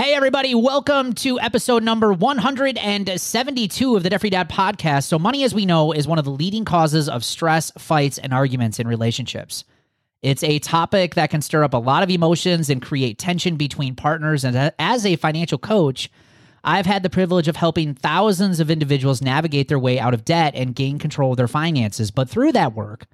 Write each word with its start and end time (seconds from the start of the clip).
Hey, 0.00 0.14
everybody, 0.14 0.54
welcome 0.54 1.12
to 1.16 1.38
episode 1.40 1.82
number 1.82 2.10
172 2.10 3.96
of 3.96 4.02
the 4.02 4.08
Debt 4.08 4.22
Dad 4.22 4.48
podcast. 4.48 5.04
So, 5.04 5.18
money, 5.18 5.44
as 5.44 5.52
we 5.52 5.66
know, 5.66 5.92
is 5.92 6.08
one 6.08 6.18
of 6.18 6.24
the 6.24 6.30
leading 6.30 6.64
causes 6.64 7.06
of 7.06 7.22
stress, 7.22 7.70
fights, 7.76 8.16
and 8.16 8.32
arguments 8.32 8.78
in 8.78 8.88
relationships. 8.88 9.64
It's 10.22 10.42
a 10.42 10.58
topic 10.58 11.16
that 11.16 11.28
can 11.28 11.42
stir 11.42 11.64
up 11.64 11.74
a 11.74 11.76
lot 11.76 12.02
of 12.02 12.08
emotions 12.08 12.70
and 12.70 12.80
create 12.80 13.18
tension 13.18 13.56
between 13.56 13.94
partners. 13.94 14.42
And 14.42 14.72
as 14.78 15.04
a 15.04 15.16
financial 15.16 15.58
coach, 15.58 16.10
I've 16.64 16.86
had 16.86 17.02
the 17.02 17.10
privilege 17.10 17.46
of 17.46 17.56
helping 17.56 17.92
thousands 17.92 18.58
of 18.58 18.70
individuals 18.70 19.20
navigate 19.20 19.68
their 19.68 19.78
way 19.78 20.00
out 20.00 20.14
of 20.14 20.24
debt 20.24 20.54
and 20.54 20.74
gain 20.74 20.98
control 20.98 21.32
of 21.32 21.36
their 21.36 21.46
finances. 21.46 22.10
But 22.10 22.30
through 22.30 22.52
that 22.52 22.72
work, 22.72 23.04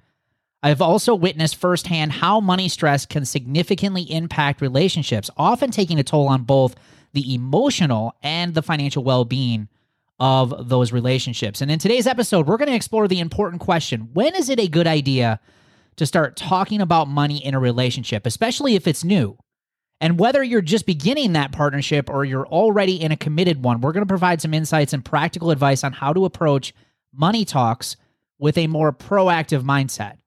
I've 0.63 0.81
also 0.81 1.13
witnessed 1.13 1.55
firsthand 1.55 2.13
how 2.13 2.39
money 2.39 2.67
stress 2.67 3.05
can 3.05 3.25
significantly 3.25 4.03
impact 4.11 4.59
relationships, 4.59 5.29
often 5.37 5.71
taking 5.71 5.99
a 5.99 6.03
toll 6.03 6.27
on 6.27 6.43
both 6.43 6.75
the 7.13 7.33
emotional 7.33 8.15
and 8.23 8.53
the 8.53 8.63
financial 8.63 9.03
well 9.03 9.25
being 9.25 9.67
of 10.19 10.67
those 10.67 10.91
relationships. 10.91 11.61
And 11.61 11.69
in 11.69 11.79
today's 11.79 12.07
episode, 12.07 12.47
we're 12.47 12.57
going 12.57 12.69
to 12.69 12.75
explore 12.75 13.07
the 13.07 13.19
important 13.19 13.61
question 13.61 14.09
when 14.13 14.35
is 14.35 14.49
it 14.49 14.59
a 14.59 14.67
good 14.67 14.87
idea 14.87 15.39
to 15.95 16.05
start 16.05 16.35
talking 16.35 16.81
about 16.81 17.07
money 17.07 17.43
in 17.43 17.53
a 17.53 17.59
relationship, 17.59 18.25
especially 18.25 18.75
if 18.75 18.87
it's 18.87 19.03
new? 19.03 19.37
And 19.99 20.19
whether 20.19 20.43
you're 20.43 20.61
just 20.61 20.85
beginning 20.85 21.33
that 21.33 21.51
partnership 21.51 22.09
or 22.09 22.23
you're 22.23 22.47
already 22.47 23.01
in 23.01 23.11
a 23.11 23.17
committed 23.17 23.63
one, 23.63 23.81
we're 23.81 23.93
going 23.93 24.05
to 24.05 24.07
provide 24.07 24.41
some 24.41 24.53
insights 24.53 24.93
and 24.93 25.03
practical 25.03 25.49
advice 25.49 25.83
on 25.83 25.93
how 25.93 26.13
to 26.13 26.25
approach 26.25 26.73
money 27.13 27.45
talks 27.45 27.95
with 28.37 28.57
a 28.57 28.67
more 28.67 28.91
proactive 28.93 29.63
mindset. 29.63 30.17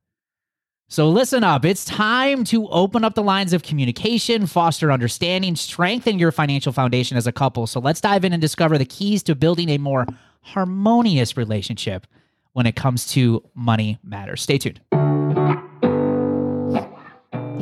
So 0.92 1.08
listen 1.08 1.44
up. 1.44 1.64
It's 1.64 1.84
time 1.84 2.42
to 2.46 2.66
open 2.68 3.04
up 3.04 3.14
the 3.14 3.22
lines 3.22 3.52
of 3.52 3.62
communication, 3.62 4.48
foster 4.48 4.90
understanding, 4.90 5.54
strengthen 5.54 6.18
your 6.18 6.32
financial 6.32 6.72
foundation 6.72 7.16
as 7.16 7.28
a 7.28 7.32
couple. 7.32 7.68
So 7.68 7.78
let's 7.78 8.00
dive 8.00 8.24
in 8.24 8.32
and 8.32 8.40
discover 8.40 8.76
the 8.76 8.84
keys 8.84 9.22
to 9.22 9.36
building 9.36 9.68
a 9.68 9.78
more 9.78 10.04
harmonious 10.40 11.36
relationship 11.36 12.08
when 12.54 12.66
it 12.66 12.74
comes 12.74 13.06
to 13.12 13.40
money 13.54 14.00
matters. 14.02 14.42
Stay 14.42 14.58
tuned. 14.58 14.80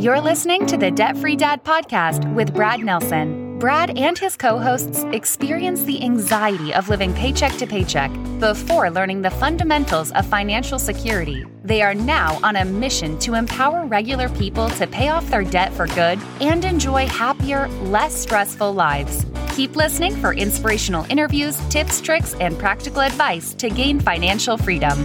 You're 0.02 0.22
listening 0.22 0.64
to 0.64 0.78
the 0.78 0.90
Debt 0.90 1.14
Free 1.18 1.36
Dad 1.36 1.64
podcast 1.64 2.32
with 2.32 2.54
Brad 2.54 2.80
Nelson. 2.80 3.47
Brad 3.58 3.98
and 3.98 4.16
his 4.16 4.36
co 4.36 4.56
hosts 4.56 5.02
experience 5.10 5.82
the 5.82 6.00
anxiety 6.04 6.72
of 6.72 6.88
living 6.88 7.12
paycheck 7.12 7.56
to 7.56 7.66
paycheck 7.66 8.12
before 8.38 8.88
learning 8.88 9.22
the 9.22 9.30
fundamentals 9.30 10.12
of 10.12 10.24
financial 10.26 10.78
security. 10.78 11.44
They 11.64 11.82
are 11.82 11.94
now 11.94 12.38
on 12.44 12.54
a 12.54 12.64
mission 12.64 13.18
to 13.18 13.34
empower 13.34 13.84
regular 13.84 14.28
people 14.28 14.70
to 14.70 14.86
pay 14.86 15.08
off 15.08 15.28
their 15.28 15.42
debt 15.42 15.72
for 15.72 15.88
good 15.88 16.20
and 16.40 16.64
enjoy 16.64 17.08
happier, 17.08 17.66
less 17.82 18.14
stressful 18.14 18.72
lives. 18.74 19.26
Keep 19.56 19.74
listening 19.74 20.14
for 20.14 20.34
inspirational 20.34 21.04
interviews, 21.10 21.58
tips, 21.68 22.00
tricks, 22.00 22.34
and 22.34 22.56
practical 22.60 23.00
advice 23.00 23.54
to 23.54 23.70
gain 23.70 23.98
financial 23.98 24.56
freedom. 24.56 24.96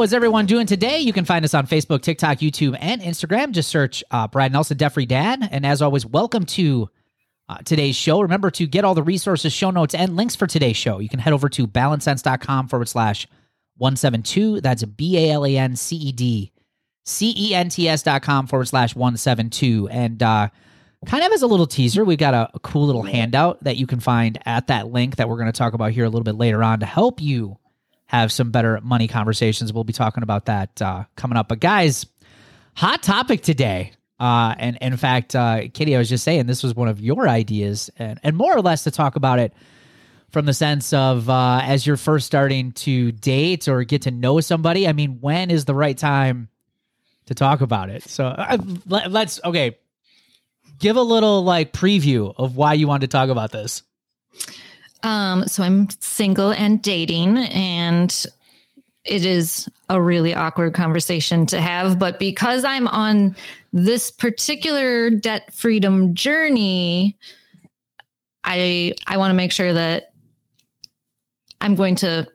How 0.00 0.04
is 0.04 0.14
everyone 0.14 0.46
doing 0.46 0.66
today? 0.66 1.00
You 1.00 1.12
can 1.12 1.26
find 1.26 1.44
us 1.44 1.52
on 1.52 1.66
Facebook, 1.66 2.00
TikTok, 2.00 2.38
YouTube, 2.38 2.74
and 2.80 3.02
Instagram. 3.02 3.50
Just 3.50 3.68
search 3.68 4.02
uh, 4.10 4.26
Brad 4.28 4.50
Nelson, 4.50 4.78
Debt 4.78 4.94
Free 4.94 5.04
Dad. 5.04 5.46
And 5.52 5.66
as 5.66 5.82
always, 5.82 6.06
welcome 6.06 6.46
to 6.46 6.88
uh, 7.50 7.58
today's 7.66 7.96
show. 7.96 8.22
Remember 8.22 8.50
to 8.52 8.66
get 8.66 8.82
all 8.82 8.94
the 8.94 9.02
resources, 9.02 9.52
show 9.52 9.70
notes, 9.70 9.94
and 9.94 10.16
links 10.16 10.34
for 10.34 10.46
today's 10.46 10.78
show. 10.78 11.00
You 11.00 11.10
can 11.10 11.18
head 11.18 11.34
over 11.34 11.50
to 11.50 11.66
balancedcents.com 11.66 12.68
forward 12.68 12.88
slash 12.88 13.26
172. 13.76 14.62
That's 14.62 14.84
B 14.84 15.18
A 15.18 15.32
L 15.32 15.44
A 15.44 15.58
N 15.58 15.76
C 15.76 15.96
E 15.96 16.12
D 16.12 16.50
C 17.04 17.34
E 17.36 17.54
N 17.54 17.68
T 17.68 17.86
S 17.86 18.02
dot 18.02 18.22
com 18.22 18.46
forward 18.46 18.68
slash 18.68 18.96
172. 18.96 19.86
And 19.90 20.22
uh, 20.22 20.48
kind 21.04 21.24
of 21.24 21.30
as 21.32 21.42
a 21.42 21.46
little 21.46 21.66
teaser, 21.66 22.06
we've 22.06 22.16
got 22.16 22.32
a, 22.32 22.48
a 22.54 22.60
cool 22.60 22.86
little 22.86 23.02
handout 23.02 23.62
that 23.64 23.76
you 23.76 23.86
can 23.86 24.00
find 24.00 24.40
at 24.46 24.68
that 24.68 24.90
link 24.90 25.16
that 25.16 25.28
we're 25.28 25.36
going 25.36 25.52
to 25.52 25.58
talk 25.58 25.74
about 25.74 25.90
here 25.90 26.06
a 26.06 26.08
little 26.08 26.24
bit 26.24 26.36
later 26.36 26.64
on 26.64 26.80
to 26.80 26.86
help 26.86 27.20
you 27.20 27.58
have 28.10 28.32
some 28.32 28.50
better 28.50 28.80
money 28.82 29.06
conversations. 29.06 29.72
We'll 29.72 29.84
be 29.84 29.92
talking 29.92 30.24
about 30.24 30.46
that 30.46 30.82
uh, 30.82 31.04
coming 31.14 31.38
up. 31.38 31.46
But 31.46 31.60
guys, 31.60 32.06
hot 32.74 33.04
topic 33.04 33.40
today. 33.40 33.92
Uh, 34.18 34.52
and, 34.58 34.76
and 34.82 34.92
in 34.92 34.98
fact, 34.98 35.36
uh, 35.36 35.68
Katie, 35.72 35.94
I 35.94 35.98
was 36.00 36.08
just 36.08 36.24
saying 36.24 36.46
this 36.46 36.64
was 36.64 36.74
one 36.74 36.88
of 36.88 37.00
your 37.00 37.28
ideas, 37.28 37.88
and, 38.00 38.18
and 38.24 38.36
more 38.36 38.52
or 38.52 38.62
less 38.62 38.82
to 38.82 38.90
talk 38.90 39.14
about 39.14 39.38
it 39.38 39.54
from 40.30 40.44
the 40.44 40.52
sense 40.52 40.92
of 40.92 41.30
uh, 41.30 41.60
as 41.62 41.86
you're 41.86 41.96
first 41.96 42.26
starting 42.26 42.72
to 42.72 43.12
date 43.12 43.68
or 43.68 43.84
get 43.84 44.02
to 44.02 44.10
know 44.10 44.40
somebody. 44.40 44.88
I 44.88 44.92
mean, 44.92 45.18
when 45.20 45.52
is 45.52 45.64
the 45.64 45.74
right 45.74 45.96
time 45.96 46.48
to 47.26 47.34
talk 47.34 47.60
about 47.60 47.90
it? 47.90 48.02
So 48.02 48.26
uh, 48.26 48.58
let, 48.86 49.12
let's 49.12 49.40
okay, 49.44 49.78
give 50.80 50.96
a 50.96 51.02
little 51.02 51.44
like 51.44 51.72
preview 51.72 52.34
of 52.36 52.56
why 52.56 52.72
you 52.72 52.88
wanted 52.88 53.08
to 53.08 53.16
talk 53.16 53.28
about 53.28 53.52
this. 53.52 53.84
Um, 55.02 55.46
so 55.46 55.62
I'm 55.62 55.88
single 56.00 56.52
and 56.52 56.82
dating, 56.82 57.38
and 57.38 58.26
it 59.04 59.24
is 59.24 59.68
a 59.88 60.00
really 60.00 60.34
awkward 60.34 60.74
conversation 60.74 61.46
to 61.46 61.60
have. 61.60 61.98
But 61.98 62.18
because 62.18 62.64
I'm 62.64 62.86
on 62.88 63.34
this 63.72 64.10
particular 64.10 65.10
debt 65.10 65.52
freedom 65.54 66.14
journey, 66.14 67.16
I 68.44 68.94
I 69.06 69.16
want 69.16 69.30
to 69.30 69.34
make 69.34 69.52
sure 69.52 69.72
that 69.72 70.12
I'm 71.60 71.74
going 71.74 71.96
to 71.96 72.26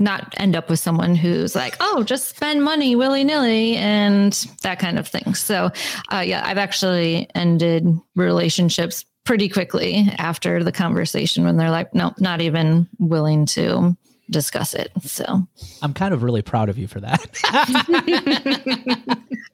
not 0.00 0.34
end 0.38 0.56
up 0.56 0.68
with 0.68 0.80
someone 0.80 1.14
who's 1.14 1.54
like, 1.54 1.76
oh, 1.80 2.02
just 2.02 2.36
spend 2.36 2.64
money 2.64 2.96
willy 2.96 3.24
nilly 3.24 3.76
and 3.76 4.32
that 4.62 4.78
kind 4.78 4.98
of 4.98 5.06
thing. 5.06 5.34
So, 5.34 5.70
uh, 6.12 6.18
yeah, 6.18 6.42
I've 6.44 6.58
actually 6.58 7.28
ended 7.34 7.86
relationships 8.16 9.04
pretty 9.24 9.48
quickly 9.48 10.08
after 10.18 10.62
the 10.62 10.72
conversation 10.72 11.44
when 11.44 11.56
they're 11.56 11.70
like, 11.70 11.94
no, 11.94 12.12
not 12.18 12.40
even 12.40 12.86
willing 12.98 13.46
to 13.46 13.96
discuss 14.30 14.74
it. 14.74 14.92
So 15.02 15.46
I'm 15.82 15.94
kind 15.94 16.14
of 16.14 16.22
really 16.22 16.42
proud 16.42 16.68
of 16.68 16.78
you 16.78 16.86
for 16.86 17.00
that. 17.00 17.26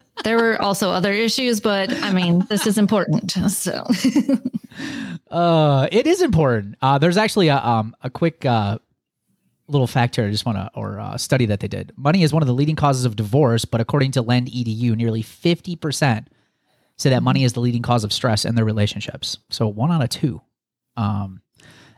there 0.25 0.37
were 0.37 0.61
also 0.61 0.91
other 0.91 1.13
issues, 1.13 1.61
but 1.61 1.93
I 2.03 2.13
mean, 2.13 2.45
this 2.49 2.67
is 2.67 2.79
important. 2.79 3.33
So 3.51 3.87
uh, 5.31 5.89
it 5.91 6.07
is 6.07 6.23
important. 6.23 6.77
Uh, 6.83 6.99
there's 6.99 7.17
actually 7.17 7.49
a, 7.49 7.59
um, 7.59 7.95
a 8.03 8.11
quick 8.11 8.45
uh, 8.45 8.79
little 9.69 9.87
fact 9.87 10.17
here. 10.17 10.27
I 10.27 10.31
just 10.31 10.47
want 10.47 10.59
to, 10.59 10.71
or 10.75 11.01
uh, 11.01 11.17
study 11.17 11.47
that 11.47 11.61
they 11.61 11.69
did. 11.69 11.93
Money 11.97 12.23
is 12.23 12.33
one 12.33 12.43
of 12.43 12.47
the 12.47 12.55
leading 12.55 12.77
causes 12.77 13.05
of 13.05 13.17
divorce, 13.17 13.65
but 13.65 13.81
according 13.81 14.13
to 14.13 14.23
LendEDU, 14.23 14.97
nearly 14.97 15.23
50% 15.23 16.27
say 17.01 17.11
that 17.11 17.23
money 17.23 17.45
is 17.45 17.53
the 17.53 17.61
leading 17.61 17.83
cause 17.83 18.05
of 18.05 18.13
stress 18.13 18.45
in 18.45 18.55
their 18.55 18.65
relationships. 18.65 19.39
So 19.51 19.67
one 19.67 19.91
out 19.91 20.03
of 20.03 20.09
two. 20.11 20.41
Um, 20.97 21.43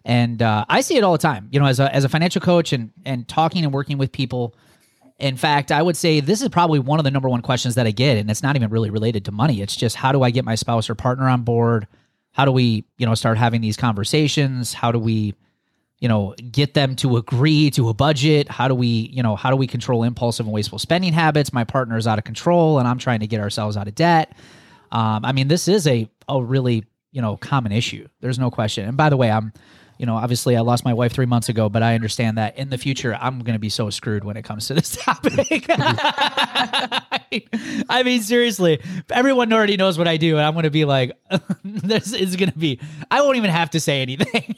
and 0.05 0.43
uh, 0.43 0.65
I 0.69 0.81
see 0.81 0.97
it 0.97 1.05
all 1.05 1.13
the 1.13 1.19
time. 1.19 1.49
You 1.53 1.61
know, 1.61 1.67
as 1.67 1.81
a 1.81 1.95
as 1.95 2.05
a 2.05 2.09
financial 2.09 2.41
coach 2.41 2.73
and 2.73 2.91
and 3.05 3.27
talking 3.29 3.65
and 3.65 3.73
working 3.73 3.99
with 3.99 4.13
people. 4.13 4.55
In 5.19 5.37
fact, 5.37 5.71
I 5.71 5.81
would 5.81 5.97
say 5.97 6.19
this 6.19 6.43
is 6.43 6.49
probably 6.49 6.81
one 6.81 6.99
of 6.99 7.05
the 7.05 7.11
number 7.13 7.29
one 7.29 7.43
questions 7.43 7.77
that 7.77 7.87
I 7.87 7.93
get, 7.93 8.17
and 8.17 8.29
it's 8.29 8.43
not 8.43 8.57
even 8.57 8.71
really 8.71 8.91
related 8.91 9.25
to 9.27 9.33
money. 9.33 9.61
It's 9.61 9.77
just 9.77 9.95
how 9.95 10.11
do 10.11 10.23
I 10.23 10.31
get 10.31 10.45
my 10.45 10.57
spouse 10.57 10.91
or 10.91 10.97
partner 10.97 11.29
on 11.29 11.43
board? 11.43 11.87
How 12.33 12.45
do 12.45 12.51
we, 12.51 12.85
you 12.99 13.07
know, 13.07 13.15
start 13.15 13.39
having 13.39 13.61
these 13.61 13.77
conversations? 13.77 14.73
How 14.73 14.91
do 14.91 14.99
we, 14.99 15.35
you 16.01 16.09
know, 16.09 16.35
get 16.51 16.75
them 16.75 16.97
to 16.97 17.19
agree 17.19 17.71
to 17.73 17.89
a 17.89 17.95
budget? 17.95 18.49
How 18.49 18.67
do 18.67 18.75
we, 18.75 18.89
you 18.89 19.23
know, 19.23 19.37
how 19.37 19.51
do 19.51 19.57
we 19.57 19.69
control 19.69 20.03
impulsive 20.03 20.47
and 20.47 20.53
wasteful 20.53 20.81
spending 20.81 21.13
habits? 21.13 21.53
My 21.53 21.63
partner 21.63 21.97
is 21.97 22.09
out 22.09 22.19
of 22.19 22.25
control, 22.25 22.81
and 22.81 22.89
I'm 22.89 22.99
trying 22.99 23.21
to 23.21 23.29
get 23.29 23.39
ourselves 23.39 23.77
out 23.77 23.87
of 23.87 23.95
debt. 23.95 24.33
Um, 24.93 25.25
I 25.25 25.33
mean, 25.33 25.49
this 25.49 25.67
is 25.67 25.87
a 25.87 26.09
a 26.29 26.43
really 26.43 26.85
you 27.11 27.21
know 27.21 27.37
common 27.37 27.73
issue. 27.73 28.07
There's 28.21 28.39
no 28.39 28.51
question. 28.51 28.87
And 28.87 28.97
by 28.97 29.09
the 29.09 29.17
way, 29.17 29.31
I'm 29.31 29.53
you 29.99 30.07
know 30.07 30.15
obviously 30.17 30.57
I 30.57 30.61
lost 30.61 30.85
my 30.85 30.93
wife 30.95 31.13
three 31.13 31.27
months 31.27 31.49
ago, 31.49 31.69
but 31.69 31.83
I 31.83 31.95
understand 31.95 32.39
that 32.39 32.57
in 32.59 32.71
the 32.71 32.79
future 32.79 33.17
I'm 33.21 33.41
going 33.41 33.55
to 33.55 33.59
be 33.61 33.71
so 33.71 33.91
screwed 33.91 34.23
when 34.25 34.37
it 34.37 34.43
comes 34.43 34.69
to 34.69 34.75
this 34.75 34.97
topic. 35.03 35.67
I 37.89 38.03
mean, 38.05 38.23
seriously, 38.23 38.81
everyone 39.11 39.53
already 39.53 39.77
knows 39.77 39.97
what 39.97 40.07
I 40.07 40.19
do, 40.19 40.37
and 40.37 40.47
I'm 40.47 40.53
going 40.53 40.65
to 40.65 40.71
be 40.71 40.85
like, 40.85 41.13
this 41.65 42.13
is 42.13 42.37
going 42.37 42.53
to 42.53 42.59
be. 42.59 42.79
I 43.11 43.23
won't 43.23 43.39
even 43.39 43.51
have 43.51 43.71
to 43.71 43.81
say 43.81 44.03
anything. 44.03 44.55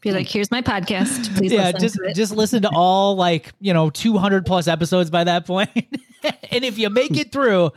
Be 0.00 0.12
like, 0.12 0.28
here's 0.28 0.50
my 0.52 0.62
podcast. 0.62 1.34
Please 1.36 1.52
yeah, 1.52 1.72
just 1.72 1.98
just 2.14 2.32
listen 2.34 2.62
to 2.62 2.70
all 2.72 3.16
like 3.16 3.52
you 3.60 3.74
know 3.74 3.90
200 3.90 4.46
plus 4.46 4.68
episodes 4.68 5.10
by 5.10 5.24
that 5.24 5.44
point, 5.44 5.70
and 6.50 6.64
if 6.64 6.78
you 6.78 6.88
make 6.88 7.16
it 7.16 7.32
through, 7.32 7.72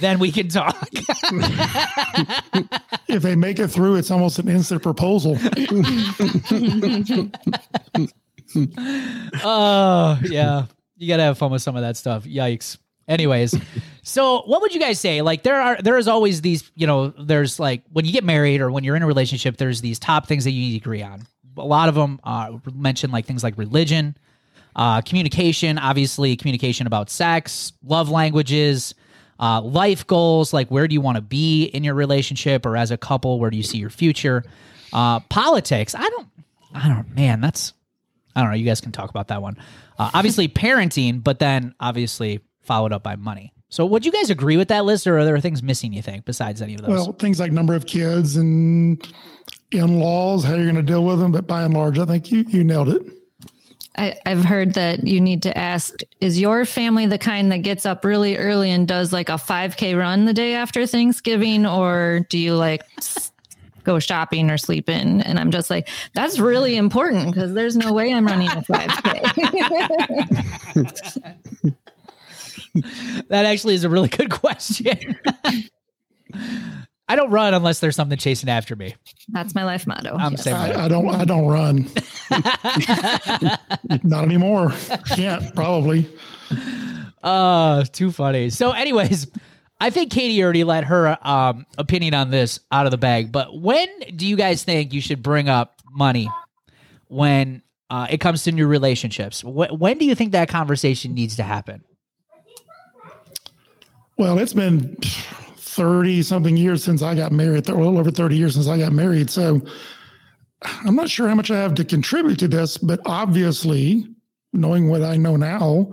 then 0.00 0.18
we 0.18 0.32
can 0.32 0.48
talk. 0.48 0.88
if 3.08 3.22
they 3.22 3.36
make 3.36 3.60
it 3.60 3.68
through, 3.68 3.94
it's 3.96 4.10
almost 4.10 4.40
an 4.40 4.48
instant 4.48 4.82
proposal. 4.82 5.38
oh 9.44 10.18
yeah, 10.24 10.66
you 10.96 11.06
gotta 11.06 11.22
have 11.22 11.38
fun 11.38 11.52
with 11.52 11.62
some 11.62 11.76
of 11.76 11.82
that 11.82 11.96
stuff. 11.96 12.24
Yikes. 12.24 12.78
Anyways, 13.06 13.54
so 14.02 14.42
what 14.42 14.60
would 14.62 14.74
you 14.74 14.80
guys 14.80 14.98
say? 14.98 15.22
Like 15.22 15.44
there 15.44 15.60
are 15.60 15.76
there 15.80 15.98
is 15.98 16.08
always 16.08 16.40
these, 16.40 16.70
you 16.74 16.88
know, 16.88 17.08
there's 17.10 17.60
like 17.60 17.82
when 17.92 18.04
you 18.04 18.12
get 18.12 18.24
married 18.24 18.60
or 18.60 18.72
when 18.72 18.82
you're 18.82 18.96
in 18.96 19.02
a 19.02 19.06
relationship, 19.06 19.56
there's 19.56 19.80
these 19.80 20.00
top 20.00 20.26
things 20.26 20.42
that 20.44 20.50
you 20.50 20.60
need 20.60 20.72
to 20.72 20.76
agree 20.78 21.02
on 21.02 21.26
a 21.56 21.64
lot 21.64 21.88
of 21.88 21.94
them 21.94 22.20
uh, 22.24 22.58
mention 22.74 23.10
like 23.10 23.26
things 23.26 23.42
like 23.42 23.56
religion, 23.58 24.16
uh, 24.76 25.00
communication, 25.02 25.78
obviously, 25.78 26.36
communication 26.36 26.86
about 26.86 27.10
sex, 27.10 27.72
love 27.84 28.08
languages, 28.08 28.94
uh, 29.40 29.60
life 29.62 30.06
goals, 30.06 30.52
like 30.52 30.70
where 30.70 30.86
do 30.86 30.94
you 30.94 31.00
want 31.00 31.16
to 31.16 31.22
be 31.22 31.64
in 31.64 31.82
your 31.82 31.94
relationship 31.94 32.66
or 32.66 32.76
as 32.76 32.90
a 32.90 32.96
couple, 32.96 33.38
where 33.40 33.50
do 33.50 33.56
you 33.56 33.62
see 33.62 33.78
your 33.78 33.90
future? 33.90 34.44
Uh, 34.92 35.20
politics, 35.20 35.94
I 35.94 36.08
don't, 36.08 36.28
I 36.74 36.88
don't, 36.88 37.14
man, 37.14 37.40
that's, 37.40 37.72
I 38.36 38.42
don't 38.42 38.50
know. 38.50 38.56
You 38.56 38.64
guys 38.64 38.80
can 38.80 38.92
talk 38.92 39.10
about 39.10 39.28
that 39.28 39.42
one. 39.42 39.56
Uh, 39.98 40.10
obviously, 40.14 40.48
parenting, 40.48 41.22
but 41.22 41.38
then 41.38 41.74
obviously 41.80 42.40
followed 42.62 42.92
up 42.92 43.02
by 43.02 43.16
money. 43.16 43.52
So, 43.70 43.86
would 43.86 44.04
you 44.04 44.10
guys 44.10 44.30
agree 44.30 44.56
with 44.56 44.68
that 44.68 44.84
list, 44.84 45.06
or 45.06 45.16
are 45.18 45.24
there 45.24 45.38
things 45.38 45.62
missing? 45.62 45.92
You 45.92 46.02
think 46.02 46.24
besides 46.24 46.60
any 46.60 46.74
of 46.74 46.80
those? 46.82 46.90
Well, 46.90 47.12
things 47.12 47.38
like 47.38 47.52
number 47.52 47.74
of 47.74 47.86
kids 47.86 48.36
and 48.36 49.00
in-laws, 49.72 50.44
how 50.44 50.54
you're 50.54 50.64
going 50.64 50.74
to 50.76 50.82
deal 50.82 51.04
with 51.04 51.20
them. 51.20 51.32
But 51.32 51.46
by 51.46 51.62
and 51.62 51.74
large, 51.74 51.98
I 51.98 52.04
think 52.04 52.30
you 52.30 52.44
you 52.48 52.64
nailed 52.64 52.88
it. 52.88 53.02
I, 53.96 54.16
I've 54.24 54.44
heard 54.44 54.74
that 54.74 55.06
you 55.06 55.20
need 55.20 55.42
to 55.42 55.56
ask 55.56 56.00
Is 56.20 56.40
your 56.40 56.64
family 56.64 57.06
the 57.06 57.18
kind 57.18 57.50
that 57.52 57.58
gets 57.58 57.84
up 57.84 58.04
really 58.04 58.36
early 58.36 58.70
and 58.70 58.86
does 58.86 59.12
like 59.12 59.28
a 59.28 59.34
5K 59.34 59.98
run 59.98 60.24
the 60.24 60.32
day 60.32 60.54
after 60.54 60.86
Thanksgiving? 60.86 61.66
Or 61.66 62.26
do 62.30 62.38
you 62.38 62.54
like 62.54 62.82
go 63.84 63.98
shopping 63.98 64.50
or 64.50 64.58
sleep 64.58 64.88
in? 64.88 65.20
And 65.22 65.38
I'm 65.38 65.50
just 65.50 65.70
like, 65.70 65.88
That's 66.14 66.38
really 66.38 66.76
important 66.76 67.32
because 67.32 67.52
there's 67.52 67.76
no 67.76 67.92
way 67.92 68.14
I'm 68.14 68.26
running 68.26 68.48
a 68.48 68.62
5K. 68.62 69.24
that 73.28 73.44
actually 73.44 73.74
is 73.74 73.84
a 73.84 73.88
really 73.88 74.08
good 74.08 74.30
question. 74.30 75.18
I 77.10 77.16
don't 77.16 77.30
run 77.32 77.54
unless 77.54 77.80
there's 77.80 77.96
something 77.96 78.16
chasing 78.18 78.48
after 78.48 78.76
me. 78.76 78.94
That's 79.30 79.52
my 79.54 79.64
life 79.64 79.84
motto. 79.86 80.14
I'm 80.16 80.32
Yes. 80.32 80.44
saying 80.44 80.56
I, 80.56 80.84
I 80.84 80.88
don't 80.88 81.08
I 81.12 81.24
don't 81.24 81.46
run. 81.48 81.90
Not 84.04 84.24
anymore. 84.24 84.72
Can't 85.08 85.52
probably. 85.54 86.08
Uh, 87.22 87.82
too 87.92 88.12
funny. 88.12 88.50
So, 88.50 88.70
anyways, 88.70 89.26
I 89.80 89.90
think 89.90 90.12
Katie 90.12 90.40
already 90.42 90.62
let 90.62 90.84
her 90.84 91.18
um 91.26 91.66
opinion 91.78 92.14
on 92.14 92.30
this 92.30 92.60
out 92.70 92.86
of 92.86 92.92
the 92.92 92.98
bag. 92.98 93.32
But 93.32 93.58
when 93.60 93.88
do 94.14 94.26
you 94.26 94.36
guys 94.36 94.62
think 94.62 94.92
you 94.92 95.00
should 95.00 95.22
bring 95.22 95.48
up 95.48 95.80
money 95.90 96.28
when 97.08 97.62
uh, 97.90 98.06
it 98.08 98.18
comes 98.18 98.44
to 98.44 98.52
new 98.52 98.68
relationships? 98.68 99.40
Wh- 99.40 99.72
when 99.78 99.98
do 99.98 100.04
you 100.04 100.14
think 100.14 100.30
that 100.32 100.48
conversation 100.48 101.14
needs 101.14 101.34
to 101.36 101.42
happen? 101.42 101.82
Well, 104.16 104.38
it's 104.38 104.52
been 104.52 104.96
30 105.80 106.22
something 106.22 106.58
years 106.58 106.84
since 106.84 107.00
I 107.00 107.14
got 107.14 107.32
married, 107.32 107.66
a 107.70 107.74
little 107.74 107.96
over 107.96 108.10
30 108.10 108.36
years 108.36 108.52
since 108.52 108.68
I 108.68 108.76
got 108.76 108.92
married. 108.92 109.30
So 109.30 109.62
I'm 110.84 110.94
not 110.94 111.08
sure 111.08 111.26
how 111.26 111.34
much 111.34 111.50
I 111.50 111.56
have 111.56 111.72
to 111.76 111.86
contribute 111.86 112.38
to 112.40 112.48
this, 112.48 112.76
but 112.76 113.00
obviously, 113.06 114.06
knowing 114.52 114.90
what 114.90 115.02
I 115.02 115.16
know 115.16 115.36
now, 115.36 115.90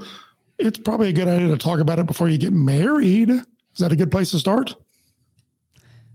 it's 0.59 0.77
probably 0.77 1.07
a 1.07 1.13
good 1.13 1.29
idea 1.29 1.47
to 1.47 1.57
talk 1.57 1.79
about 1.79 1.99
it 1.99 2.05
before 2.05 2.27
you 2.27 2.37
get 2.37 2.51
married. 2.51 3.29
Is 3.29 3.45
that 3.77 3.93
a 3.93 3.95
good 3.95 4.11
place 4.11 4.31
to 4.31 4.39
start? 4.39 4.75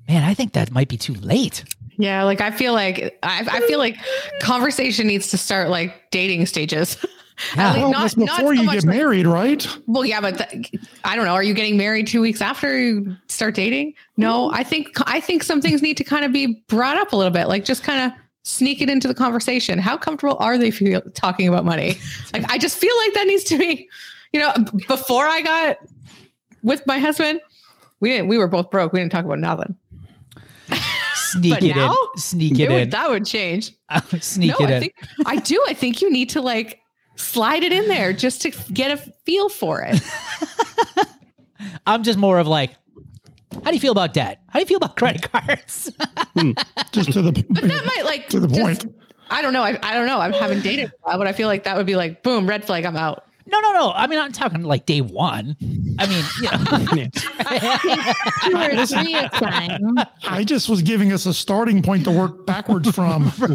Man, 0.07 0.23
I 0.23 0.35
think 0.35 0.53
that 0.53 0.71
might 0.71 0.91
be 0.91 0.99
too 0.99 1.15
late. 1.15 1.65
Yeah, 1.97 2.25
like 2.25 2.43
I 2.43 2.51
feel 2.51 2.75
like 2.75 3.19
I, 3.23 3.47
I 3.51 3.61
feel 3.63 3.79
like 3.79 3.97
conversation 4.43 5.07
needs 5.07 5.29
to 5.29 5.39
start 5.39 5.71
like 5.71 6.11
dating 6.11 6.45
stages. 6.45 6.99
Yeah. 7.57 7.69
At 7.69 7.73
least 7.75 7.83
Well, 7.83 7.91
not- 7.93 8.01
that's 8.03 8.17
not 8.17 8.37
before 8.39 8.55
so 8.55 8.61
you 8.61 8.67
much 8.67 8.75
get 8.77 8.85
like- 8.87 8.97
married, 8.97 9.27
right? 9.27 9.69
Well, 9.87 10.05
yeah, 10.05 10.21
but 10.21 10.39
th- 10.39 10.71
I 11.05 11.17
don't 11.17 11.25
know. 11.25 11.33
Are 11.35 11.43
you 11.43 11.55
getting 11.55 11.77
married 11.77 12.07
two 12.07 12.21
weeks 12.21 12.41
after 12.41 12.79
you 12.79 13.17
start 13.29 13.55
dating? 13.55 13.95
No, 14.17 14.51
I 14.53 14.63
think 14.63 14.89
I 15.07 15.19
think 15.21 15.43
some 15.43 15.61
things 15.61 15.83
need 15.83 15.97
to 15.97 16.05
kind 16.05 16.25
of 16.25 16.33
be 16.33 16.63
brought 16.69 16.97
up 16.99 17.13
a 17.13 17.17
little 17.17 17.33
bit, 17.33 17.49
like 17.49 17.65
just 17.65 17.83
kind 17.83 18.05
of 18.13 18.19
sneak 18.45 18.81
it 18.83 18.91
into 18.91 19.09
the 19.09 19.15
conversation. 19.15 19.79
How 19.79 19.97
comfortable 19.97 20.37
are 20.41 20.59
they 20.59 20.71
feel, 20.71 21.01
talking 21.15 21.49
about 21.49 21.65
money? 21.65 21.97
Like, 22.33 22.51
I 22.51 22.59
just 22.59 22.77
feel 22.79 22.95
like 22.99 23.15
that 23.15 23.27
needs 23.27 23.45
to 23.45 23.59
be, 23.59 23.89
you 24.33 24.41
know, 24.41 24.53
before 24.89 25.27
I 25.27 25.41
got 25.43 25.79
with 26.63 26.87
my 26.87 26.99
husband, 26.99 27.41
we 28.01 28.11
didn't. 28.11 28.29
We 28.29 28.39
were 28.39 28.49
both 28.49 28.71
broke. 28.71 28.93
We 28.93 28.99
didn't 29.01 29.13
talk 29.13 29.25
about 29.25 29.39
nothing. 29.39 29.77
Sneak 31.15 31.55
But 31.55 31.63
it 31.63 31.77
now, 31.77 31.93
in. 31.93 32.21
Sneak 32.21 32.53
It 32.59 32.61
it, 32.65 32.69
would, 32.71 32.83
in. 32.83 32.91
that 32.91 33.09
would 33.09 33.25
change. 33.25 33.73
Sneak 34.21 34.51
no, 34.59 34.67
it 34.67 34.71
I 34.71 34.75
in. 34.75 34.81
think 34.83 34.95
I 35.25 35.37
do. 35.37 35.65
I 35.67 35.73
think 35.73 36.03
you 36.03 36.11
need 36.11 36.29
to 36.31 36.43
like 36.43 36.81
slide 37.17 37.63
it 37.63 37.73
in 37.73 37.89
there 37.89 38.13
just 38.13 38.43
to 38.43 38.51
get 38.73 38.91
a 38.91 38.97
feel 39.25 39.49
for 39.49 39.83
it. 39.83 40.01
I'm 41.87 42.03
just 42.03 42.19
more 42.19 42.39
of 42.39 42.47
like, 42.47 42.75
how 43.65 43.71
do 43.71 43.75
you 43.75 43.81
feel 43.81 43.93
about 43.93 44.13
debt? 44.15 44.41
How 44.49 44.59
do 44.59 44.61
you 44.61 44.67
feel 44.67 44.77
about 44.79 44.97
credit 44.97 45.31
cards? 45.31 45.91
Hmm. 46.35 46.53
Just 46.93 47.13
to 47.13 47.21
the 47.21 47.31
but 47.51 47.63
That 47.65 47.85
might 47.85 48.07
like 48.07 48.31
to 48.31 48.41
the 48.41 48.49
just- 48.49 48.59
point. 48.59 48.95
I 49.29 49.43
don't 49.43 49.53
know. 49.53 49.63
I, 49.63 49.79
I 49.83 49.93
don't 49.93 50.07
know. 50.07 50.19
I 50.19 50.31
haven't 50.35 50.63
dated, 50.63 50.93
but 51.05 51.27
I 51.27 51.33
feel 51.33 51.47
like 51.47 51.65
that 51.65 51.77
would 51.77 51.85
be 51.85 51.95
like, 51.95 52.23
boom, 52.23 52.47
red 52.47 52.65
flag. 52.65 52.87
I'm 52.87 52.97
out. 52.97 53.27
No, 53.47 53.61
no, 53.61 53.73
no. 53.73 53.93
I 53.93 54.07
mean, 54.07 54.19
I'm 54.19 54.33
talking 54.33 54.63
like 54.63 54.87
day 54.87 55.01
one. 55.01 55.57
I 55.99 56.07
mean, 56.07 56.25
you 56.41 56.51
know, 56.51 57.09
Two 58.43 58.57
or 58.57 58.87
three 58.87 59.15
at 59.15 59.35
a 59.35 59.41
time. 59.41 59.95
I 60.27 60.45
just 60.45 60.69
was 60.69 60.83
giving 60.83 61.13
us 61.13 61.27
a 61.27 61.35
starting 61.35 61.83
point 61.83 62.05
to 62.05 62.11
work 62.11 62.47
backwards 62.47 62.91
from. 62.95 63.33
I'm 63.41 63.53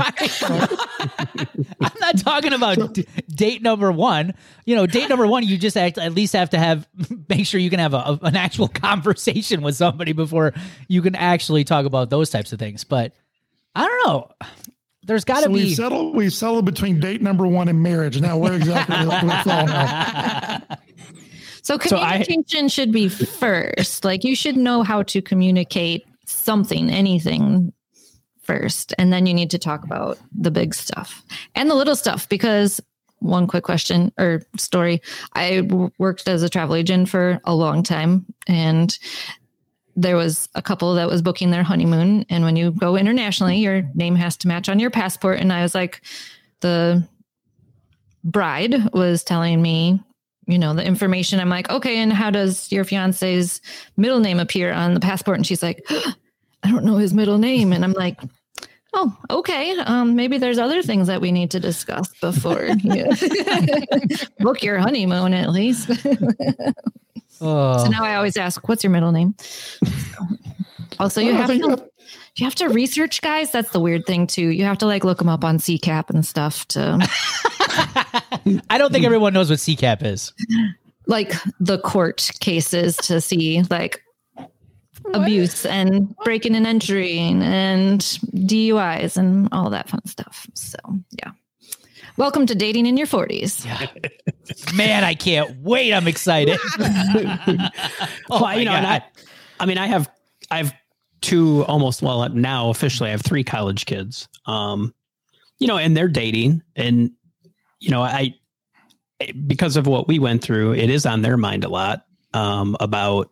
not 1.99 2.17
talking 2.19 2.53
about 2.53 2.93
d- 2.93 3.05
date 3.29 3.61
number 3.61 3.91
one. 3.91 4.33
You 4.65 4.75
know, 4.75 4.85
date 4.85 5.09
number 5.09 5.27
one, 5.27 5.43
you 5.43 5.57
just 5.57 5.77
act, 5.77 5.97
at 5.97 6.13
least 6.13 6.33
have 6.33 6.49
to 6.51 6.59
have 6.59 6.87
make 7.29 7.45
sure 7.45 7.59
you 7.59 7.69
can 7.69 7.79
have 7.79 7.93
a, 7.93 7.97
a- 7.97 8.19
an 8.23 8.35
actual 8.35 8.67
conversation 8.67 9.61
with 9.61 9.75
somebody 9.75 10.13
before 10.13 10.53
you 10.87 11.01
can 11.01 11.15
actually 11.15 11.63
talk 11.63 11.85
about 11.85 12.09
those 12.09 12.29
types 12.29 12.53
of 12.53 12.59
things. 12.59 12.83
But 12.83 13.13
I 13.75 13.87
don't 13.87 14.07
know. 14.07 14.31
There's 15.07 15.23
got 15.25 15.37
to 15.37 15.43
So 15.43 15.47
be. 15.49 15.53
we 15.53 15.73
settled. 15.73 16.15
We 16.15 16.29
settled 16.29 16.65
between 16.65 16.99
date 16.99 17.21
number 17.21 17.47
one 17.47 17.67
and 17.69 17.81
marriage. 17.81 18.19
Now, 18.21 18.37
where 18.37 18.53
exactly 18.53 18.97
do 18.97 19.05
we 19.05 19.09
fall 19.43 19.65
now? 19.65 20.61
So 21.63 21.77
So 21.79 21.97
I- 21.97 22.23
communication 22.23 22.67
should 22.69 22.91
be 22.91 23.09
first. 23.09 24.05
Like 24.05 24.23
you 24.23 24.35
should 24.35 24.57
know 24.57 24.83
how 24.83 25.03
to 25.03 25.21
communicate 25.21 26.05
something, 26.25 26.89
anything 26.89 27.73
first. 28.43 28.93
And 28.97 29.11
then 29.11 29.25
you 29.25 29.33
need 29.33 29.49
to 29.51 29.57
talk 29.59 29.83
about 29.83 30.17
the 30.37 30.51
big 30.51 30.73
stuff 30.73 31.23
and 31.55 31.69
the 31.69 31.75
little 31.75 31.95
stuff 31.95 32.29
because 32.29 32.79
one 33.19 33.47
quick 33.47 33.63
question 33.63 34.11
or 34.17 34.43
story. 34.57 35.01
I 35.33 35.61
worked 35.97 36.27
as 36.27 36.43
a 36.43 36.49
travel 36.49 36.75
agent 36.75 37.09
for 37.09 37.39
a 37.45 37.55
long 37.55 37.81
time 37.83 38.25
and 38.47 38.97
there 39.97 40.15
was 40.15 40.47
a 40.53 40.61
couple 40.61 40.93
that 40.93 41.09
was 41.09 41.23
booking 41.23 41.49
their 41.49 41.63
honeymoon. 41.63 42.25
And 42.29 42.43
when 42.43 42.55
you 42.55 42.71
go 42.71 42.95
internationally 42.95 43.57
your 43.57 43.81
name 43.95 44.15
has 44.15 44.37
to 44.37 44.47
match 44.47 44.69
on 44.69 44.79
your 44.79 44.91
passport. 44.91 45.39
And 45.39 45.51
I 45.51 45.63
was 45.63 45.75
like 45.75 46.01
the 46.61 47.05
bride 48.23 48.93
was 48.93 49.23
telling 49.23 49.61
me 49.61 50.01
you 50.45 50.57
know 50.57 50.73
the 50.73 50.85
information. 50.85 51.39
I'm 51.39 51.49
like 51.49 51.69
okay 51.69 51.97
and 51.97 52.13
how 52.13 52.29
does 52.29 52.71
your 52.71 52.85
fiance's 52.85 53.59
middle 53.97 54.19
name 54.19 54.39
appear 54.39 54.71
on 54.71 54.93
the 54.93 54.99
passport? 54.99 55.37
And 55.37 55.45
she's 55.45 55.63
like 55.63 55.83
i 56.63 56.71
don't 56.71 56.85
know 56.85 56.97
his 56.97 57.13
middle 57.13 57.39
name. 57.39 57.73
And 57.73 57.83
i'm 57.83 57.93
like 57.93 58.19
oh 58.93 59.15
okay. 59.29 59.77
Um 59.79 60.15
maybe 60.15 60.37
there's 60.37 60.57
other 60.57 60.81
things 60.81 61.07
that 61.07 61.21
we 61.21 61.31
need 61.31 61.51
to 61.51 61.59
discuss 61.59 62.07
before 62.19 62.65
you 62.83 63.05
book 64.39 64.63
your 64.63 64.77
honeymoon 64.79 65.33
at 65.33 65.49
least. 65.51 65.89
Oh. 67.41 67.77
so 67.83 67.89
now 67.89 68.03
i 68.03 68.15
always 68.15 68.37
ask 68.37 68.67
what's 68.67 68.83
your 68.83 68.91
middle 68.91 69.11
name? 69.11 69.35
Also 70.99 71.21
you 71.21 71.33
have 71.33 71.49
to 71.49 71.89
you 72.35 72.45
have 72.45 72.55
to 72.55 72.67
research 72.69 73.21
guys. 73.21 73.51
That's 73.51 73.71
the 73.71 73.79
weird 73.79 74.05
thing 74.05 74.27
too. 74.27 74.49
You 74.49 74.63
have 74.65 74.77
to 74.79 74.85
like 74.85 75.03
look 75.03 75.17
them 75.17 75.29
up 75.29 75.43
on 75.43 75.57
ccap 75.57 76.09
and 76.09 76.25
stuff 76.25 76.67
to 76.69 76.99
I 78.69 78.77
don't 78.77 78.91
think 78.91 79.05
everyone 79.05 79.33
knows 79.33 79.49
what 79.49 79.59
CCAP 79.59 80.03
is. 80.03 80.33
like 81.07 81.33
the 81.59 81.79
court 81.79 82.29
cases 82.39 82.95
to 82.97 83.21
see 83.21 83.63
like 83.69 84.01
abuse 85.13 85.65
and 85.65 86.15
breaking 86.17 86.55
and 86.55 86.67
entering 86.67 87.41
and 87.41 88.01
DUIs 88.01 89.17
and 89.17 89.49
all 89.51 89.69
that 89.69 89.89
fun 89.89 90.05
stuff. 90.05 90.47
So 90.53 90.77
yeah. 91.11 91.31
Welcome 92.17 92.47
to 92.47 92.55
dating 92.55 92.87
in 92.87 92.97
your 92.97 93.05
40s. 93.05 93.63
Man, 94.75 95.03
I 95.03 95.13
can't 95.13 95.55
wait. 95.61 95.93
I'm 95.93 96.07
excited. 96.07 96.57
oh, 96.79 97.69
Well, 98.29 98.57
you 98.57 98.65
know, 98.65 98.71
and 98.71 98.87
I, 98.87 99.03
I 99.59 99.67
mean, 99.67 99.77
I 99.77 99.85
have, 99.85 100.09
I 100.49 100.57
have 100.57 100.73
two 101.21 101.63
almost, 101.65 102.01
well, 102.01 102.27
now 102.29 102.71
officially 102.71 103.09
I 103.09 103.11
have 103.11 103.21
three 103.21 103.43
college 103.43 103.85
kids. 103.85 104.27
Um, 104.47 104.95
you 105.59 105.67
know, 105.67 105.77
and 105.77 105.95
they're 105.95 106.07
dating 106.07 106.63
and, 106.75 107.11
you 107.79 107.91
know, 107.91 108.01
I, 108.01 108.33
because 109.45 109.77
of 109.77 109.85
what 109.85 110.07
we 110.07 110.17
went 110.17 110.41
through, 110.41 110.73
it 110.73 110.89
is 110.89 111.05
on 111.05 111.21
their 111.21 111.37
mind 111.37 111.65
a 111.65 111.69
lot, 111.69 112.03
um, 112.33 112.75
about, 112.79 113.31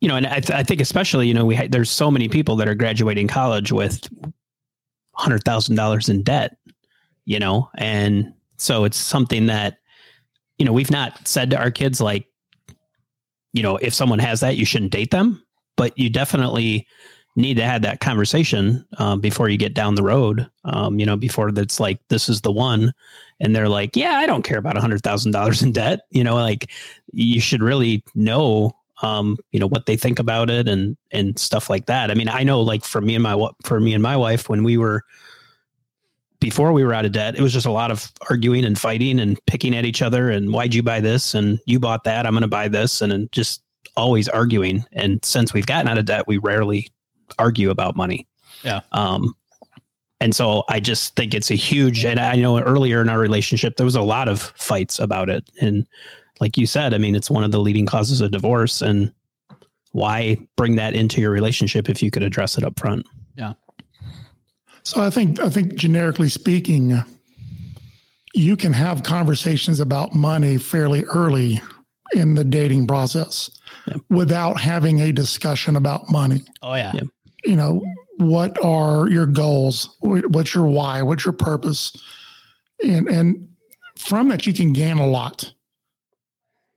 you 0.00 0.08
know, 0.08 0.16
and 0.16 0.26
I, 0.26 0.40
th- 0.40 0.58
I 0.58 0.62
think 0.62 0.80
especially, 0.80 1.28
you 1.28 1.34
know, 1.34 1.44
we 1.44 1.54
ha- 1.54 1.68
there's 1.68 1.90
so 1.90 2.10
many 2.10 2.28
people 2.28 2.56
that 2.56 2.68
are 2.68 2.74
graduating 2.74 3.28
college 3.28 3.72
with 3.72 4.08
hundred 5.12 5.44
thousand 5.44 5.76
dollars 5.76 6.08
in 6.08 6.22
debt, 6.22 6.56
you 7.24 7.38
know, 7.38 7.70
and 7.76 8.32
so 8.58 8.84
it's 8.84 8.98
something 8.98 9.46
that, 9.46 9.78
you 10.58 10.64
know, 10.64 10.72
we've 10.72 10.90
not 10.90 11.26
said 11.26 11.50
to 11.50 11.58
our 11.58 11.70
kids 11.70 12.00
like, 12.00 12.26
you 13.52 13.62
know, 13.62 13.76
if 13.76 13.94
someone 13.94 14.18
has 14.18 14.40
that, 14.40 14.56
you 14.56 14.64
shouldn't 14.66 14.92
date 14.92 15.10
them, 15.10 15.42
but 15.76 15.98
you 15.98 16.10
definitely, 16.10 16.86
need 17.36 17.58
to 17.58 17.64
have 17.64 17.82
that 17.82 18.00
conversation 18.00 18.84
um, 18.96 19.20
before 19.20 19.48
you 19.48 19.58
get 19.58 19.74
down 19.74 19.94
the 19.94 20.02
road. 20.02 20.50
Um, 20.64 20.98
you 20.98 21.06
know, 21.06 21.16
before 21.16 21.52
that's 21.52 21.78
like 21.78 22.00
this 22.08 22.28
is 22.28 22.40
the 22.40 22.50
one, 22.50 22.92
and 23.40 23.54
they're 23.54 23.68
like, 23.68 23.94
yeah, 23.94 24.14
I 24.14 24.26
don't 24.26 24.42
care 24.42 24.58
about 24.58 24.78
a 24.78 24.80
hundred 24.80 25.02
thousand 25.02 25.32
dollars 25.32 25.62
in 25.62 25.72
debt. 25.72 26.00
You 26.10 26.24
know, 26.24 26.34
like 26.34 26.70
you 27.12 27.40
should 27.40 27.62
really 27.62 28.02
know, 28.14 28.75
um, 29.02 29.36
you 29.52 29.60
know, 29.60 29.66
what 29.66 29.86
they 29.86 29.96
think 29.96 30.18
about 30.18 30.50
it 30.50 30.68
and 30.68 30.96
and 31.10 31.38
stuff 31.38 31.68
like 31.68 31.86
that. 31.86 32.10
I 32.10 32.14
mean, 32.14 32.28
I 32.28 32.42
know, 32.42 32.60
like 32.60 32.84
for 32.84 33.00
me 33.00 33.14
and 33.14 33.22
my 33.22 33.48
for 33.64 33.80
me 33.80 33.94
and 33.94 34.02
my 34.02 34.16
wife 34.16 34.48
when 34.48 34.64
we 34.64 34.76
were 34.76 35.02
before 36.40 36.72
we 36.72 36.84
were 36.84 36.92
out 36.92 37.04
of 37.04 37.12
debt, 37.12 37.36
it 37.36 37.40
was 37.40 37.52
just 37.52 37.66
a 37.66 37.70
lot 37.72 37.90
of 37.90 38.12
arguing 38.28 38.64
and 38.64 38.78
fighting 38.78 39.18
and 39.20 39.38
picking 39.46 39.74
at 39.74 39.84
each 39.84 40.02
other. 40.02 40.30
And 40.30 40.52
why'd 40.52 40.74
you 40.74 40.82
buy 40.82 41.00
this? 41.00 41.34
And 41.34 41.58
you 41.66 41.80
bought 41.80 42.04
that. 42.04 42.26
I'm 42.26 42.32
going 42.32 42.42
to 42.42 42.48
buy 42.48 42.68
this. 42.68 43.00
And, 43.00 43.12
and 43.12 43.32
just 43.32 43.62
always 43.96 44.28
arguing. 44.28 44.84
And 44.92 45.24
since 45.24 45.54
we've 45.54 45.66
gotten 45.66 45.88
out 45.88 45.98
of 45.98 46.04
debt, 46.04 46.26
we 46.26 46.38
rarely 46.38 46.88
argue 47.38 47.70
about 47.70 47.96
money. 47.96 48.26
Yeah. 48.62 48.80
Um, 48.92 49.34
and 50.20 50.34
so 50.34 50.64
I 50.68 50.80
just 50.80 51.14
think 51.16 51.34
it's 51.34 51.50
a 51.50 51.54
huge, 51.56 52.04
and 52.04 52.18
I 52.18 52.36
know 52.36 52.58
earlier 52.58 53.02
in 53.02 53.08
our 53.08 53.18
relationship, 53.18 53.76
there 53.76 53.84
was 53.84 53.96
a 53.96 54.02
lot 54.02 54.28
of 54.28 54.40
fights 54.56 54.98
about 54.98 55.28
it. 55.28 55.48
And 55.60 55.86
like 56.40 56.56
you 56.56 56.66
said, 56.66 56.92
I 56.94 56.98
mean, 56.98 57.14
it's 57.14 57.30
one 57.30 57.44
of 57.44 57.50
the 57.52 57.60
leading 57.60 57.86
causes 57.86 58.20
of 58.20 58.30
divorce. 58.30 58.82
And 58.82 59.12
why 59.92 60.36
bring 60.56 60.76
that 60.76 60.94
into 60.94 61.20
your 61.20 61.30
relationship 61.30 61.88
if 61.88 62.02
you 62.02 62.10
could 62.10 62.22
address 62.22 62.58
it 62.58 62.64
up 62.64 62.78
front? 62.78 63.06
Yeah. 63.36 63.54
So 64.82 65.02
I 65.02 65.10
think 65.10 65.40
I 65.40 65.48
think 65.48 65.74
generically 65.74 66.28
speaking, 66.28 67.02
you 68.34 68.56
can 68.56 68.72
have 68.72 69.02
conversations 69.02 69.80
about 69.80 70.14
money 70.14 70.58
fairly 70.58 71.04
early 71.04 71.60
in 72.12 72.34
the 72.34 72.44
dating 72.44 72.86
process 72.86 73.50
Yeah. 73.88 73.96
without 74.10 74.60
having 74.60 75.00
a 75.00 75.12
discussion 75.12 75.74
about 75.76 76.08
money. 76.10 76.42
Oh 76.62 76.74
yeah. 76.74 76.92
Yeah. 76.94 77.00
You 77.44 77.56
know, 77.56 77.84
what 78.18 78.62
are 78.64 79.08
your 79.08 79.26
goals? 79.26 79.96
What's 80.00 80.54
your 80.54 80.66
why? 80.66 81.02
What's 81.02 81.24
your 81.24 81.32
purpose? 81.32 81.92
And 82.84 83.08
and 83.08 83.48
from 83.96 84.28
that 84.28 84.46
you 84.46 84.52
can 84.52 84.72
gain 84.72 84.98
a 84.98 85.06
lot, 85.06 85.52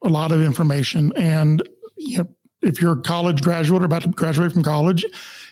a 0.03 0.09
lot 0.09 0.31
of 0.31 0.41
information. 0.41 1.11
And 1.15 1.67
you 1.97 2.19
know, 2.19 2.29
if 2.61 2.81
you're 2.81 2.93
a 2.93 3.01
college 3.01 3.41
graduate 3.41 3.81
or 3.81 3.85
about 3.85 4.03
to 4.03 4.09
graduate 4.09 4.51
from 4.51 4.63
college, 4.63 5.05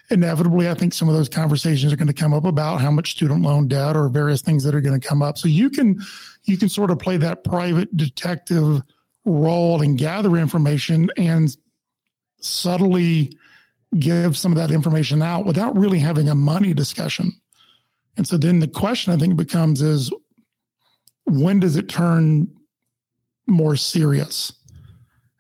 inevitably, 0.10 0.70
I 0.70 0.74
think 0.74 0.94
some 0.94 1.10
of 1.10 1.16
those 1.16 1.30
conversations 1.30 1.92
are 1.92 1.98
going 1.98 2.08
to 2.08 2.14
come 2.14 2.34
up 2.34 2.46
about 2.46 2.82
how 2.82 2.92
much 2.92 3.12
student 3.12 3.42
loan 3.42 3.68
debt 3.68 3.96
or 3.96 4.10
various 4.10 4.42
things 4.42 4.64
that 4.64 4.76
are 4.76 4.82
going 4.82 5.00
to 5.00 5.08
come 5.08 5.22
up. 5.22 5.38
So 5.38 5.48
you 5.48 5.70
can 5.70 6.02
you 6.44 6.58
can 6.58 6.70
sort 6.70 6.92
of 6.92 7.00
play 7.00 7.18
that 7.18 7.44
private 7.44 7.96
detective 7.96 8.82
role 9.26 9.82
and 9.82 9.98
gather 9.98 10.38
information 10.38 11.10
and 11.18 11.56
subtly 12.40 13.38
give 14.00 14.38
some 14.38 14.52
of 14.52 14.58
that 14.58 14.72
information 14.72 15.22
out 15.22 15.46
without 15.46 15.78
really 15.78 16.00
having 16.00 16.30
a 16.30 16.36
money 16.36 16.74
discussion. 16.74 17.32
And 18.16 18.28
so 18.28 18.38
then 18.38 18.60
the 18.60 18.68
question 18.68 19.14
I 19.14 19.18
think 19.18 19.36
becomes 19.36 19.82
is 19.82 20.12
when 21.26 21.60
does 21.60 21.76
it 21.76 21.90
turn 21.90 22.50
more 23.48 23.76
serious? 23.76 24.54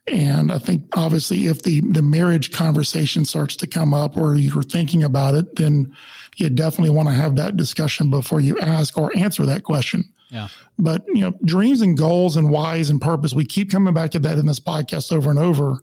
And 0.07 0.51
I 0.51 0.57
think 0.57 0.83
obviously 0.93 1.47
if 1.47 1.63
the 1.63 1.81
the 1.81 2.01
marriage 2.01 2.51
conversation 2.51 3.25
starts 3.25 3.55
to 3.57 3.67
come 3.67 3.93
up 3.93 4.15
or 4.15 4.35
you're 4.35 4.63
thinking 4.63 5.03
about 5.03 5.35
it, 5.35 5.55
then 5.57 5.93
you 6.37 6.49
definitely 6.49 6.95
want 6.95 7.09
to 7.09 7.15
have 7.15 7.35
that 7.35 7.57
discussion 7.57 8.09
before 8.09 8.39
you 8.39 8.57
ask 8.59 8.97
or 8.97 9.15
answer 9.17 9.45
that 9.45 9.63
question. 9.63 10.05
Yeah. 10.29 10.47
But 10.79 11.03
you 11.07 11.21
know, 11.21 11.33
dreams 11.43 11.81
and 11.81 11.97
goals 11.97 12.37
and 12.37 12.49
whys 12.49 12.89
and 12.89 13.01
purpose, 13.01 13.33
we 13.33 13.45
keep 13.45 13.71
coming 13.71 13.93
back 13.93 14.11
to 14.11 14.19
that 14.19 14.37
in 14.37 14.45
this 14.45 14.59
podcast 14.59 15.11
over 15.11 15.29
and 15.29 15.39
over. 15.39 15.81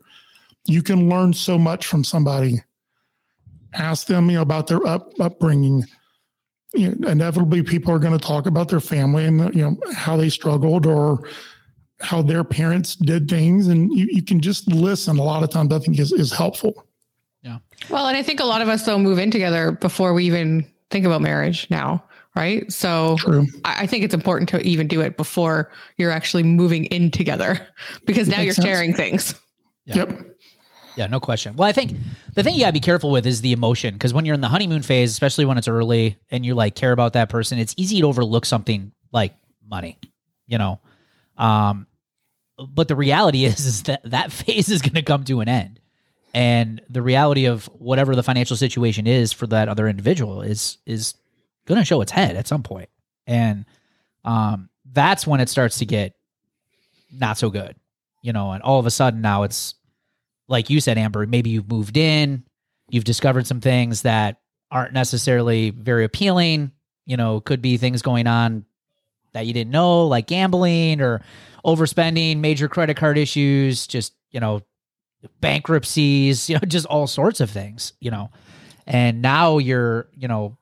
You 0.67 0.83
can 0.83 1.11
learn 1.11 1.35
so 1.35 1.59
much 1.59 1.87
from 1.87 2.05
somebody. 2.05 2.63
Ask 3.75 4.07
them, 4.07 4.31
you 4.31 4.37
know, 4.37 4.43
about 4.43 4.69
their 4.69 4.87
up, 4.87 5.13
upbringing. 5.21 5.85
You 6.73 6.95
know, 6.95 7.09
inevitably, 7.09 7.63
people 7.63 7.93
are 7.93 7.99
going 7.99 8.19
to 8.19 8.25
talk 8.25 8.47
about 8.47 8.69
their 8.69 8.81
family 8.81 9.27
and 9.27 9.55
you 9.55 9.63
know 9.63 9.77
how 9.93 10.17
they 10.17 10.31
struggled 10.31 10.87
or 10.87 11.29
how 12.05 12.23
their 12.23 12.45
parents 12.45 12.95
did 12.97 13.29
things, 13.29 13.67
and 13.69 13.93
you, 13.93 14.07
you 14.11 14.23
can 14.23 14.41
just 14.41 14.69
listen. 14.69 15.19
A 15.19 15.23
lot 15.23 15.43
of 15.43 15.51
times, 15.51 15.73
I 15.73 15.79
think 15.79 15.99
is 15.99 16.13
is 16.13 16.33
helpful. 16.33 16.87
Yeah 17.43 17.59
well, 17.91 18.07
and 18.07 18.17
I 18.17 18.23
think 18.23 18.41
a 18.41 18.45
lot 18.45 18.63
of 18.63 18.69
us 18.69 18.85
though 18.85 18.99
move 18.99 19.19
in 19.19 19.31
together 19.31 19.73
before 19.73 20.15
we 20.15 20.25
even 20.25 20.67
think 20.91 21.05
about 21.07 21.21
marriage 21.21 21.67
now, 21.71 22.03
right? 22.37 22.71
So 22.73 23.17
True. 23.19 23.47
I 23.65 23.83
I 23.85 23.87
think 23.87 24.05
it's 24.05 24.15
important 24.15 24.49
to 24.51 24.61
even 24.61 24.89
do 24.89 25.01
it 25.01 25.17
before 25.17 25.71
you're 25.97 26.11
actually 26.11 26.43
moving 26.43 26.85
in 26.87 27.11
together 27.11 27.67
because 28.07 28.29
now 28.29 28.39
Makes 28.39 28.45
you're 28.45 28.55
sense. 28.55 28.67
sharing 28.67 28.95
things. 28.95 29.35
Yeah. 29.87 29.97
Yep. 29.97 30.31
Yeah, 30.97 31.07
no 31.09 31.19
question. 31.19 31.57
Well, 31.57 31.69
I 31.69 31.73
think 31.73 31.97
the 32.35 32.45
thing 32.45 32.55
you 32.55 32.61
gotta 32.61 32.73
be 32.73 32.81
careful 32.81 33.11
with 33.11 33.27
is 33.27 33.41
the 33.41 33.53
emotion 33.53 33.95
because 33.95 34.15
when 34.15 34.25
you're 34.25 34.35
in 34.35 34.41
the 34.41 34.49
honeymoon 34.49 34.83
phase, 34.83 35.11
especially 35.11 35.45
when 35.45 35.59
it's 35.59 35.67
early 35.67 36.17
and 36.31 36.47
you 36.47 36.55
like 36.55 36.77
care 36.77 36.93
about 36.93 37.15
that 37.15 37.29
person, 37.29 37.59
it's 37.59 37.75
easy 37.77 38.01
to 38.01 38.07
overlook 38.07 38.47
something 38.47 38.93
like 39.11 39.35
money, 39.69 39.99
you 40.47 40.57
know. 40.57 40.81
Um, 41.37 41.89
but 42.57 42.89
the 42.89 42.97
reality 42.97 43.45
is, 43.45 43.65
is 43.67 43.83
that 43.85 44.01
that 44.05 44.33
phase 44.33 44.69
is 44.69 44.83
going 44.83 44.95
to 44.95 45.03
come 45.03 45.25
to 45.25 45.41
an 45.41 45.49
end, 45.49 45.81
and 46.33 46.81
the 46.89 47.03
reality 47.03 47.47
of 47.47 47.67
whatever 47.67 48.15
the 48.15 48.23
financial 48.23 48.57
situation 48.57 49.07
is 49.07 49.33
for 49.33 49.47
that 49.49 49.69
other 49.69 49.89
individual 49.89 50.43
is 50.43 50.79
is 50.87 51.15
going 51.67 51.81
to 51.81 51.85
show 51.85 52.01
its 52.01 52.13
head 52.13 52.37
at 52.37 52.47
some 52.47 52.63
point, 52.63 52.89
and 53.27 53.65
um, 54.25 54.69
that's 54.93 55.27
when 55.27 55.41
it 55.41 55.49
starts 55.49 55.79
to 55.79 55.87
get 55.87 56.15
not 57.13 57.39
so 57.39 57.51
good, 57.51 57.77
you 58.23 58.33
know. 58.33 58.53
And 58.53 58.63
all 58.63 58.79
of 58.79 58.87
a 58.87 58.91
sudden 58.91 59.21
now 59.21 59.43
it's 59.43 59.75
like 60.49 60.71
you 60.71 60.81
said, 60.81 60.99
Amber, 60.99 61.27
maybe 61.27 61.51
you've 61.51 61.71
moved 61.71 61.97
in, 61.97 62.45
you've 62.91 63.05
discovered 63.05 63.47
some 63.47 63.61
things 63.61 64.03
that 64.03 64.41
aren't 64.71 64.93
necessarily 64.93 65.71
very 65.71 66.05
appealing. 66.05 66.73
You 67.07 67.17
know, 67.17 67.41
could 67.41 67.63
be 67.63 67.77
things 67.77 68.03
going 68.03 68.27
on 68.27 68.65
that 69.35 69.47
you 69.47 69.53
didn't 69.53 69.71
know, 69.71 70.07
like 70.07 70.27
gambling 70.27 71.01
or 71.01 71.21
overspending, 71.65 72.39
major 72.39 72.69
credit 72.69 72.97
card 72.97 73.19
issues, 73.19 73.87
just, 73.87 74.15
you 74.31 74.41
know, 74.41 74.63
bankruptcies, 75.41 76.49
you 76.49 76.55
know, 76.55 76.63
just 76.67 76.87
all 76.87 77.07
sorts 77.07 77.41
of 77.41 77.51
things, 77.51 77.93
you 78.01 78.11
know. 78.11 78.31
And 78.87 79.23
now 79.23 79.59
you're, 79.59 80.09
you 80.17 80.29
know, 80.29 80.57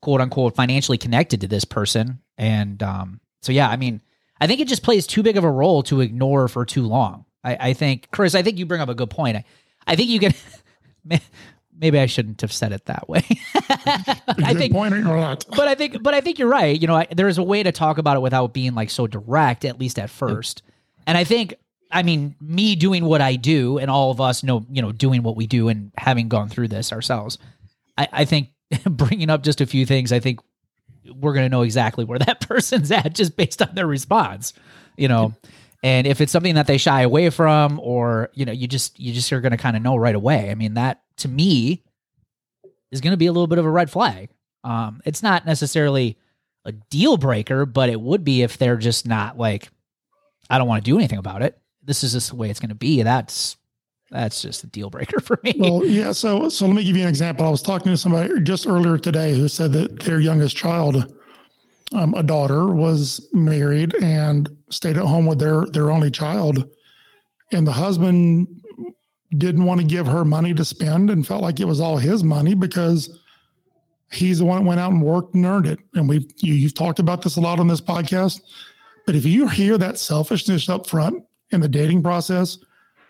quote 0.00 0.20
unquote 0.20 0.54
financially 0.54 0.98
connected 0.98 1.40
to 1.40 1.48
this 1.48 1.64
person. 1.64 2.20
And 2.38 2.82
um, 2.82 3.20
so 3.42 3.52
yeah, 3.52 3.68
I 3.68 3.76
mean, 3.76 4.00
I 4.40 4.46
think 4.46 4.60
it 4.60 4.68
just 4.68 4.82
plays 4.82 5.06
too 5.06 5.22
big 5.22 5.36
of 5.36 5.44
a 5.44 5.50
role 5.50 5.82
to 5.84 6.00
ignore 6.00 6.48
for 6.48 6.64
too 6.64 6.86
long. 6.86 7.24
I, 7.42 7.56
I 7.68 7.72
think, 7.72 8.10
Chris, 8.10 8.34
I 8.34 8.42
think 8.42 8.58
you 8.58 8.66
bring 8.66 8.80
up 8.80 8.88
a 8.88 8.94
good 8.94 9.10
point. 9.10 9.38
I, 9.38 9.44
I 9.86 9.96
think 9.96 10.10
you 10.10 10.20
can. 10.20 10.34
Maybe 11.78 11.98
I 11.98 12.06
shouldn't 12.06 12.40
have 12.40 12.52
said 12.52 12.72
it 12.72 12.86
that 12.86 13.08
way. 13.08 13.22
I 13.54 14.54
think, 14.54 14.72
point 14.72 14.94
or 14.94 15.00
not. 15.00 15.44
but 15.50 15.68
I 15.68 15.74
think, 15.74 16.02
but 16.02 16.14
I 16.14 16.20
think 16.20 16.38
you're 16.38 16.48
right. 16.48 16.80
You 16.80 16.86
know, 16.86 16.96
I, 16.96 17.06
there 17.14 17.28
is 17.28 17.38
a 17.38 17.42
way 17.42 17.62
to 17.62 17.72
talk 17.72 17.98
about 17.98 18.16
it 18.16 18.20
without 18.20 18.54
being 18.54 18.74
like 18.74 18.90
so 18.90 19.06
direct, 19.06 19.64
at 19.64 19.78
least 19.78 19.98
at 19.98 20.08
first. 20.08 20.62
And 21.06 21.18
I 21.18 21.24
think, 21.24 21.54
I 21.90 22.02
mean, 22.02 22.34
me 22.40 22.76
doing 22.76 23.04
what 23.04 23.20
I 23.20 23.36
do, 23.36 23.78
and 23.78 23.90
all 23.90 24.10
of 24.10 24.20
us 24.20 24.42
know, 24.42 24.64
you 24.70 24.82
know, 24.82 24.92
doing 24.92 25.22
what 25.22 25.36
we 25.36 25.46
do, 25.46 25.68
and 25.68 25.92
having 25.96 26.28
gone 26.28 26.48
through 26.48 26.68
this 26.68 26.92
ourselves, 26.92 27.38
I, 27.98 28.08
I 28.12 28.24
think 28.24 28.48
bringing 28.84 29.30
up 29.30 29.42
just 29.42 29.60
a 29.60 29.66
few 29.66 29.86
things, 29.86 30.12
I 30.12 30.20
think 30.20 30.40
we're 31.14 31.32
going 31.32 31.44
to 31.44 31.50
know 31.50 31.62
exactly 31.62 32.04
where 32.04 32.18
that 32.18 32.40
person's 32.48 32.90
at 32.90 33.14
just 33.14 33.36
based 33.36 33.62
on 33.62 33.74
their 33.74 33.86
response, 33.86 34.52
you 34.96 35.08
know. 35.08 35.34
And 35.82 36.06
if 36.06 36.20
it's 36.20 36.32
something 36.32 36.56
that 36.56 36.66
they 36.66 36.78
shy 36.78 37.02
away 37.02 37.30
from, 37.30 37.78
or 37.80 38.30
you 38.34 38.44
know, 38.44 38.52
you 38.52 38.66
just 38.66 38.98
you 38.98 39.12
just 39.12 39.32
are 39.32 39.40
going 39.40 39.52
to 39.52 39.58
kind 39.58 39.76
of 39.76 39.82
know 39.82 39.96
right 39.96 40.14
away. 40.14 40.50
I 40.50 40.54
mean, 40.54 40.74
that 40.74 41.02
to 41.18 41.28
me 41.28 41.82
is 42.90 43.00
going 43.00 43.12
to 43.12 43.16
be 43.16 43.26
a 43.26 43.32
little 43.32 43.46
bit 43.46 43.58
of 43.58 43.64
a 43.64 43.70
red 43.70 43.90
flag. 43.90 44.30
Um, 44.64 45.00
it's 45.04 45.22
not 45.22 45.46
necessarily 45.46 46.18
a 46.64 46.72
deal 46.72 47.16
breaker, 47.16 47.66
but 47.66 47.88
it 47.88 48.00
would 48.00 48.24
be 48.24 48.42
if 48.42 48.58
they're 48.58 48.76
just 48.76 49.06
not 49.06 49.38
like, 49.38 49.68
I 50.50 50.58
don't 50.58 50.68
want 50.68 50.84
to 50.84 50.90
do 50.90 50.96
anything 50.96 51.18
about 51.18 51.42
it. 51.42 51.58
This 51.82 52.02
is 52.02 52.12
just 52.12 52.30
the 52.30 52.36
way 52.36 52.50
it's 52.50 52.60
going 52.60 52.70
to 52.70 52.74
be. 52.74 53.02
That's 53.02 53.56
that's 54.10 54.40
just 54.40 54.64
a 54.64 54.66
deal 54.68 54.90
breaker 54.90 55.20
for 55.20 55.38
me. 55.42 55.54
Well, 55.58 55.84
yeah. 55.84 56.12
So, 56.12 56.48
so 56.48 56.66
let 56.66 56.76
me 56.76 56.84
give 56.84 56.96
you 56.96 57.02
an 57.02 57.08
example. 57.08 57.46
I 57.46 57.50
was 57.50 57.62
talking 57.62 57.92
to 57.92 57.96
somebody 57.96 58.40
just 58.42 58.66
earlier 58.66 58.98
today 58.98 59.34
who 59.34 59.48
said 59.48 59.72
that 59.72 60.00
their 60.00 60.20
youngest 60.20 60.56
child, 60.56 61.12
um, 61.92 62.14
a 62.14 62.22
daughter, 62.22 62.66
was 62.72 63.26
married 63.32 63.94
and 64.02 64.48
stayed 64.70 64.96
at 64.96 65.04
home 65.04 65.26
with 65.26 65.38
their 65.38 65.66
their 65.66 65.90
only 65.90 66.10
child, 66.10 66.68
and 67.52 67.66
the 67.66 67.72
husband 67.72 68.48
didn't 69.36 69.64
want 69.64 69.80
to 69.80 69.86
give 69.86 70.06
her 70.06 70.24
money 70.24 70.54
to 70.54 70.64
spend 70.64 71.10
and 71.10 71.26
felt 71.26 71.42
like 71.42 71.60
it 71.60 71.66
was 71.66 71.80
all 71.80 71.96
his 71.96 72.22
money 72.22 72.54
because 72.54 73.18
he's 74.12 74.38
the 74.38 74.44
one 74.44 74.62
that 74.62 74.68
went 74.68 74.80
out 74.80 74.92
and 74.92 75.02
worked 75.02 75.34
and 75.34 75.44
earned 75.44 75.66
it. 75.66 75.78
And 75.94 76.08
we've 76.08 76.26
you, 76.38 76.54
you've 76.54 76.74
talked 76.74 76.98
about 76.98 77.22
this 77.22 77.36
a 77.36 77.40
lot 77.40 77.60
on 77.60 77.68
this 77.68 77.80
podcast. 77.80 78.40
But 79.04 79.14
if 79.14 79.24
you 79.24 79.48
hear 79.48 79.78
that 79.78 79.98
selfishness 79.98 80.68
up 80.68 80.86
front 80.86 81.24
in 81.50 81.60
the 81.60 81.68
dating 81.68 82.02
process 82.02 82.58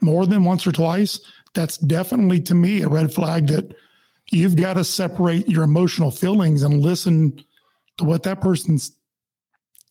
more 0.00 0.26
than 0.26 0.44
once 0.44 0.66
or 0.66 0.72
twice, 0.72 1.20
that's 1.54 1.78
definitely 1.78 2.40
to 2.40 2.54
me 2.54 2.82
a 2.82 2.88
red 2.88 3.12
flag 3.12 3.46
that 3.48 3.74
you've 4.30 4.56
got 4.56 4.74
to 4.74 4.84
separate 4.84 5.48
your 5.48 5.64
emotional 5.64 6.10
feelings 6.10 6.62
and 6.62 6.82
listen 6.82 7.42
to 7.98 8.04
what 8.04 8.22
that 8.24 8.40
person's 8.40 8.92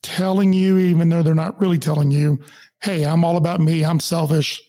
telling 0.04 0.54
you, 0.54 0.78
even 0.78 1.10
though 1.10 1.24
they're 1.24 1.34
not 1.34 1.60
really 1.60 1.80
telling 1.80 2.12
you, 2.12 2.40
hey, 2.82 3.04
I'm 3.04 3.26
all 3.26 3.38
about 3.38 3.60
me, 3.60 3.84
I'm 3.84 4.00
selfish. 4.00 4.62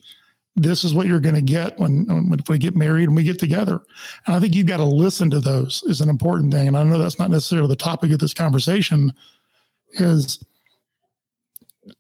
This 0.57 0.85
is 0.85 0.95
what 0.95 1.07
you're 1.07 1.21
going 1.21 1.35
to 1.35 1.43
get 1.43 1.79
when, 1.79 2.07
when 2.07 2.41
if 2.41 2.49
we 2.49 2.59
get 2.59 2.75
married 2.75 3.09
and 3.09 3.17
we 3.17 3.23
get 3.23 3.39
together. 3.39 3.83
And 4.27 4.35
I 4.35 4.41
think 4.41 4.55
you've 4.55 4.67
got 4.67 4.79
to 4.79 4.85
listen 4.85 5.31
to 5.31 5.41
those 5.41 5.83
is 5.87 6.01
an 6.01 6.09
important 6.09 6.53
thing. 6.53 6.67
And 6.67 6.77
I 6.77 6.83
know 6.83 6.99
that's 6.99 7.19
not 7.19 7.31
necessarily 7.31 7.69
the 7.69 7.77
topic 7.77 8.11
of 8.11 8.19
this 8.19 8.35
conversation. 8.35 9.13
Is 9.93 10.43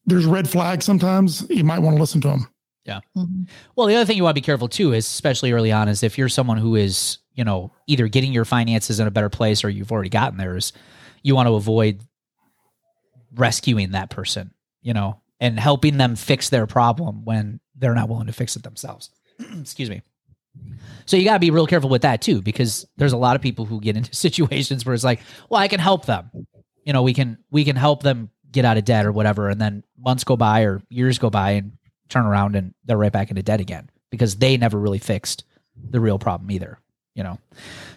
there's 0.07 0.27
red 0.27 0.49
flags 0.49 0.85
sometimes 0.85 1.47
you 1.49 1.65
might 1.65 1.79
want 1.79 1.97
to 1.97 2.01
listen 2.01 2.21
to 2.23 2.29
them. 2.29 2.49
Yeah. 2.85 3.01
Mm-hmm. 3.17 3.43
Well, 3.75 3.87
the 3.89 3.97
other 3.97 4.05
thing 4.05 4.17
you 4.17 4.23
want 4.23 4.37
to 4.37 4.41
be 4.41 4.45
careful 4.45 4.69
too 4.69 4.93
is, 4.93 5.07
especially 5.07 5.53
early 5.53 5.73
on, 5.73 5.89
is 5.89 6.03
if 6.03 6.17
you're 6.17 6.29
someone 6.29 6.57
who 6.57 6.77
is, 6.77 7.19
you 7.35 7.45
know, 7.45 7.73
either 7.87 8.09
getting 8.09 8.33
your 8.33 8.45
finances 8.45 9.01
in 9.01 9.07
a 9.07 9.11
better 9.11 9.29
place 9.29 9.65
or 9.65 9.69
you've 9.69 9.93
already 9.93 10.09
gotten 10.09 10.39
theirs, 10.39 10.73
you 11.23 11.35
want 11.35 11.49
to 11.49 11.55
avoid 11.55 12.01
rescuing 13.35 13.91
that 13.91 14.09
person, 14.11 14.55
you 14.83 14.95
know, 14.95 15.21
and 15.41 15.59
helping 15.59 15.99
them 15.99 16.17
fix 16.17 16.49
their 16.49 16.67
problem 16.67 17.25
when 17.25 17.61
they're 17.78 17.95
not 17.95 18.09
willing 18.09 18.26
to 18.26 18.33
fix 18.33 18.56
it 18.56 18.62
themselves. 18.62 19.11
Excuse 19.61 19.90
me. 19.90 20.02
So 21.04 21.16
you 21.16 21.25
got 21.25 21.35
to 21.35 21.40
be 21.40 21.50
real 21.50 21.66
careful 21.66 21.90
with 21.90 22.02
that 22.02 22.23
too, 22.23 22.42
because 22.42 22.87
there's 22.97 23.12
a 23.12 23.18
lot 23.18 23.37
of 23.37 23.42
people 23.42 23.64
who 23.64 23.80
get 23.80 23.97
into 23.97 24.14
situations 24.14 24.85
where 24.85 24.95
it's 24.95 25.04
like, 25.04 25.21
well, 25.49 25.61
I 25.61 25.68
can 25.68 25.80
help 25.80 26.06
them. 26.06 26.30
You 26.85 26.92
know, 26.92 27.02
we 27.02 27.14
can 27.14 27.38
we 27.50 27.64
can 27.64 27.76
help 27.76 28.02
them 28.02 28.30
get 28.50 28.64
out 28.64 28.78
of 28.78 28.85
debt 28.85 29.06
or 29.06 29.12
whatever, 29.12 29.49
and 29.49 29.61
then 29.61 29.83
months 29.99 30.25
go 30.25 30.37
by 30.37 30.62
or 30.62 30.83
years 30.88 31.18
go 31.18 31.30
by 31.30 31.52
and 31.52 31.73
turn 32.09 32.25
around 32.25 32.54
and 32.54 32.75
they're 32.85 32.97
right 32.97 33.12
back 33.12 33.30
into 33.30 33.42
debt 33.42 33.61
again 33.61 33.90
because 34.11 34.37
they 34.37 34.56
never 34.56 34.78
really 34.78 35.00
fixed 35.00 35.45
the 35.90 36.00
real 36.00 36.18
problem 36.18 36.50
either. 36.50 36.78
You 37.14 37.25
know, 37.25 37.38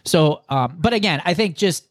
so 0.05 0.41
um, 0.49 0.77
but 0.79 0.93
again, 0.93 1.21
I 1.25 1.33
think 1.33 1.55
just 1.55 1.87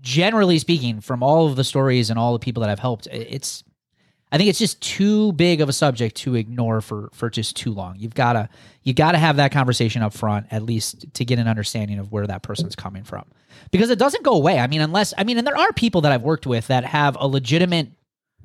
generally 0.00 0.58
speaking, 0.58 1.00
from 1.00 1.22
all 1.22 1.46
of 1.46 1.56
the 1.56 1.64
stories 1.64 2.10
and 2.10 2.18
all 2.18 2.32
the 2.32 2.38
people 2.38 2.60
that 2.62 2.70
I've 2.70 2.78
helped, 2.78 3.06
it's 3.10 3.64
I 4.32 4.38
think 4.38 4.50
it's 4.50 4.58
just 4.58 4.80
too 4.82 5.32
big 5.32 5.60
of 5.60 5.68
a 5.68 5.72
subject 5.72 6.16
to 6.16 6.34
ignore 6.34 6.80
for 6.80 7.10
for 7.12 7.30
just 7.30 7.56
too 7.56 7.72
long. 7.72 7.96
You've 7.98 8.14
got 8.14 8.32
to 8.32 8.48
you 8.82 8.92
got 8.92 9.12
to 9.12 9.18
have 9.18 9.36
that 9.36 9.52
conversation 9.52 10.02
up 10.02 10.12
front 10.12 10.46
at 10.50 10.62
least 10.62 11.12
to 11.14 11.24
get 11.24 11.38
an 11.38 11.46
understanding 11.46 11.98
of 11.98 12.10
where 12.10 12.26
that 12.26 12.42
person's 12.42 12.74
coming 12.74 13.04
from. 13.04 13.24
Because 13.70 13.90
it 13.90 13.98
doesn't 13.98 14.24
go 14.24 14.32
away. 14.32 14.58
I 14.58 14.66
mean, 14.66 14.80
unless 14.80 15.14
I 15.16 15.24
mean, 15.24 15.38
and 15.38 15.46
there 15.46 15.56
are 15.56 15.72
people 15.72 16.00
that 16.02 16.12
I've 16.12 16.22
worked 16.22 16.46
with 16.46 16.66
that 16.66 16.84
have 16.84 17.16
a 17.20 17.26
legitimate 17.28 17.88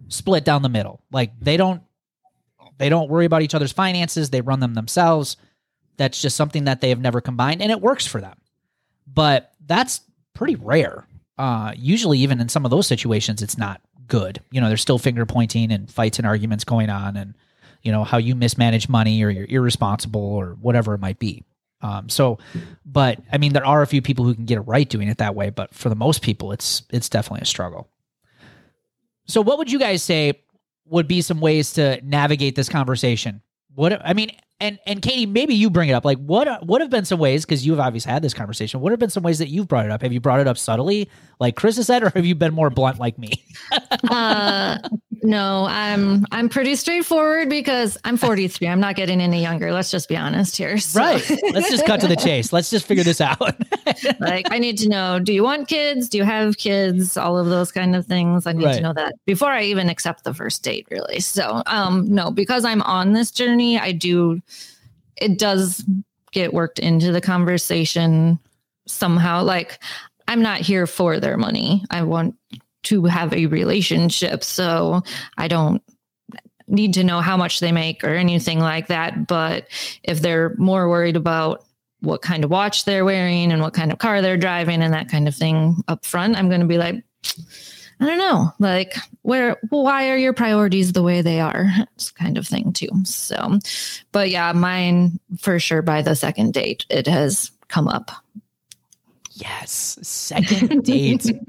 split 0.08 0.46
down 0.46 0.62
the 0.62 0.70
middle. 0.70 1.02
Like 1.12 1.40
they 1.40 1.58
don't 1.58 1.82
they 2.78 2.90
don't 2.90 3.10
worry 3.10 3.26
about 3.26 3.42
each 3.42 3.56
other's 3.56 3.72
finances, 3.72 4.30
they 4.30 4.42
run 4.42 4.60
them 4.60 4.76
themselves. 4.76 5.38
That's 5.98 6.22
just 6.22 6.36
something 6.36 6.66
that 6.66 6.82
they 6.82 6.90
have 6.90 7.00
never 7.00 7.22
combined 7.22 7.62
and 7.62 7.72
it 7.72 7.82
works 7.82 8.06
for 8.06 8.22
them. 8.22 8.38
But 9.12 9.52
that's 9.66 10.02
pretty 10.34 10.56
rare. 10.56 11.08
Uh, 11.38 11.74
usually 11.76 12.20
even 12.20 12.40
in 12.40 12.50
some 12.50 12.66
of 12.66 12.72
those 12.72 12.86
situations 12.86 13.42
it's 13.42 13.58
not 13.58 13.82
good. 14.12 14.41
You 14.51 14.60
know, 14.60 14.68
there's 14.68 14.82
still 14.82 15.00
finger 15.00 15.25
pointing 15.25 15.72
and 15.72 15.89
fights 15.89 16.20
and 16.20 16.27
arguments 16.27 16.65
going 16.65 16.89
on, 16.89 17.15
and 17.15 17.34
you 17.82 17.94
know 17.94 18.03
how 18.03 18.18
you 18.18 18.36
mismanage 18.36 18.89
money 18.89 19.24
or 19.24 19.30
you're 19.30 19.48
irresponsible 19.48 20.22
or 20.22 20.58
whatever 20.60 20.94
it 20.94 21.00
might 21.00 21.18
be. 21.18 21.46
Um, 21.82 22.10
so, 22.10 22.38
but 22.86 23.20
I 23.32 23.38
mean, 23.38 23.53
there 23.53 23.65
are 23.65 23.82
a 23.82 23.88
few 23.88 24.01
people 24.01 24.25
who 24.25 24.36
can 24.36 24.46
get 24.46 24.58
it 24.58 24.62
right 24.62 24.88
doing 24.88 25.08
it 25.08 25.18
that 25.20 25.34
way, 25.34 25.50
but 25.50 25.74
for 25.74 25.88
the 25.88 25.96
most 25.96 26.22
people, 26.22 26.51
it's 26.51 26.84
it's 26.91 27.08
definitely 27.08 27.41
a 27.44 27.46
struggle. 27.46 27.89
So, 29.27 29.39
what 29.39 29.58
would 29.58 29.72
you 29.72 29.80
guys 29.80 30.03
say 30.03 30.44
would 30.86 31.08
be 31.08 31.22
some 31.22 31.39
ways 31.39 31.74
to 31.74 32.01
navigate 32.03 32.56
this 32.56 32.68
conversation? 32.68 33.41
What 33.74 34.06
I 34.06 34.12
mean, 34.12 34.32
and 34.62 34.80
and 34.86 35.01
Katie, 35.01 35.25
maybe 35.25 35.56
you 35.56 35.70
bring 35.70 35.89
it 35.89 35.94
up. 35.94 36.06
Like, 36.06 36.20
what 36.20 36.65
what 36.65 36.80
have 36.82 36.89
been 36.89 37.03
some 37.03 37.20
ways? 37.20 37.44
Because 37.44 37.65
you've 37.65 37.80
obviously 37.80 38.12
had 38.12 38.22
this 38.22 38.34
conversation. 38.34 38.80
What 38.80 38.91
have 38.91 39.00
been 39.00 39.10
some 39.10 39.24
ways 39.24 39.39
that 39.39 39.50
you've 39.50 39.68
brought 39.68 39.86
it 39.86 39.91
up? 39.91 40.01
Have 40.03 40.13
you 40.13 40.22
brought 40.22 40.39
it 40.39 40.48
up 40.48 40.58
subtly, 40.58 41.10
like 41.39 41.56
Chris 41.56 41.75
has 41.77 41.88
said, 41.88 42.03
or 42.03 42.12
have 42.12 42.25
you 42.25 42.36
been 42.36 42.53
more 42.53 42.70
blunt 42.70 43.00
like 43.00 43.18
me? 43.18 43.44
uh, 44.10 44.77
no, 45.24 45.65
I'm 45.70 46.25
I'm 46.32 46.50
pretty 46.50 46.75
straightforward 46.75 47.50
because 47.50 47.98
I'm 48.06 48.18
43. 48.18 48.68
I'm 48.68 48.80
not 48.80 48.96
getting 48.96 49.20
any 49.20 49.41
younger. 49.41 49.72
Let's 49.72 49.91
just 49.91 50.08
be 50.08 50.15
honest 50.15 50.56
here. 50.56 50.77
So. 50.77 51.00
Right. 51.00 51.32
Let's 51.51 51.70
just 51.70 51.86
cut 51.86 52.00
to 52.01 52.08
the 52.08 52.15
chase. 52.15 52.53
Let's 52.53 52.70
just 52.70 52.86
figure 52.86 53.03
this 53.03 53.22
out. 53.22 53.39
like 54.20 54.51
I 54.51 54.60
need 54.60 54.77
to 54.80 54.89
know, 54.89 55.20
do 55.20 55.34
you 55.34 55.44
want 55.44 55.68
kids? 55.68 56.10
Do 56.10 56.18
you 56.18 56.24
have 56.24 56.58
kids? 56.58 57.18
All 57.18 57.38
of 57.38 57.48
those 57.48 57.72
kind 57.72 57.96
of 57.96 58.06
things. 58.06 58.46
I 58.46 58.53
need 58.53 58.65
right. 58.65 58.75
to 58.75 58.82
know 58.82 58.94
that 58.94 59.15
before 59.25 59.50
I 59.50 59.63
even 59.63 59.89
accept 59.89 60.24
the 60.24 60.34
first 60.34 60.63
date, 60.63 60.88
really. 60.91 61.20
So 61.20 61.63
um 61.65 62.08
no, 62.08 62.32
because 62.32 62.65
I'm 62.65 62.82
on 62.84 63.13
this 63.13 63.32
journey, 63.32 63.80
I 63.80 63.91
do 63.91 64.41
it 65.22 65.38
does 65.38 65.86
get 66.32 66.54
worked 66.54 66.80
into 66.80 67.12
the 67.12 67.22
conversation 67.22 68.39
somehow. 68.88 69.43
Like 69.43 69.80
I'm 70.28 70.41
not 70.41 70.62
here 70.62 70.88
for 70.88 71.19
their 71.19 71.38
money. 71.38 71.84
I 71.89 72.04
want 72.04 72.36
to 72.84 73.06
have 73.06 73.34
a 73.34 73.45
relationship. 73.45 74.43
So 74.43 75.04
I 75.38 75.48
don't 75.48 75.84
need 76.67 76.93
to 76.95 77.04
know 77.04 77.19
how 77.19 77.38
much 77.38 77.60
they 77.60 77.72
make 77.72 78.04
or 78.04 78.15
anything 78.15 78.60
like 78.60 78.88
that. 78.88 79.28
But 79.28 79.67
if 80.04 80.22
they're 80.22 80.56
more 80.58 80.89
worried 80.89 81.17
about 81.17 81.65
what 82.00 82.22
kind 82.22 82.43
of 82.43 82.50
watch 82.50 82.86
they're 82.86 83.06
wearing 83.06 83.52
and 83.52 83.62
what 83.62 83.74
kind 83.74 83.91
of 83.91 84.00
car 84.00 84.22
they're 84.22 84.38
driving 84.38 84.82
and 84.82 84.93
that 84.93 85.10
kind 85.10 85.28
of 85.28 85.36
thing 85.36 85.84
up 85.88 86.06
front, 86.06 86.36
I'm 86.36 86.50
going 86.50 86.62
to 86.62 86.67
be 86.67 86.78
like, 86.78 87.04
I 88.02 88.06
don't 88.08 88.18
know, 88.18 88.52
like 88.58 88.96
where, 89.22 89.58
why 89.70 90.10
are 90.10 90.18
your 90.18 90.34
priorities 90.34 90.94
the 90.94 91.04
way 91.04 91.22
they 91.22 91.40
are? 91.40 91.70
It's 91.96 92.10
kind 92.10 92.36
of 92.36 92.48
thing 92.48 92.74
too. 92.74 92.90
So, 93.04 93.60
but 94.12 94.32
yeah, 94.32 94.52
mine 94.54 95.20
for 95.40 95.60
sure 95.60 95.84
by 95.84 96.02
the 96.02 96.16
second 96.16 96.54
date, 96.54 96.84
it 96.90 97.06
has 97.06 97.52
come 97.68 97.88
up. 97.88 98.10
Yes. 99.34 100.00
Second 100.02 100.84
date. 100.84 101.30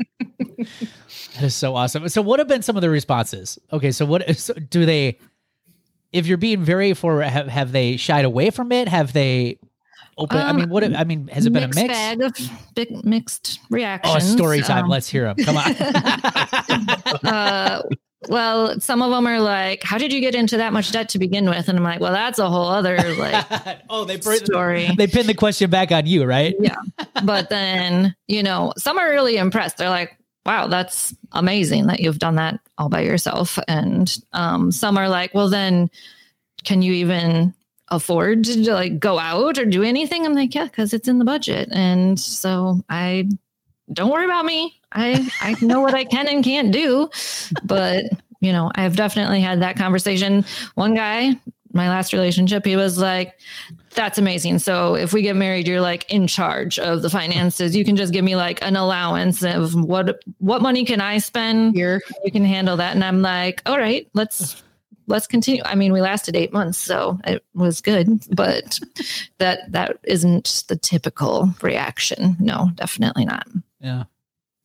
That 1.34 1.44
is 1.44 1.54
so 1.54 1.74
awesome. 1.74 2.08
So, 2.08 2.20
what 2.20 2.40
have 2.40 2.48
been 2.48 2.62
some 2.62 2.76
of 2.76 2.82
the 2.82 2.90
responses? 2.90 3.58
Okay, 3.72 3.90
so 3.90 4.04
what 4.04 4.36
so 4.36 4.52
do 4.52 4.84
they? 4.84 5.18
If 6.12 6.26
you're 6.26 6.36
being 6.36 6.62
very 6.62 6.92
for, 6.92 7.22
have, 7.22 7.48
have 7.48 7.72
they 7.72 7.96
shied 7.96 8.26
away 8.26 8.50
from 8.50 8.70
it? 8.70 8.86
Have 8.86 9.14
they 9.14 9.58
open? 10.18 10.38
Um, 10.38 10.46
I 10.46 10.52
mean, 10.52 10.68
what? 10.68 10.84
I 10.84 11.04
mean, 11.04 11.28
has 11.28 11.46
it 11.46 11.52
been 11.52 11.64
a 11.64 11.68
mix? 11.68 11.88
Bag 11.88 12.22
of 12.22 12.36
big 12.74 13.04
mixed 13.04 13.60
reactions. 13.70 14.14
Oh, 14.16 14.36
story 14.36 14.60
time. 14.60 14.84
Um, 14.84 14.90
Let's 14.90 15.08
hear 15.08 15.32
them. 15.32 15.44
Come 15.44 15.56
on. 15.56 15.72
uh, 17.24 17.82
well, 18.28 18.78
some 18.80 19.02
of 19.02 19.10
them 19.10 19.26
are 19.26 19.40
like, 19.40 19.82
"How 19.82 19.98
did 19.98 20.12
you 20.12 20.20
get 20.20 20.34
into 20.34 20.56
that 20.58 20.72
much 20.72 20.92
debt 20.92 21.08
to 21.10 21.18
begin 21.18 21.48
with?" 21.48 21.68
And 21.68 21.78
I'm 21.78 21.84
like, 21.84 22.00
"Well, 22.00 22.12
that's 22.12 22.38
a 22.38 22.48
whole 22.48 22.68
other 22.68 22.96
like 23.14 23.46
oh, 23.90 24.04
they 24.04 24.20
story." 24.20 24.90
They 24.96 25.06
pin 25.06 25.26
the 25.26 25.34
question 25.34 25.70
back 25.70 25.90
on 25.92 26.06
you, 26.06 26.24
right? 26.24 26.54
yeah. 26.60 26.76
But 27.24 27.50
then 27.50 28.14
you 28.28 28.42
know, 28.42 28.72
some 28.76 28.98
are 28.98 29.10
really 29.10 29.36
impressed. 29.36 29.78
They're 29.78 29.90
like, 29.90 30.16
wow, 30.44 30.66
that's 30.66 31.14
amazing 31.32 31.86
that 31.86 32.00
you've 32.00 32.18
done 32.18 32.36
that 32.36 32.60
all 32.78 32.88
by 32.88 33.00
yourself. 33.00 33.58
And 33.68 34.14
um, 34.32 34.72
some 34.72 34.98
are 34.98 35.08
like, 35.08 35.34
well, 35.34 35.48
then 35.48 35.90
can 36.64 36.82
you 36.82 36.92
even 36.94 37.54
afford 37.92 38.44
to 38.44 38.72
like 38.72 38.98
go 38.98 39.18
out 39.18 39.58
or 39.58 39.64
do 39.64 39.82
anything? 39.82 40.26
I'm 40.26 40.34
like, 40.34 40.54
yeah, 40.54 40.64
because 40.64 40.92
it's 40.92 41.08
in 41.08 41.18
the 41.18 41.24
budget. 41.24 41.68
And 41.72 42.18
so 42.18 42.82
I 42.88 43.28
don't 43.92 44.10
worry 44.10 44.24
about 44.24 44.44
me. 44.44 44.80
I 44.92 45.28
I 45.40 45.54
know 45.64 45.80
what 45.80 45.94
I 45.94 46.04
can 46.04 46.26
and 46.26 46.42
can't 46.42 46.72
do. 46.72 47.10
But 47.62 48.04
you 48.40 48.52
know, 48.52 48.72
I've 48.74 48.96
definitely 48.96 49.40
had 49.40 49.62
that 49.62 49.76
conversation. 49.76 50.44
One 50.74 50.94
guy 50.94 51.36
my 51.72 51.88
last 51.88 52.12
relationship, 52.12 52.64
he 52.64 52.76
was 52.76 52.98
like, 52.98 53.38
that's 53.90 54.18
amazing. 54.18 54.58
So 54.58 54.94
if 54.94 55.12
we 55.12 55.22
get 55.22 55.36
married, 55.36 55.66
you're 55.66 55.80
like 55.80 56.10
in 56.10 56.26
charge 56.26 56.78
of 56.78 57.02
the 57.02 57.10
finances. 57.10 57.76
You 57.76 57.84
can 57.84 57.96
just 57.96 58.12
give 58.12 58.24
me 58.24 58.36
like 58.36 58.62
an 58.62 58.76
allowance 58.76 59.42
of 59.42 59.74
what 59.74 60.22
what 60.38 60.62
money 60.62 60.84
can 60.84 61.00
I 61.00 61.18
spend 61.18 61.74
here. 61.74 62.00
You 62.24 62.32
can 62.32 62.44
handle 62.44 62.76
that. 62.76 62.94
And 62.94 63.04
I'm 63.04 63.22
like, 63.22 63.62
all 63.66 63.78
right, 63.78 64.08
let's 64.14 64.62
let's 65.06 65.26
continue. 65.26 65.62
I 65.64 65.74
mean, 65.74 65.92
we 65.92 66.00
lasted 66.00 66.36
eight 66.36 66.52
months, 66.52 66.78
so 66.78 67.18
it 67.24 67.44
was 67.54 67.80
good, 67.80 68.24
but 68.30 68.78
that 69.38 69.70
that 69.72 69.98
isn't 70.04 70.64
the 70.68 70.76
typical 70.76 71.50
reaction. 71.62 72.36
No, 72.38 72.70
definitely 72.74 73.24
not. 73.24 73.46
Yeah. 73.80 74.04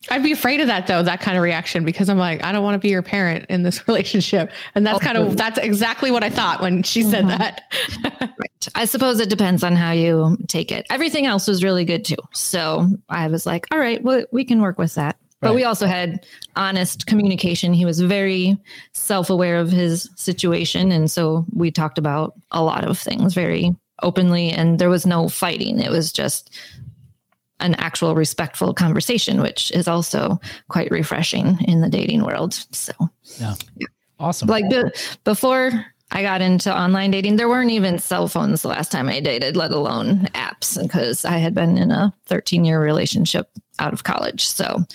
I'd 0.10 0.23
be 0.23 0.32
afraid 0.32 0.62
of 0.62 0.67
that 0.67 0.88
though, 0.88 1.04
that 1.04 1.19
kind 1.19 1.38
of 1.38 1.43
reaction, 1.43 1.84
because 1.84 2.10
I'm 2.10 2.17
like, 2.17 2.43
I 2.43 2.52
don't 2.52 2.63
want 2.63 2.76
to 2.76 2.80
be 2.80 2.89
your 2.89 3.02
parent 3.02 3.45
in 3.50 3.63
this 3.63 3.88
relationship. 3.88 4.52
And 4.76 4.86
that's 4.86 4.97
oh, 4.97 5.00
kind 5.00 5.17
of 5.17 5.38
that's 5.38 5.58
exactly 5.58 6.12
what 6.12 6.23
I 6.23 6.30
thought 6.30 6.62
when 6.62 6.84
she 6.84 7.04
said 7.04 7.26
mm-hmm. 7.26 7.38
that. 7.38 7.63
right. 8.39 8.67
I 8.76 8.86
suppose 8.86 9.19
it 9.19 9.30
depends 9.30 9.63
on 9.63 9.76
how 9.76 9.91
you 9.91 10.38
take 10.47 10.71
it. 10.71 10.86
Everything 10.89 11.26
else 11.26 11.47
was 11.47 11.63
really 11.63 11.86
good 11.86 12.06
too. 12.06 12.17
So 12.34 12.89
I 13.10 13.28
was 13.28 13.45
like, 13.45 13.67
all 13.71 13.80
right, 13.80 14.02
well, 14.02 14.26
we 14.32 14.45
can 14.45 14.62
work 14.62 14.78
with 14.78 14.95
that. 14.95 15.17
But 15.39 15.50
right. 15.50 15.56
we 15.56 15.63
also 15.63 15.86
had 15.86 16.26
honest 16.56 17.06
communication. 17.06 17.73
He 17.73 17.86
was 17.86 18.00
very 18.00 18.58
self 18.93 19.30
aware 19.30 19.60
of 19.60 19.69
his 19.69 20.10
situation. 20.15 20.91
And 20.91 21.12
so 21.12 21.45
we 21.54 21.69
talked 21.69 22.00
about 22.00 22.34
a 22.52 22.63
lot 22.63 22.84
of 22.84 22.97
things 22.97 23.34
very 23.34 23.76
openly, 24.02 24.50
and 24.50 24.80
there 24.80 24.89
was 24.89 25.06
no 25.06 25.30
fighting. 25.30 25.80
It 25.80 25.91
was 25.91 26.12
just 26.12 26.58
an 27.60 27.76
actual 27.76 28.15
respectful 28.15 28.73
conversation, 28.73 29.41
which 29.41 29.71
is 29.71 29.88
also 29.88 30.39
quite 30.69 30.91
refreshing 30.91 31.58
in 31.67 31.82
the 31.82 31.89
dating 31.89 32.23
world. 32.23 32.54
So, 32.71 32.93
yeah, 33.39 33.56
awesome. 34.19 34.47
Like 34.47 34.69
the, 34.69 34.91
before 35.23 35.86
I 36.11 36.21
got 36.21 36.41
into 36.41 36.75
online 36.75 37.11
dating, 37.11 37.35
there 37.35 37.49
weren't 37.49 37.71
even 37.71 37.99
cell 37.99 38.27
phones 38.27 38.61
the 38.61 38.69
last 38.69 38.91
time 38.91 39.09
I 39.09 39.19
dated, 39.19 39.57
let 39.57 39.71
alone 39.71 40.27
apps, 40.33 40.81
because 40.81 41.25
I 41.25 41.37
had 41.37 41.53
been 41.53 41.77
in 41.77 41.91
a 41.91 42.13
13 42.27 42.63
year 42.63 42.81
relationship 42.81 43.49
out 43.79 43.93
of 43.93 44.03
college. 44.03 44.47
So, 44.47 44.85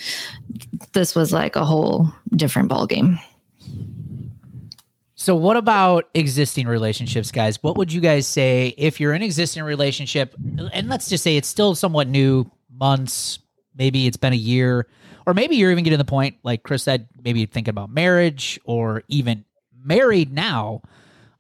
this 0.92 1.14
was 1.14 1.32
like 1.32 1.54
a 1.56 1.64
whole 1.64 2.08
different 2.34 2.70
ballgame. 2.70 3.18
So, 5.14 5.36
what 5.36 5.56
about 5.56 6.08
existing 6.14 6.66
relationships, 6.66 7.30
guys? 7.30 7.62
What 7.62 7.76
would 7.76 7.92
you 7.92 8.00
guys 8.00 8.26
say 8.26 8.74
if 8.76 8.98
you're 8.98 9.12
in 9.12 9.22
an 9.22 9.26
existing 9.26 9.62
relationship, 9.62 10.34
and 10.72 10.88
let's 10.88 11.08
just 11.08 11.22
say 11.22 11.36
it's 11.36 11.46
still 11.46 11.74
somewhat 11.74 12.08
new, 12.08 12.50
months, 12.82 13.38
maybe 13.76 14.06
it's 14.06 14.16
been 14.16 14.32
a 14.32 14.36
year, 14.36 14.88
or 15.26 15.34
maybe 15.34 15.56
you're 15.56 15.70
even 15.70 15.84
getting 15.84 15.98
the 15.98 16.04
point, 16.04 16.38
like 16.42 16.62
Chris 16.64 16.82
said, 16.82 17.06
maybe 17.22 17.46
thinking 17.46 17.70
about 17.70 17.90
marriage 17.90 18.58
or 18.64 19.04
even 19.08 19.44
married 19.84 20.32
now. 20.32 20.82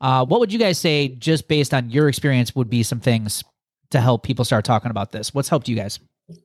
Uh, 0.02 0.26
what 0.26 0.40
would 0.40 0.52
you 0.52 0.58
guys 0.58 0.78
say, 0.78 1.08
just 1.08 1.46
based 1.46 1.72
on 1.72 1.88
your 1.88 2.08
experience, 2.08 2.54
would 2.56 2.68
be 2.68 2.82
some 2.82 3.00
things 3.00 3.44
to 3.90 4.00
help 4.00 4.24
people 4.24 4.44
start 4.44 4.64
talking 4.64 4.90
about 4.90 5.12
this? 5.12 5.32
What's 5.32 5.48
helped 5.48 5.68
you 5.68 5.76
guys? 5.76 6.00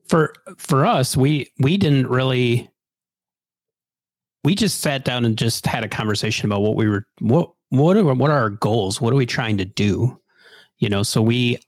For 0.08 0.32
for 0.56 0.86
us, 0.86 1.16
we 1.16 1.50
we 1.58 1.76
didn't 1.76 2.06
really 2.06 2.70
we 4.44 4.54
just 4.54 4.80
sat 4.80 5.04
down 5.04 5.24
and 5.24 5.36
just 5.36 5.66
had 5.66 5.82
a 5.84 5.88
conversation 5.88 6.46
about 6.46 6.62
what 6.62 6.76
we 6.76 6.88
were 6.88 7.04
what 7.20 7.50
what 7.70 7.96
are 7.96 8.14
what 8.14 8.30
are 8.30 8.38
our 8.38 8.50
goals? 8.50 9.00
What 9.00 9.12
are 9.12 9.16
we 9.16 9.26
trying 9.26 9.58
to 9.58 9.64
do? 9.64 10.20
You 10.78 10.88
know, 10.88 11.02
so 11.02 11.20
we 11.20 11.58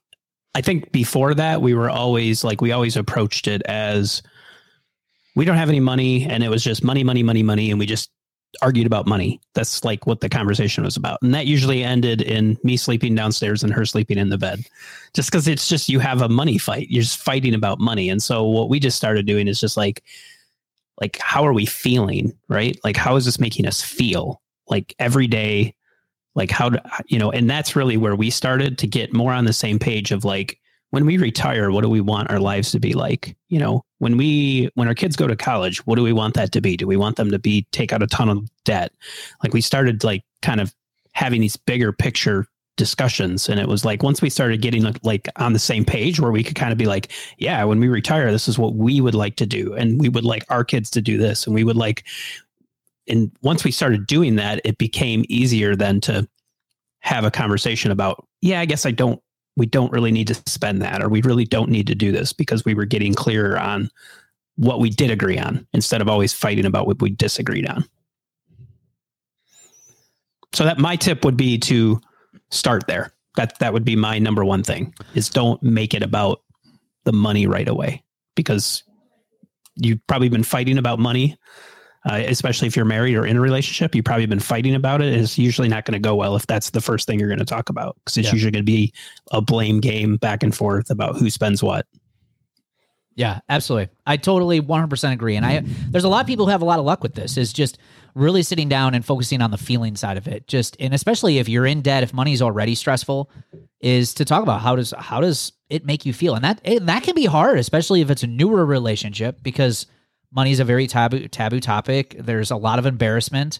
I 0.55 0.61
think 0.61 0.91
before 0.91 1.33
that 1.33 1.61
we 1.61 1.73
were 1.73 1.89
always 1.89 2.43
like 2.43 2.61
we 2.61 2.71
always 2.71 2.95
approached 2.95 3.47
it 3.47 3.61
as 3.63 4.21
we 5.35 5.45
don't 5.45 5.57
have 5.57 5.69
any 5.69 5.79
money 5.79 6.25
and 6.25 6.43
it 6.43 6.49
was 6.49 6.63
just 6.63 6.83
money 6.83 7.03
money 7.03 7.23
money 7.23 7.43
money 7.43 7.69
and 7.69 7.79
we 7.79 7.85
just 7.85 8.09
argued 8.61 8.87
about 8.87 9.07
money. 9.07 9.39
That's 9.53 9.83
like 9.83 10.05
what 10.05 10.21
the 10.21 10.29
conversation 10.29 10.83
was 10.83 10.97
about. 10.97 11.19
And 11.21 11.33
that 11.33 11.47
usually 11.47 11.83
ended 11.83 12.21
in 12.21 12.57
me 12.63 12.77
sleeping 12.77 13.15
downstairs 13.15 13.63
and 13.63 13.73
her 13.73 13.85
sleeping 13.85 14.17
in 14.17 14.29
the 14.29 14.37
bed. 14.37 14.63
Just 15.13 15.31
because 15.31 15.47
it's 15.47 15.67
just 15.67 15.89
you 15.89 15.99
have 15.99 16.21
a 16.21 16.29
money 16.29 16.57
fight. 16.57 16.89
You're 16.89 17.03
just 17.03 17.19
fighting 17.19 17.53
about 17.53 17.79
money. 17.79 18.09
And 18.09 18.21
so 18.21 18.43
what 18.43 18.69
we 18.69 18.79
just 18.79 18.97
started 18.97 19.25
doing 19.25 19.47
is 19.47 19.59
just 19.59 19.77
like 19.77 20.03
like 20.99 21.17
how 21.19 21.45
are 21.45 21.53
we 21.53 21.65
feeling, 21.65 22.33
right? 22.47 22.77
Like 22.83 22.97
how 22.97 23.15
is 23.15 23.25
this 23.25 23.39
making 23.39 23.65
us 23.65 23.81
feel? 23.81 24.41
Like 24.67 24.93
every 24.99 25.27
day 25.27 25.75
like 26.35 26.51
how 26.51 26.69
do 26.69 26.79
you 27.07 27.19
know, 27.19 27.31
and 27.31 27.49
that's 27.49 27.75
really 27.75 27.97
where 27.97 28.15
we 28.15 28.29
started 28.29 28.77
to 28.77 28.87
get 28.87 29.13
more 29.13 29.33
on 29.33 29.45
the 29.45 29.53
same 29.53 29.79
page 29.79 30.11
of 30.11 30.23
like 30.23 30.60
when 30.91 31.05
we 31.05 31.17
retire, 31.17 31.71
what 31.71 31.81
do 31.81 31.89
we 31.89 32.01
want 32.01 32.29
our 32.29 32.39
lives 32.39 32.71
to 32.71 32.79
be 32.79 32.93
like? 32.93 33.35
You 33.49 33.59
know, 33.59 33.83
when 33.99 34.17
we 34.17 34.69
when 34.75 34.87
our 34.87 34.93
kids 34.93 35.15
go 35.15 35.25
to 35.25 35.35
college, 35.35 35.85
what 35.87 35.95
do 35.95 36.03
we 36.03 36.13
want 36.13 36.35
that 36.35 36.51
to 36.51 36.61
be? 36.61 36.77
Do 36.77 36.85
we 36.85 36.97
want 36.97 37.15
them 37.15 37.31
to 37.31 37.39
be 37.39 37.65
take 37.71 37.91
out 37.91 38.03
a 38.03 38.07
ton 38.07 38.29
of 38.29 38.49
debt? 38.65 38.91
Like 39.43 39.53
we 39.53 39.61
started 39.61 40.03
like 40.03 40.23
kind 40.41 40.61
of 40.61 40.73
having 41.13 41.41
these 41.41 41.57
bigger 41.57 41.91
picture 41.91 42.45
discussions 42.77 43.49
and 43.49 43.59
it 43.59 43.67
was 43.67 43.85
like 43.85 44.01
once 44.01 44.21
we 44.21 44.29
started 44.29 44.61
getting 44.61 44.83
like 45.03 45.27
on 45.35 45.53
the 45.53 45.59
same 45.59 45.85
page 45.85 46.19
where 46.19 46.31
we 46.31 46.43
could 46.43 46.55
kind 46.55 46.71
of 46.71 46.77
be 46.77 46.85
like 46.85 47.11
yeah 47.37 47.63
when 47.63 47.79
we 47.79 47.87
retire 47.87 48.31
this 48.31 48.47
is 48.47 48.57
what 48.57 48.73
we 48.73 49.01
would 49.01 49.13
like 49.13 49.35
to 49.35 49.45
do 49.45 49.73
and 49.75 49.99
we 49.99 50.09
would 50.09 50.23
like 50.23 50.43
our 50.49 50.63
kids 50.63 50.89
to 50.89 51.01
do 51.01 51.17
this 51.17 51.45
and 51.45 51.53
we 51.53 51.63
would 51.65 51.75
like 51.75 52.05
and 53.07 53.29
once 53.43 53.63
we 53.63 53.71
started 53.71 54.07
doing 54.07 54.35
that 54.37 54.61
it 54.63 54.77
became 54.77 55.25
easier 55.27 55.75
then 55.75 55.99
to 55.99 56.27
have 57.01 57.25
a 57.25 57.29
conversation 57.29 57.91
about 57.91 58.25
yeah 58.39 58.61
i 58.61 58.65
guess 58.65 58.85
i 58.85 58.89
don't 58.89 59.21
we 59.57 59.65
don't 59.65 59.91
really 59.91 60.11
need 60.11 60.27
to 60.27 60.35
spend 60.45 60.81
that 60.81 61.01
or 61.01 61.09
we 61.09 61.21
really 61.21 61.45
don't 61.45 61.69
need 61.69 61.87
to 61.87 61.95
do 61.95 62.11
this 62.11 62.33
because 62.33 62.63
we 62.63 62.73
were 62.73 62.85
getting 62.85 63.13
clearer 63.13 63.57
on 63.59 63.89
what 64.55 64.79
we 64.79 64.89
did 64.89 65.11
agree 65.11 65.37
on 65.37 65.67
instead 65.73 66.01
of 66.01 66.07
always 66.07 66.33
fighting 66.33 66.65
about 66.65 66.87
what 66.87 67.01
we 67.01 67.09
disagreed 67.09 67.67
on. 67.67 67.83
So 70.53 70.65
that 70.65 70.77
my 70.77 70.95
tip 70.95 71.23
would 71.25 71.37
be 71.37 71.57
to 71.59 71.99
start 72.49 72.87
there. 72.87 73.13
That 73.37 73.57
that 73.59 73.71
would 73.71 73.85
be 73.85 73.95
my 73.95 74.19
number 74.19 74.43
one 74.43 74.63
thing 74.63 74.93
is 75.15 75.29
don't 75.29 75.61
make 75.63 75.93
it 75.93 76.03
about 76.03 76.41
the 77.05 77.13
money 77.13 77.47
right 77.47 77.67
away 77.67 78.03
because 78.35 78.83
you've 79.75 80.05
probably 80.07 80.27
been 80.27 80.43
fighting 80.43 80.77
about 80.77 80.99
money 80.99 81.37
uh, 82.09 82.21
especially 82.27 82.67
if 82.67 82.75
you're 82.75 82.85
married 82.85 83.15
or 83.15 83.25
in 83.25 83.37
a 83.37 83.41
relationship, 83.41 83.93
you've 83.93 84.05
probably 84.05 84.25
been 84.25 84.39
fighting 84.39 84.73
about 84.73 85.01
it. 85.01 85.13
It's 85.13 85.37
usually 85.37 85.67
not 85.67 85.85
going 85.85 85.93
to 85.93 85.99
go 85.99 86.15
well 86.15 86.35
if 86.35 86.47
that's 86.47 86.71
the 86.71 86.81
first 86.81 87.07
thing 87.07 87.19
you're 87.19 87.29
going 87.29 87.39
to 87.39 87.45
talk 87.45 87.69
about 87.69 87.95
because 87.97 88.17
it's 88.17 88.27
yeah. 88.27 88.33
usually 88.33 88.51
going 88.51 88.65
to 88.65 88.71
be 88.71 88.93
a 89.31 89.41
blame 89.41 89.79
game 89.79 90.17
back 90.17 90.41
and 90.41 90.55
forth 90.55 90.89
about 90.89 91.17
who 91.17 91.29
spends 91.29 91.61
what. 91.61 91.85
Yeah, 93.15 93.39
absolutely. 93.49 93.89
I 94.05 94.17
totally 94.17 94.61
100% 94.61 95.13
agree. 95.13 95.35
And 95.35 95.45
I 95.45 95.61
there's 95.89 96.05
a 96.05 96.09
lot 96.09 96.21
of 96.21 96.27
people 96.27 96.45
who 96.45 96.51
have 96.51 96.61
a 96.61 96.65
lot 96.65 96.79
of 96.79 96.85
luck 96.85 97.03
with 97.03 97.13
this 97.13 97.37
is 97.37 97.51
just 97.51 97.77
really 98.15 98.41
sitting 98.41 98.69
down 98.69 98.95
and 98.95 99.05
focusing 99.05 99.41
on 99.41 99.51
the 99.51 99.57
feeling 99.57 99.95
side 99.95 100.17
of 100.17 100.27
it. 100.27 100.47
Just 100.47 100.77
and 100.79 100.93
especially 100.93 101.37
if 101.37 101.49
you're 101.49 101.65
in 101.65 101.81
debt, 101.81 102.03
if 102.03 102.13
money's 102.13 102.41
already 102.41 102.73
stressful, 102.73 103.29
is 103.81 104.13
to 104.15 104.25
talk 104.25 104.43
about 104.43 104.61
how 104.61 104.75
does 104.75 104.93
how 104.97 105.19
does 105.19 105.51
it 105.69 105.85
make 105.85 106.05
you 106.05 106.13
feel? 106.13 106.35
And 106.35 106.43
that 106.43 106.61
and 106.63 106.87
that 106.87 107.03
can 107.03 107.13
be 107.13 107.25
hard, 107.25 107.59
especially 107.59 108.01
if 108.01 108.09
it's 108.09 108.23
a 108.23 108.27
newer 108.27 108.65
relationship 108.65 109.43
because 109.43 109.87
money 110.31 110.51
is 110.51 110.59
a 110.59 110.65
very 110.65 110.87
taboo 110.87 111.27
taboo 111.27 111.59
topic. 111.59 112.15
There's 112.17 112.51
a 112.51 112.55
lot 112.55 112.79
of 112.79 112.85
embarrassment. 112.85 113.59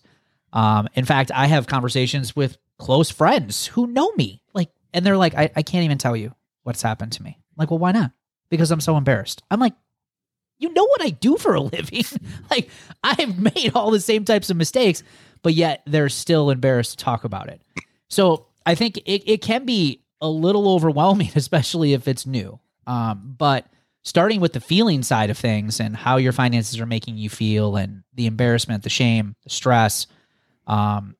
Um, 0.53 0.88
in 0.95 1.05
fact, 1.05 1.31
I 1.34 1.47
have 1.47 1.67
conversations 1.67 2.36
with 2.36 2.57
close 2.77 3.10
friends 3.10 3.67
who 3.67 3.88
know 3.88 4.12
me, 4.15 4.41
like, 4.53 4.69
and 4.93 5.05
they're 5.05 5.17
like, 5.17 5.36
I, 5.36 5.49
I 5.55 5.62
can't 5.62 5.86
even 5.86 5.97
tell 5.97 6.15
you 6.15 6.34
what's 6.63 6.81
happened 6.81 7.13
to 7.13 7.23
me. 7.23 7.38
I'm 7.38 7.55
like, 7.57 7.71
well, 7.71 7.79
why 7.79 7.91
not? 7.91 8.12
Because 8.49 8.71
I'm 8.71 8.81
so 8.81 8.97
embarrassed. 8.97 9.43
I'm 9.49 9.60
like, 9.60 9.73
you 10.57 10.73
know 10.73 10.86
what 10.86 11.01
I 11.01 11.10
do 11.10 11.38
for 11.38 11.53
a 11.53 11.62
living. 11.62 12.03
like, 12.51 12.69
I've 13.03 13.39
made 13.39 13.71
all 13.75 13.91
the 13.91 13.99
same 13.99 14.25
types 14.25 14.49
of 14.49 14.57
mistakes, 14.57 15.03
but 15.41 15.53
yet 15.53 15.84
they're 15.86 16.10
still 16.10 16.49
embarrassed 16.49 16.99
to 16.99 17.03
talk 17.03 17.23
about 17.23 17.49
it. 17.49 17.62
So 18.10 18.47
I 18.65 18.75
think 18.75 18.97
it, 19.05 19.23
it 19.25 19.41
can 19.41 19.65
be 19.65 20.03
a 20.19 20.29
little 20.29 20.69
overwhelming, 20.69 21.31
especially 21.36 21.93
if 21.93 22.07
it's 22.07 22.25
new. 22.25 22.60
Um, 22.88 23.36
but 23.38 23.67
starting 24.03 24.41
with 24.41 24.53
the 24.53 24.59
feeling 24.59 25.03
side 25.03 25.29
of 25.29 25.37
things 25.37 25.79
and 25.79 25.95
how 25.95 26.17
your 26.17 26.31
finances 26.31 26.79
are 26.79 26.85
making 26.85 27.17
you 27.17 27.29
feel 27.29 27.75
and 27.75 28.03
the 28.13 28.25
embarrassment, 28.25 28.83
the 28.83 28.89
shame, 28.89 29.35
the 29.43 29.49
stress, 29.49 30.07
um, 30.67 31.15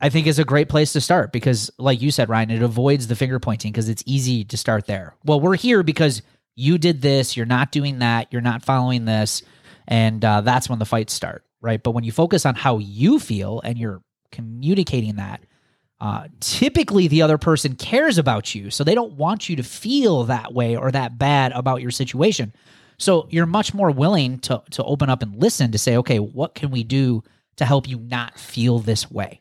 I 0.00 0.10
think 0.10 0.26
is 0.26 0.38
a 0.38 0.44
great 0.44 0.68
place 0.68 0.92
to 0.92 1.00
start 1.00 1.32
because, 1.32 1.70
like 1.78 2.00
you 2.00 2.10
said, 2.10 2.28
Ryan, 2.28 2.50
it 2.50 2.62
avoids 2.62 3.08
the 3.08 3.16
finger 3.16 3.40
pointing 3.40 3.72
because 3.72 3.88
it's 3.88 4.04
easy 4.06 4.44
to 4.44 4.56
start 4.56 4.86
there. 4.86 5.16
Well, 5.24 5.40
we're 5.40 5.56
here 5.56 5.82
because 5.82 6.22
you 6.54 6.78
did 6.78 7.02
this, 7.02 7.36
you're 7.36 7.46
not 7.46 7.72
doing 7.72 7.98
that, 7.98 8.28
you're 8.32 8.40
not 8.40 8.64
following 8.64 9.04
this, 9.04 9.42
and 9.88 10.24
uh, 10.24 10.42
that's 10.42 10.68
when 10.68 10.78
the 10.78 10.84
fights 10.84 11.12
start, 11.12 11.44
right? 11.60 11.82
But 11.82 11.92
when 11.92 12.04
you 12.04 12.12
focus 12.12 12.46
on 12.46 12.54
how 12.54 12.78
you 12.78 13.18
feel 13.18 13.60
and 13.64 13.76
you're 13.76 14.02
communicating 14.30 15.16
that, 15.16 15.40
uh, 16.00 16.28
typically 16.40 17.08
the 17.08 17.22
other 17.22 17.38
person 17.38 17.74
cares 17.74 18.18
about 18.18 18.54
you 18.54 18.70
so 18.70 18.84
they 18.84 18.94
don't 18.94 19.14
want 19.14 19.48
you 19.48 19.56
to 19.56 19.62
feel 19.62 20.24
that 20.24 20.54
way 20.54 20.76
or 20.76 20.92
that 20.92 21.18
bad 21.18 21.52
about 21.52 21.82
your 21.82 21.90
situation. 21.90 22.52
So 22.98 23.26
you're 23.30 23.46
much 23.46 23.74
more 23.74 23.90
willing 23.90 24.38
to 24.40 24.62
to 24.70 24.84
open 24.84 25.10
up 25.10 25.22
and 25.22 25.40
listen 25.40 25.72
to 25.72 25.78
say 25.78 25.96
okay 25.96 26.18
what 26.18 26.54
can 26.54 26.70
we 26.70 26.84
do 26.84 27.24
to 27.56 27.64
help 27.64 27.88
you 27.88 27.98
not 27.98 28.38
feel 28.38 28.78
this 28.78 29.10
way? 29.10 29.40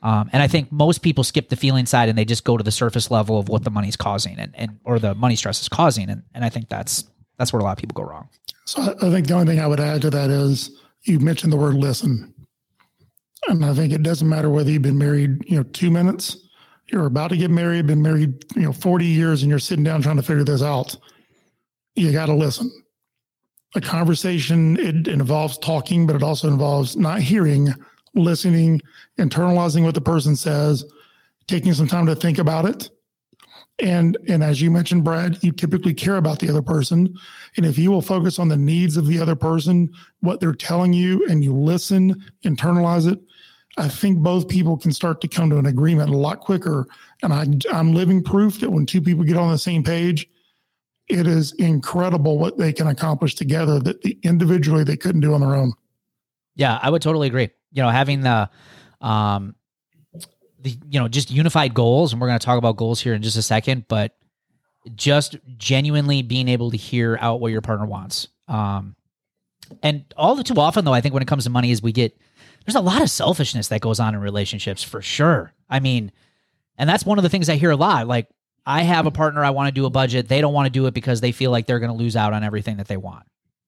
Um, 0.00 0.30
and 0.32 0.40
i 0.40 0.46
think 0.46 0.70
most 0.70 1.02
people 1.02 1.24
skip 1.24 1.48
the 1.48 1.56
feeling 1.56 1.84
side 1.84 2.08
and 2.08 2.16
they 2.16 2.24
just 2.24 2.44
go 2.44 2.56
to 2.56 2.62
the 2.62 2.70
surface 2.70 3.10
level 3.10 3.40
of 3.40 3.48
what 3.48 3.64
the 3.64 3.70
money's 3.70 3.96
causing 3.96 4.38
and, 4.38 4.54
and 4.54 4.78
or 4.84 5.00
the 5.00 5.12
money 5.16 5.34
stress 5.34 5.60
is 5.60 5.68
causing 5.68 6.08
and, 6.08 6.22
and 6.32 6.44
i 6.44 6.48
think 6.48 6.68
that's 6.68 7.02
that's 7.36 7.52
where 7.52 7.58
a 7.58 7.64
lot 7.64 7.72
of 7.72 7.78
people 7.78 7.94
go 7.94 8.08
wrong. 8.08 8.28
So 8.64 8.80
i 9.02 9.10
think 9.10 9.26
the 9.26 9.34
only 9.34 9.46
thing 9.46 9.60
i 9.60 9.66
would 9.66 9.80
add 9.80 10.02
to 10.02 10.10
that 10.10 10.30
is 10.30 10.70
you 11.02 11.18
mentioned 11.18 11.52
the 11.52 11.56
word 11.56 11.74
listen 11.74 12.32
and 13.46 13.64
I 13.64 13.74
think 13.74 13.92
it 13.92 14.02
doesn't 14.02 14.28
matter 14.28 14.50
whether 14.50 14.70
you've 14.70 14.82
been 14.82 14.98
married, 14.98 15.44
you 15.46 15.56
know, 15.56 15.62
two 15.62 15.90
minutes, 15.90 16.36
you're 16.88 17.06
about 17.06 17.28
to 17.28 17.36
get 17.36 17.50
married, 17.50 17.86
been 17.86 18.02
married, 18.02 18.44
you 18.56 18.62
know, 18.62 18.72
40 18.72 19.04
years, 19.04 19.42
and 19.42 19.50
you're 19.50 19.58
sitting 19.58 19.84
down 19.84 20.02
trying 20.02 20.16
to 20.16 20.22
figure 20.22 20.44
this 20.44 20.62
out. 20.62 20.96
You 21.94 22.12
got 22.12 22.26
to 22.26 22.34
listen. 22.34 22.70
A 23.74 23.80
conversation, 23.80 24.78
it, 24.78 25.06
it 25.06 25.08
involves 25.08 25.58
talking, 25.58 26.06
but 26.06 26.16
it 26.16 26.22
also 26.22 26.48
involves 26.48 26.96
not 26.96 27.20
hearing, 27.20 27.74
listening, 28.14 28.80
internalizing 29.18 29.84
what 29.84 29.94
the 29.94 30.00
person 30.00 30.34
says, 30.34 30.84
taking 31.46 31.74
some 31.74 31.86
time 31.86 32.06
to 32.06 32.14
think 32.14 32.38
about 32.38 32.64
it. 32.64 32.90
And 33.80 34.16
and 34.26 34.42
as 34.42 34.60
you 34.60 34.70
mentioned, 34.70 35.04
Brad, 35.04 35.38
you 35.42 35.52
typically 35.52 35.94
care 35.94 36.16
about 36.16 36.40
the 36.40 36.48
other 36.48 36.62
person. 36.62 37.14
And 37.56 37.64
if 37.64 37.78
you 37.78 37.92
will 37.92 38.02
focus 38.02 38.38
on 38.38 38.48
the 38.48 38.56
needs 38.56 38.96
of 38.96 39.06
the 39.06 39.20
other 39.20 39.36
person, 39.36 39.92
what 40.20 40.40
they're 40.40 40.52
telling 40.52 40.92
you, 40.92 41.24
and 41.28 41.44
you 41.44 41.54
listen, 41.54 42.24
internalize 42.44 43.10
it, 43.10 43.20
I 43.78 43.88
think 43.88 44.18
both 44.18 44.48
people 44.48 44.76
can 44.76 44.92
start 44.92 45.20
to 45.20 45.28
come 45.28 45.50
to 45.50 45.58
an 45.58 45.66
agreement 45.66 46.10
a 46.10 46.16
lot 46.16 46.40
quicker. 46.40 46.86
And 47.22 47.32
I, 47.32 47.46
I'm 47.72 47.94
living 47.94 48.22
proof 48.22 48.60
that 48.60 48.70
when 48.70 48.86
two 48.86 49.00
people 49.00 49.24
get 49.24 49.36
on 49.36 49.50
the 49.50 49.58
same 49.58 49.84
page, 49.84 50.28
it 51.08 51.26
is 51.26 51.52
incredible 51.52 52.38
what 52.38 52.58
they 52.58 52.72
can 52.72 52.88
accomplish 52.88 53.34
together 53.34 53.78
that 53.80 54.04
individually 54.22 54.84
they 54.84 54.96
couldn't 54.96 55.20
do 55.20 55.32
on 55.32 55.40
their 55.40 55.54
own. 55.54 55.72
Yeah, 56.54 56.78
I 56.82 56.90
would 56.90 57.02
totally 57.02 57.28
agree. 57.28 57.50
You 57.72 57.82
know, 57.82 57.88
having 57.88 58.22
the, 58.22 58.50
um, 59.00 59.54
the 60.60 60.76
you 60.90 60.98
know 60.98 61.06
just 61.06 61.30
unified 61.30 61.72
goals, 61.72 62.12
and 62.12 62.20
we're 62.20 62.26
going 62.26 62.38
to 62.38 62.44
talk 62.44 62.58
about 62.58 62.76
goals 62.76 63.00
here 63.00 63.14
in 63.14 63.22
just 63.22 63.36
a 63.36 63.42
second, 63.42 63.86
but 63.86 64.16
just 64.96 65.36
genuinely 65.56 66.22
being 66.22 66.48
able 66.48 66.70
to 66.72 66.76
hear 66.76 67.16
out 67.20 67.40
what 67.40 67.52
your 67.52 67.60
partner 67.60 67.86
wants. 67.86 68.28
Um, 68.48 68.96
and 69.82 70.04
all 70.16 70.34
the 70.34 70.42
too 70.42 70.54
often, 70.56 70.84
though, 70.84 70.92
I 70.92 71.00
think 71.00 71.14
when 71.14 71.22
it 71.22 71.28
comes 71.28 71.44
to 71.44 71.50
money, 71.50 71.70
is 71.70 71.80
we 71.80 71.92
get 71.92 72.18
there's 72.64 72.76
a 72.76 72.80
lot 72.80 73.02
of 73.02 73.10
selfishness 73.10 73.68
that 73.68 73.80
goes 73.80 74.00
on 74.00 74.14
in 74.14 74.20
relationships 74.20 74.82
for 74.82 75.02
sure. 75.02 75.52
I 75.68 75.80
mean, 75.80 76.12
and 76.76 76.88
that's 76.88 77.04
one 77.04 77.18
of 77.18 77.22
the 77.22 77.28
things 77.28 77.48
I 77.48 77.56
hear 77.56 77.70
a 77.70 77.76
lot. 77.76 78.06
Like, 78.06 78.28
I 78.66 78.82
have 78.82 79.06
a 79.06 79.10
partner, 79.10 79.42
I 79.42 79.50
want 79.50 79.68
to 79.68 79.72
do 79.72 79.86
a 79.86 79.90
budget. 79.90 80.28
They 80.28 80.40
don't 80.40 80.52
want 80.52 80.66
to 80.66 80.70
do 80.70 80.86
it 80.86 80.94
because 80.94 81.20
they 81.20 81.32
feel 81.32 81.50
like 81.50 81.66
they're 81.66 81.78
going 81.78 81.92
to 81.92 81.96
lose 81.96 82.16
out 82.16 82.34
on 82.34 82.44
everything 82.44 82.76
that 82.76 82.88
they 82.88 82.98
want. 82.98 83.24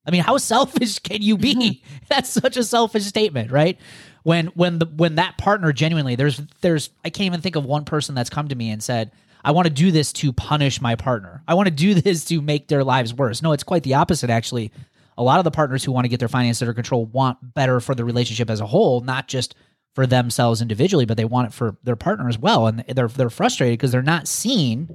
I 0.06 0.10
mean, 0.10 0.22
how 0.22 0.36
selfish 0.36 0.98
can 1.00 1.22
you 1.22 1.38
be? 1.38 1.54
Mm-hmm. 1.54 1.96
That's 2.08 2.28
such 2.28 2.56
a 2.56 2.64
selfish 2.64 3.04
statement, 3.04 3.50
right? 3.50 3.78
when 4.22 4.46
when 4.48 4.78
the 4.78 4.86
when 4.86 5.16
that 5.16 5.38
partner 5.38 5.72
genuinely 5.72 6.14
there's 6.14 6.40
there's 6.60 6.90
I 7.04 7.10
can't 7.10 7.26
even 7.26 7.40
think 7.40 7.56
of 7.56 7.64
one 7.64 7.84
person 7.84 8.14
that's 8.14 8.30
come 8.30 8.48
to 8.48 8.54
me 8.54 8.70
and 8.70 8.82
said 8.82 9.12
I 9.42 9.52
want 9.52 9.66
to 9.66 9.72
do 9.72 9.90
this 9.90 10.12
to 10.14 10.34
punish 10.34 10.82
my 10.82 10.96
partner. 10.96 11.42
I 11.48 11.54
want 11.54 11.66
to 11.66 11.74
do 11.74 11.94
this 12.00 12.24
to 12.26 12.42
make 12.42 12.68
their 12.68 12.84
lives 12.84 13.14
worse. 13.14 13.42
No, 13.42 13.52
it's 13.52 13.62
quite 13.62 13.82
the 13.82 13.94
opposite 13.94 14.30
actually. 14.30 14.72
A 15.20 15.22
lot 15.22 15.38
of 15.38 15.44
the 15.44 15.50
partners 15.50 15.84
who 15.84 15.92
want 15.92 16.06
to 16.06 16.08
get 16.08 16.18
their 16.18 16.28
finances 16.28 16.62
under 16.62 16.72
control 16.72 17.04
want 17.04 17.54
better 17.54 17.78
for 17.78 17.94
the 17.94 18.04
relationship 18.04 18.48
as 18.48 18.60
a 18.60 18.66
whole, 18.66 19.00
not 19.02 19.28
just 19.28 19.54
for 19.94 20.06
themselves 20.06 20.62
individually, 20.62 21.04
but 21.04 21.16
they 21.16 21.24
want 21.24 21.48
it 21.48 21.52
for 21.52 21.76
their 21.84 21.96
partner 21.96 22.28
as 22.28 22.38
well. 22.38 22.66
And 22.66 22.84
they're 22.88 23.08
they're 23.08 23.30
frustrated 23.30 23.78
because 23.78 23.92
they're 23.92 24.02
not 24.02 24.26
seeing 24.26 24.88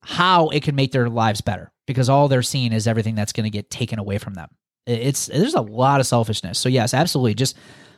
how 0.00 0.48
it 0.48 0.62
can 0.62 0.74
make 0.74 0.92
their 0.92 1.08
lives 1.08 1.40
better 1.40 1.70
because 1.86 2.08
all 2.08 2.28
they're 2.28 2.42
seeing 2.42 2.72
is 2.72 2.86
everything 2.86 3.14
that's 3.14 3.32
going 3.32 3.44
to 3.44 3.50
get 3.50 3.68
taken 3.68 3.98
away 3.98 4.16
from 4.16 4.34
them. 4.34 4.48
It's 4.86 5.26
there's 5.26 5.54
a 5.54 5.60
lot 5.60 6.00
of 6.00 6.06
selfishness. 6.06 6.58
So 6.58 6.68
yes, 6.68 6.94
absolutely, 6.94 7.34
just 7.34 7.56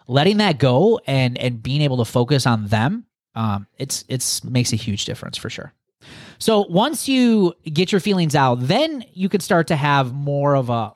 letting 0.08 0.38
that 0.38 0.58
go 0.58 1.00
and 1.06 1.38
and 1.38 1.62
being 1.62 1.82
able 1.82 1.98
to 1.98 2.04
focus 2.04 2.46
on 2.46 2.66
them, 2.66 3.06
um, 3.34 3.66
it's 3.78 4.04
it's 4.08 4.42
makes 4.42 4.72
a 4.72 4.76
huge 4.76 5.04
difference 5.04 5.38
for 5.38 5.48
sure. 5.48 5.72
So 6.38 6.66
once 6.68 7.08
you 7.08 7.54
get 7.64 7.92
your 7.92 8.00
feelings 8.00 8.34
out, 8.34 8.56
then 8.56 9.04
you 9.12 9.28
can 9.28 9.40
start 9.40 9.68
to 9.68 9.76
have 9.76 10.12
more 10.12 10.56
of 10.56 10.68
a 10.68 10.92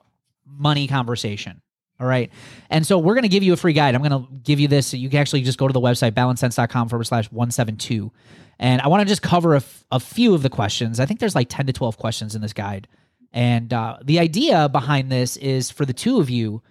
money 0.57 0.87
conversation. 0.87 1.61
All 1.99 2.07
right. 2.07 2.31
And 2.69 2.87
so 2.87 2.99
we're 2.99 3.15
going 3.15 3.23
to 3.23 3.29
give 3.29 3.43
you 3.43 3.55
a 3.55 3.57
free 3.57 3.73
guide. 3.73 3.95
I'm 3.95 4.03
going 4.03 4.27
to 4.27 4.29
give 4.43 4.61
you 4.61 4.69
this. 4.69 4.89
So 4.89 4.97
you 4.97 5.09
can 5.09 5.19
actually 5.19 5.43
just 5.43 5.59
go 5.59 5.67
to 5.67 5.73
the 5.73 5.81
website, 5.81 6.13
balancedcents.com 6.13 6.89
forward 6.89 7.05
slash 7.05 7.31
172. 7.33 8.13
And 8.59 8.83
I 8.83 8.89
want 8.89 9.01
to 9.01 9.07
just 9.07 9.23
cover 9.23 9.55
a, 9.55 9.59
f- 9.59 9.85
a 9.91 10.01
few 10.01 10.35
of 10.35 10.43
the 10.43 10.51
questions. 10.51 11.01
I 11.01 11.07
think 11.07 11.21
there's 11.21 11.35
like 11.35 11.49
10 11.49 11.67
to 11.67 11.73
12 11.73 11.97
questions 11.97 12.35
in 12.35 12.43
this 12.43 12.53
guide. 12.53 12.87
And 13.33 13.73
uh, 13.73 13.99
the 14.05 14.19
idea 14.19 14.69
behind 14.69 15.11
this 15.11 15.37
is 15.39 15.71
for 15.71 15.85
the 15.85 15.93
two 15.93 16.21
of 16.21 16.29
you 16.31 16.63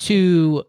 to 0.00 0.64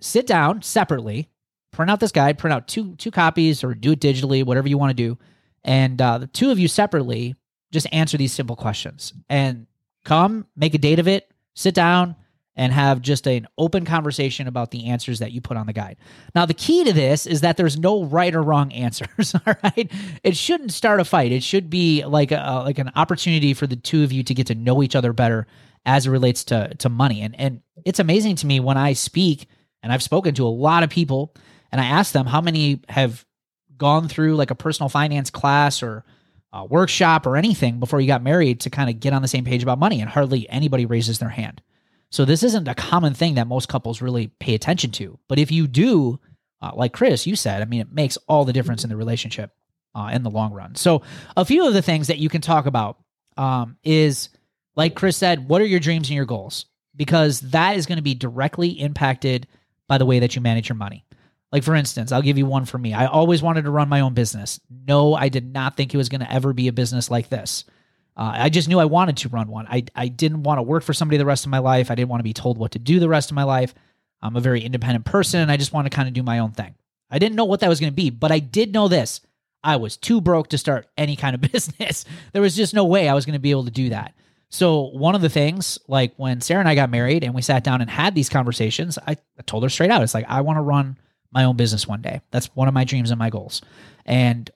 sit 0.00 0.26
down 0.26 0.62
separately, 0.62 1.28
print 1.72 1.90
out 1.90 2.00
this 2.00 2.12
guide, 2.12 2.38
print 2.38 2.52
out 2.52 2.68
two 2.68 2.94
two 2.96 3.10
copies, 3.10 3.64
or 3.64 3.74
do 3.74 3.92
it 3.92 4.00
digitally, 4.00 4.44
whatever 4.44 4.68
you 4.68 4.78
want 4.78 4.90
to 4.90 4.94
do, 4.94 5.18
and 5.64 6.00
uh, 6.00 6.18
the 6.18 6.26
two 6.26 6.50
of 6.50 6.58
you 6.58 6.68
separately 6.68 7.34
just 7.72 7.86
answer 7.92 8.16
these 8.16 8.32
simple 8.32 8.56
questions 8.56 9.12
and 9.28 9.66
come 10.04 10.46
make 10.56 10.74
a 10.74 10.78
date 10.78 10.98
of 10.98 11.08
it, 11.08 11.30
sit 11.58 11.74
down, 11.74 12.14
and 12.58 12.72
have 12.72 13.00
just 13.00 13.26
an 13.28 13.46
open 13.56 13.84
conversation 13.84 14.48
about 14.48 14.72
the 14.72 14.88
answers 14.88 15.20
that 15.20 15.30
you 15.30 15.40
put 15.40 15.56
on 15.56 15.66
the 15.66 15.72
guide. 15.72 15.96
Now, 16.34 16.44
the 16.44 16.54
key 16.54 16.82
to 16.84 16.92
this 16.92 17.24
is 17.24 17.40
that 17.42 17.56
there's 17.56 17.78
no 17.78 18.02
right 18.02 18.34
or 18.34 18.42
wrong 18.42 18.72
answers. 18.72 19.34
All 19.46 19.54
right, 19.62 19.90
it 20.24 20.36
shouldn't 20.36 20.72
start 20.72 20.98
a 20.98 21.04
fight. 21.04 21.30
It 21.30 21.44
should 21.44 21.70
be 21.70 22.04
like 22.04 22.32
a 22.32 22.44
uh, 22.44 22.64
like 22.64 22.78
an 22.78 22.90
opportunity 22.96 23.54
for 23.54 23.68
the 23.68 23.76
two 23.76 24.02
of 24.02 24.12
you 24.12 24.24
to 24.24 24.34
get 24.34 24.48
to 24.48 24.56
know 24.56 24.82
each 24.82 24.96
other 24.96 25.12
better 25.12 25.46
as 25.86 26.06
it 26.06 26.10
relates 26.10 26.44
to 26.46 26.74
to 26.74 26.88
money. 26.88 27.22
And 27.22 27.38
and 27.38 27.62
it's 27.86 28.00
amazing 28.00 28.36
to 28.36 28.46
me 28.46 28.58
when 28.58 28.76
I 28.76 28.94
speak, 28.94 29.46
and 29.82 29.92
I've 29.92 30.02
spoken 30.02 30.34
to 30.34 30.46
a 30.46 30.50
lot 30.50 30.82
of 30.82 30.90
people, 30.90 31.32
and 31.70 31.80
I 31.80 31.84
ask 31.84 32.12
them 32.12 32.26
how 32.26 32.40
many 32.40 32.82
have 32.88 33.24
gone 33.76 34.08
through 34.08 34.34
like 34.34 34.50
a 34.50 34.56
personal 34.56 34.88
finance 34.88 35.30
class 35.30 35.80
or 35.80 36.04
a 36.52 36.64
workshop 36.64 37.26
or 37.26 37.36
anything 37.36 37.78
before 37.78 38.00
you 38.00 38.06
got 38.06 38.22
married 38.22 38.60
to 38.60 38.70
kind 38.70 38.88
of 38.88 39.00
get 39.00 39.12
on 39.12 39.22
the 39.22 39.28
same 39.28 39.44
page 39.44 39.62
about 39.62 39.78
money, 39.78 40.00
and 40.00 40.10
hardly 40.10 40.48
anybody 40.48 40.86
raises 40.86 41.18
their 41.18 41.28
hand. 41.28 41.60
So 42.10 42.24
this 42.24 42.42
isn't 42.42 42.68
a 42.68 42.74
common 42.74 43.12
thing 43.12 43.34
that 43.34 43.46
most 43.46 43.68
couples 43.68 44.00
really 44.00 44.28
pay 44.38 44.54
attention 44.54 44.90
to. 44.92 45.18
But 45.28 45.38
if 45.38 45.52
you 45.52 45.66
do, 45.66 46.18
uh, 46.62 46.72
like 46.74 46.92
Chris, 46.94 47.26
you 47.26 47.36
said, 47.36 47.60
I 47.60 47.66
mean, 47.66 47.82
it 47.82 47.92
makes 47.92 48.16
all 48.28 48.44
the 48.44 48.52
difference 48.52 48.82
in 48.82 48.90
the 48.90 48.96
relationship 48.96 49.50
uh, 49.94 50.10
in 50.12 50.22
the 50.22 50.30
long 50.30 50.52
run. 50.52 50.74
So 50.74 51.02
a 51.36 51.44
few 51.44 51.66
of 51.66 51.74
the 51.74 51.82
things 51.82 52.06
that 52.06 52.18
you 52.18 52.30
can 52.30 52.40
talk 52.40 52.66
about 52.66 52.98
um, 53.36 53.76
is, 53.84 54.30
like 54.74 54.94
Chris 54.94 55.16
said, 55.16 55.48
what 55.48 55.60
are 55.60 55.66
your 55.66 55.80
dreams 55.80 56.08
and 56.08 56.16
your 56.16 56.24
goals? 56.24 56.64
Because 56.96 57.40
that 57.40 57.76
is 57.76 57.86
going 57.86 57.96
to 57.96 58.02
be 58.02 58.14
directly 58.14 58.70
impacted 58.70 59.46
by 59.86 59.98
the 59.98 60.06
way 60.06 60.18
that 60.20 60.34
you 60.34 60.40
manage 60.40 60.68
your 60.68 60.76
money. 60.76 61.04
Like, 61.50 61.62
for 61.62 61.74
instance, 61.74 62.12
I'll 62.12 62.22
give 62.22 62.36
you 62.36 62.46
one 62.46 62.66
for 62.66 62.76
me. 62.76 62.92
I 62.92 63.06
always 63.06 63.42
wanted 63.42 63.62
to 63.62 63.70
run 63.70 63.88
my 63.88 64.00
own 64.00 64.14
business. 64.14 64.60
No, 64.86 65.14
I 65.14 65.28
did 65.28 65.52
not 65.52 65.76
think 65.76 65.94
it 65.94 65.96
was 65.96 66.10
going 66.10 66.20
to 66.20 66.32
ever 66.32 66.52
be 66.52 66.68
a 66.68 66.72
business 66.72 67.10
like 67.10 67.30
this. 67.30 67.64
Uh, 68.16 68.32
I 68.34 68.48
just 68.48 68.68
knew 68.68 68.78
I 68.78 68.84
wanted 68.84 69.18
to 69.18 69.28
run 69.28 69.48
one. 69.48 69.66
I, 69.68 69.84
I 69.94 70.08
didn't 70.08 70.42
want 70.42 70.58
to 70.58 70.62
work 70.62 70.82
for 70.82 70.92
somebody 70.92 71.16
the 71.16 71.24
rest 71.24 71.46
of 71.46 71.50
my 71.50 71.60
life. 71.60 71.90
I 71.90 71.94
didn't 71.94 72.10
want 72.10 72.20
to 72.20 72.24
be 72.24 72.34
told 72.34 72.58
what 72.58 72.72
to 72.72 72.78
do 72.78 72.98
the 72.98 73.08
rest 73.08 73.30
of 73.30 73.36
my 73.36 73.44
life. 73.44 73.74
I'm 74.20 74.36
a 74.36 74.40
very 74.40 74.60
independent 74.60 75.04
person 75.04 75.40
and 75.40 75.50
I 75.50 75.56
just 75.56 75.72
want 75.72 75.86
to 75.86 75.94
kind 75.94 76.08
of 76.08 76.14
do 76.14 76.22
my 76.22 76.40
own 76.40 76.50
thing. 76.50 76.74
I 77.10 77.18
didn't 77.18 77.36
know 77.36 77.44
what 77.44 77.60
that 77.60 77.68
was 77.68 77.80
going 77.80 77.92
to 77.92 77.96
be, 77.96 78.10
but 78.10 78.32
I 78.32 78.40
did 78.40 78.72
know 78.72 78.88
this. 78.88 79.20
I 79.62 79.76
was 79.76 79.96
too 79.96 80.20
broke 80.20 80.48
to 80.48 80.58
start 80.58 80.88
any 80.98 81.16
kind 81.16 81.34
of 81.34 81.40
business. 81.52 82.04
there 82.32 82.42
was 82.42 82.56
just 82.56 82.74
no 82.74 82.84
way 82.84 83.08
I 83.08 83.14
was 83.14 83.24
going 83.24 83.34
to 83.34 83.38
be 83.38 83.52
able 83.52 83.64
to 83.64 83.70
do 83.70 83.90
that. 83.90 84.14
So, 84.50 84.88
one 84.88 85.14
of 85.14 85.20
the 85.20 85.28
things, 85.28 85.78
like 85.88 86.14
when 86.16 86.40
Sarah 86.40 86.60
and 86.60 86.68
I 86.68 86.74
got 86.74 86.88
married 86.88 87.22
and 87.22 87.34
we 87.34 87.42
sat 87.42 87.64
down 87.64 87.82
and 87.82 87.90
had 87.90 88.14
these 88.14 88.30
conversations, 88.30 88.98
I, 89.06 89.12
I 89.38 89.42
told 89.44 89.62
her 89.62 89.68
straight 89.68 89.90
out, 89.90 90.02
it's 90.02 90.14
like, 90.14 90.24
I 90.26 90.40
want 90.40 90.56
to 90.56 90.62
run 90.62 90.96
my 91.32 91.44
own 91.44 91.56
business 91.56 91.86
one 91.86 92.02
day. 92.02 92.20
That's 92.30 92.46
one 92.54 92.68
of 92.68 92.74
my 92.74 92.84
dreams 92.84 93.10
and 93.10 93.18
my 93.18 93.30
goals. 93.30 93.62
And 94.04 94.50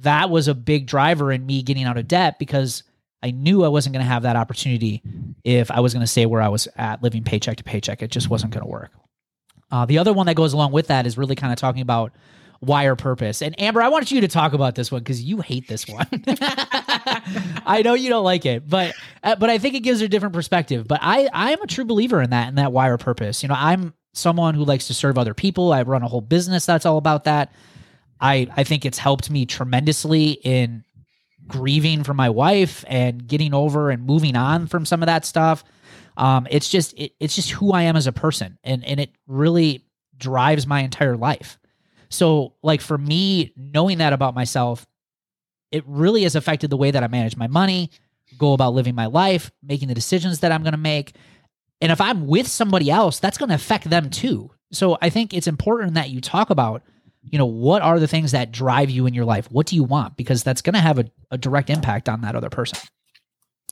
that 0.00 0.30
was 0.30 0.48
a 0.48 0.54
big 0.54 0.86
driver 0.86 1.32
in 1.32 1.46
me 1.46 1.62
getting 1.62 1.84
out 1.84 1.96
of 1.96 2.08
debt 2.08 2.38
because 2.38 2.82
I 3.22 3.30
knew 3.30 3.64
I 3.64 3.68
wasn't 3.68 3.94
going 3.94 4.04
to 4.04 4.08
have 4.08 4.22
that 4.22 4.36
opportunity 4.36 5.02
if 5.44 5.70
I 5.70 5.80
was 5.80 5.94
going 5.94 6.02
to 6.02 6.06
stay 6.06 6.26
where 6.26 6.42
I 6.42 6.48
was 6.48 6.68
at, 6.76 7.02
living 7.02 7.24
paycheck 7.24 7.56
to 7.56 7.64
paycheck. 7.64 8.02
It 8.02 8.10
just 8.10 8.28
wasn't 8.28 8.52
going 8.52 8.64
to 8.64 8.70
work. 8.70 8.90
Uh, 9.70 9.86
the 9.86 9.98
other 9.98 10.12
one 10.12 10.26
that 10.26 10.36
goes 10.36 10.52
along 10.52 10.72
with 10.72 10.88
that 10.88 11.06
is 11.06 11.18
really 11.18 11.34
kind 11.34 11.52
of 11.52 11.58
talking 11.58 11.82
about 11.82 12.12
why 12.60 12.84
or 12.84 12.96
purpose. 12.96 13.42
And 13.42 13.60
Amber, 13.60 13.82
I 13.82 13.88
want 13.88 14.10
you 14.10 14.20
to 14.20 14.28
talk 14.28 14.52
about 14.52 14.74
this 14.74 14.90
one 14.90 15.02
because 15.02 15.22
you 15.22 15.40
hate 15.40 15.68
this 15.68 15.86
one. 15.88 16.06
I 17.66 17.82
know 17.84 17.94
you 17.94 18.08
don't 18.08 18.24
like 18.24 18.46
it, 18.46 18.68
but 18.68 18.94
uh, 19.22 19.36
but 19.36 19.50
I 19.50 19.58
think 19.58 19.74
it 19.74 19.80
gives 19.80 20.00
a 20.00 20.08
different 20.08 20.34
perspective. 20.34 20.86
But 20.86 21.00
I 21.02 21.28
I 21.32 21.52
am 21.52 21.62
a 21.62 21.66
true 21.66 21.84
believer 21.84 22.22
in 22.22 22.30
that 22.30 22.48
in 22.48 22.54
that 22.56 22.72
why 22.72 22.88
or 22.88 22.96
purpose. 22.96 23.42
You 23.42 23.48
know, 23.48 23.56
I'm 23.58 23.92
someone 24.16 24.54
who 24.54 24.64
likes 24.64 24.86
to 24.88 24.94
serve 24.94 25.18
other 25.18 25.34
people. 25.34 25.72
I 25.72 25.82
run 25.82 26.02
a 26.02 26.08
whole 26.08 26.20
business 26.20 26.66
that's 26.66 26.86
all 26.86 26.98
about 26.98 27.24
that. 27.24 27.52
I 28.20 28.48
I 28.56 28.64
think 28.64 28.84
it's 28.84 28.98
helped 28.98 29.30
me 29.30 29.46
tremendously 29.46 30.32
in 30.42 30.84
grieving 31.46 32.02
for 32.02 32.14
my 32.14 32.30
wife 32.30 32.84
and 32.88 33.26
getting 33.26 33.54
over 33.54 33.90
and 33.90 34.04
moving 34.04 34.36
on 34.36 34.66
from 34.66 34.84
some 34.84 35.02
of 35.02 35.06
that 35.06 35.24
stuff. 35.24 35.64
Um, 36.16 36.46
it's 36.50 36.68
just 36.68 36.94
it, 36.94 37.12
it's 37.20 37.34
just 37.34 37.50
who 37.50 37.72
I 37.72 37.82
am 37.82 37.96
as 37.96 38.06
a 38.06 38.12
person, 38.12 38.58
and 38.64 38.84
and 38.84 38.98
it 38.98 39.10
really 39.26 39.84
drives 40.16 40.66
my 40.66 40.80
entire 40.80 41.16
life. 41.16 41.58
So, 42.08 42.54
like 42.62 42.80
for 42.80 42.96
me, 42.96 43.52
knowing 43.56 43.98
that 43.98 44.12
about 44.12 44.34
myself, 44.34 44.86
it 45.70 45.84
really 45.86 46.22
has 46.22 46.34
affected 46.34 46.70
the 46.70 46.76
way 46.76 46.90
that 46.90 47.02
I 47.02 47.08
manage 47.08 47.36
my 47.36 47.48
money, 47.48 47.90
go 48.38 48.52
about 48.52 48.74
living 48.74 48.94
my 48.94 49.06
life, 49.06 49.50
making 49.62 49.88
the 49.88 49.94
decisions 49.94 50.40
that 50.40 50.52
I'm 50.52 50.62
going 50.62 50.72
to 50.72 50.78
make. 50.78 51.14
And 51.80 51.92
if 51.92 52.00
I'm 52.00 52.26
with 52.26 52.48
somebody 52.48 52.90
else, 52.90 53.18
that's 53.18 53.38
going 53.38 53.50
to 53.50 53.54
affect 53.54 53.88
them 53.90 54.10
too. 54.10 54.50
So 54.72 54.98
I 55.00 55.10
think 55.10 55.34
it's 55.34 55.46
important 55.46 55.94
that 55.94 56.10
you 56.10 56.20
talk 56.20 56.50
about, 56.50 56.82
you 57.22 57.38
know, 57.38 57.46
what 57.46 57.82
are 57.82 57.98
the 57.98 58.08
things 58.08 58.32
that 58.32 58.52
drive 58.52 58.90
you 58.90 59.06
in 59.06 59.14
your 59.14 59.24
life? 59.24 59.50
What 59.50 59.66
do 59.66 59.76
you 59.76 59.84
want? 59.84 60.16
Because 60.16 60.42
that's 60.42 60.62
going 60.62 60.74
to 60.74 60.80
have 60.80 60.98
a, 60.98 61.04
a 61.30 61.38
direct 61.38 61.70
impact 61.70 62.08
on 62.08 62.22
that 62.22 62.34
other 62.34 62.50
person. 62.50 62.78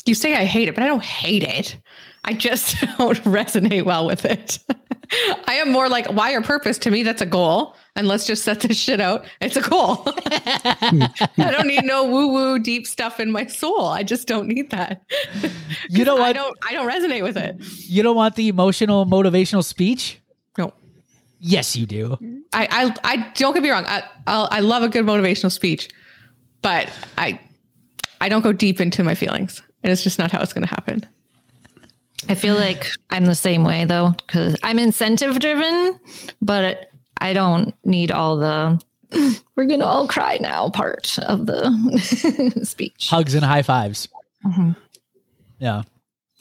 You 0.06 0.14
say 0.14 0.34
I 0.34 0.44
hate 0.44 0.68
it, 0.68 0.74
but 0.74 0.84
I 0.84 0.86
don't 0.86 1.02
hate 1.02 1.42
it. 1.42 1.78
I 2.24 2.34
just 2.34 2.80
don't 2.98 3.18
resonate 3.24 3.84
well 3.84 4.06
with 4.06 4.24
it. 4.24 4.58
I 5.46 5.54
am 5.54 5.70
more 5.70 5.88
like 5.88 6.06
why 6.06 6.32
or 6.34 6.42
purpose 6.42 6.78
to 6.78 6.90
me. 6.90 7.02
That's 7.02 7.22
a 7.22 7.26
goal. 7.26 7.76
And 7.96 8.08
let's 8.08 8.26
just 8.26 8.42
set 8.42 8.60
this 8.60 8.76
shit 8.76 9.00
out. 9.00 9.24
It's 9.40 9.56
a 9.56 9.60
goal. 9.60 10.02
I 10.26 11.28
don't 11.36 11.68
need 11.68 11.84
no 11.84 12.04
woo 12.04 12.28
woo 12.28 12.58
deep 12.58 12.88
stuff 12.88 13.20
in 13.20 13.30
my 13.30 13.46
soul. 13.46 13.86
I 13.86 14.02
just 14.02 14.26
don't 14.26 14.48
need 14.48 14.70
that. 14.70 15.02
You 15.90 16.04
know 16.04 16.16
what? 16.16 16.24
I 16.24 16.32
don't. 16.32 16.56
I 16.66 16.72
don't 16.72 16.88
resonate 16.88 17.22
with 17.22 17.36
it. 17.36 17.56
You 17.88 18.02
don't 18.02 18.16
want 18.16 18.36
the 18.36 18.48
emotional, 18.48 19.04
motivational 19.06 19.62
speech? 19.62 20.18
No. 20.56 20.72
Yes, 21.40 21.76
you 21.76 21.84
do. 21.84 22.16
I. 22.52 22.66
I. 22.70 22.94
I 23.04 23.32
don't 23.34 23.52
get 23.54 23.62
me 23.62 23.70
wrong. 23.70 23.84
I. 23.86 24.02
I'll, 24.26 24.48
I 24.50 24.60
love 24.60 24.82
a 24.82 24.88
good 24.88 25.04
motivational 25.04 25.52
speech, 25.52 25.90
but 26.62 26.90
I. 27.18 27.38
I 28.20 28.28
don't 28.28 28.42
go 28.42 28.52
deep 28.52 28.80
into 28.80 29.04
my 29.04 29.14
feelings, 29.14 29.62
and 29.82 29.92
it's 29.92 30.02
just 30.02 30.18
not 30.18 30.32
how 30.32 30.40
it's 30.40 30.52
going 30.52 30.66
to 30.66 30.70
happen. 30.70 31.06
I 32.28 32.34
feel 32.34 32.54
like 32.54 32.90
I'm 33.10 33.26
the 33.26 33.34
same 33.34 33.64
way 33.64 33.84
though, 33.84 34.14
because 34.26 34.56
I'm 34.62 34.78
incentive 34.78 35.38
driven, 35.38 35.98
but 36.40 36.90
I 37.24 37.32
don't 37.32 37.74
need 37.84 38.10
all 38.10 38.36
the 38.36 38.80
we're 39.56 39.64
gonna 39.66 39.84
all 39.86 40.06
cry 40.06 40.38
now 40.40 40.68
part 40.70 41.18
of 41.20 41.46
the 41.46 42.60
speech. 42.64 43.08
Hugs 43.08 43.34
and 43.34 43.44
high 43.44 43.62
5s 43.62 44.08
Mhm. 44.46 44.76
Yeah. 45.58 45.82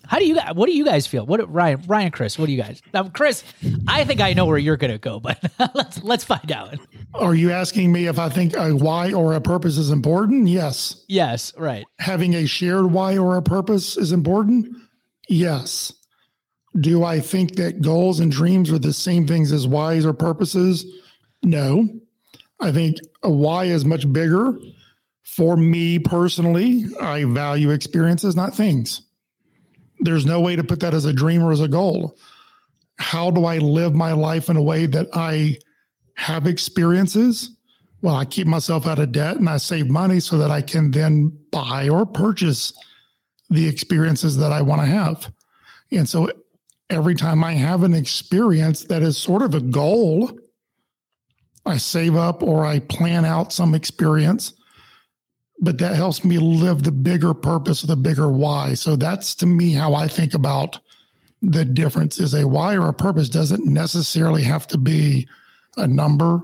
How 0.06 0.20
do 0.20 0.26
you 0.28 0.36
guys? 0.36 0.54
What 0.56 0.66
do 0.66 0.74
you 0.74 0.84
guys 0.84 1.08
feel? 1.08 1.26
What 1.26 1.50
Ryan? 1.52 1.82
Ryan, 1.88 2.12
Chris? 2.12 2.38
What 2.38 2.48
do 2.48 2.52
you 2.52 2.62
guys? 2.62 2.82
Now, 2.94 3.08
Chris, 3.08 3.42
I 3.88 4.04
think 4.04 4.20
I 4.20 4.34
know 4.34 4.46
where 4.46 4.58
you're 4.58 4.76
gonna 4.76 4.98
go, 4.98 5.22
but 5.22 5.40
let's 5.74 6.04
let's 6.04 6.26
find 6.26 6.52
out. 6.52 6.78
Are 7.14 7.34
you 7.34 7.52
asking 7.52 7.94
me 7.94 8.08
if 8.08 8.20
I 8.20 8.28
think 8.28 8.54
a 8.58 8.76
why 8.76 9.14
or 9.14 9.34
a 9.34 9.40
purpose 9.40 9.78
is 9.78 9.92
important? 9.92 10.50
Yes. 10.50 11.06
Yes, 11.08 11.54
right. 11.58 11.86
Having 12.00 12.34
a 12.36 12.46
shared 12.46 12.92
why 12.92 13.18
or 13.18 13.38
a 13.38 13.42
purpose 13.42 13.96
is 13.96 14.12
important? 14.12 14.68
Yes. 15.30 15.94
Do 16.80 17.04
I 17.04 17.20
think 17.20 17.56
that 17.56 17.82
goals 17.82 18.20
and 18.20 18.32
dreams 18.32 18.72
are 18.72 18.80
the 18.80 18.94
same 18.94 19.28
things 19.28 19.52
as 19.52 19.68
whys 19.68 20.06
or 20.06 20.14
purposes? 20.14 20.86
No. 21.44 21.88
I 22.60 22.72
think 22.72 22.98
a 23.22 23.30
why 23.30 23.66
is 23.66 23.86
much 23.86 24.12
bigger. 24.12 24.58
For 25.24 25.58
me 25.58 26.00
personally, 26.00 26.86
I 27.02 27.24
value 27.26 27.72
experiences, 27.72 28.36
not 28.36 28.56
things. 28.56 29.02
There's 30.00 30.26
no 30.26 30.42
way 30.42 30.56
to 30.56 30.64
put 30.64 30.80
that 30.82 30.94
as 30.94 31.06
a 31.06 31.14
dream 31.14 31.42
or 31.44 31.52
as 31.52 31.62
a 31.62 31.68
goal. 31.68 32.18
how 33.00 33.32
do 33.32 33.46
I 33.46 33.58
live 33.58 33.94
my 33.96 34.14
life 34.14 34.50
in 34.50 34.56
a 34.58 34.62
way 34.62 34.86
that 34.86 35.08
I 35.14 35.58
have 36.16 36.46
experiences? 36.46 37.52
Well, 38.02 38.16
I 38.16 38.26
keep 38.26 38.48
myself 38.48 38.86
out 38.86 39.00
of 39.00 39.12
debt 39.12 39.38
and 39.38 39.50
I 39.50 39.58
save 39.58 39.90
money 39.90 40.20
so 40.20 40.38
that 40.38 40.52
I 40.52 40.62
can 40.62 40.92
then 40.92 41.36
buy 41.52 41.90
or 41.90 42.06
purchase 42.06 42.74
the 43.50 43.68
experiences 43.68 44.38
that 44.38 44.52
I 44.52 44.62
want 44.62 44.82
to 44.82 44.88
have. 44.88 45.32
And 45.92 46.08
so 46.08 46.30
every 46.90 47.16
time 47.16 47.44
I 47.44 47.54
have 47.54 47.84
an 47.84 47.94
experience 47.94 48.84
that 48.86 49.02
is 49.02 49.18
sort 49.18 49.42
of 49.42 49.56
a 49.56 49.62
goal, 49.62 50.38
I 51.66 51.78
save 51.78 52.16
up 52.16 52.44
or 52.44 52.66
I 52.66 52.80
plan 52.80 53.26
out 53.26 53.54
some 53.54 53.74
experience, 53.74 54.54
but 55.60 55.78
that 55.78 55.96
helps 55.96 56.26
me 56.26 56.38
live 56.38 56.84
the 56.84 56.92
bigger 56.92 57.34
purpose, 57.34 57.82
the 57.82 57.96
bigger 57.96 58.30
why. 58.32 58.74
So 58.74 58.96
that's 58.96 59.36
to 59.36 59.46
me 59.46 59.72
how 59.72 59.94
I 59.94 60.08
think 60.08 60.34
about 60.34 60.80
the 61.42 61.66
difference 61.66 62.20
is 62.20 62.34
a 62.34 62.48
why 62.48 62.76
or 62.78 62.88
a 62.88 62.94
purpose 62.94 63.30
doesn't 63.30 63.66
necessarily 63.66 64.44
have 64.44 64.66
to 64.68 64.78
be 64.78 65.28
a 65.78 65.88
number 65.88 66.42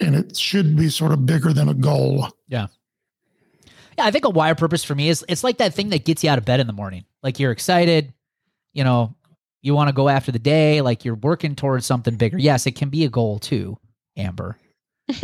and 0.00 0.16
it 0.16 0.36
should 0.36 0.76
be 0.76 0.88
sort 0.88 1.12
of 1.12 1.26
bigger 1.26 1.52
than 1.52 1.68
a 1.68 1.74
goal. 1.74 2.28
Yeah. 2.48 2.68
Yeah, 3.98 4.06
I 4.06 4.10
think 4.10 4.24
a 4.24 4.30
why 4.30 4.50
or 4.50 4.54
purpose 4.54 4.82
for 4.82 4.94
me 4.94 5.08
is 5.08 5.24
it's 5.28 5.44
like 5.44 5.58
that 5.58 5.74
thing 5.74 5.90
that 5.90 6.04
gets 6.04 6.24
you 6.24 6.30
out 6.30 6.38
of 6.38 6.44
bed 6.44 6.60
in 6.60 6.66
the 6.66 6.72
morning. 6.72 7.04
Like 7.22 7.38
you're 7.38 7.52
excited, 7.52 8.14
you 8.72 8.84
know, 8.84 9.14
you 9.62 9.74
want 9.74 9.88
to 9.88 9.92
go 9.92 10.08
after 10.08 10.32
the 10.32 10.38
day, 10.38 10.80
like 10.80 11.04
you're 11.04 11.14
working 11.14 11.54
towards 11.54 11.86
something 11.86 12.16
bigger. 12.16 12.38
Yes, 12.38 12.66
it 12.66 12.72
can 12.72 12.88
be 12.88 13.04
a 13.04 13.10
goal 13.10 13.38
too, 13.38 13.78
Amber. 14.16 14.56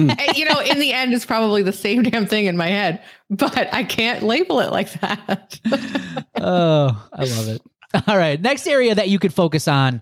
Uh, 0.00 0.32
you 0.34 0.44
know, 0.44 0.60
in 0.60 0.78
the 0.78 0.92
end, 0.92 1.12
it's 1.12 1.26
probably 1.26 1.62
the 1.62 1.72
same 1.72 2.02
damn 2.02 2.26
thing 2.26 2.46
in 2.46 2.56
my 2.56 2.68
head, 2.68 3.02
but 3.28 3.72
I 3.72 3.84
can't 3.84 4.22
label 4.22 4.60
it 4.60 4.70
like 4.70 4.92
that. 5.00 5.58
oh, 6.40 7.08
I 7.12 7.24
love 7.24 7.48
it. 7.48 7.62
All 8.06 8.16
right. 8.16 8.40
Next 8.40 8.66
area 8.66 8.94
that 8.94 9.08
you 9.08 9.18
could 9.18 9.34
focus 9.34 9.68
on 9.68 10.00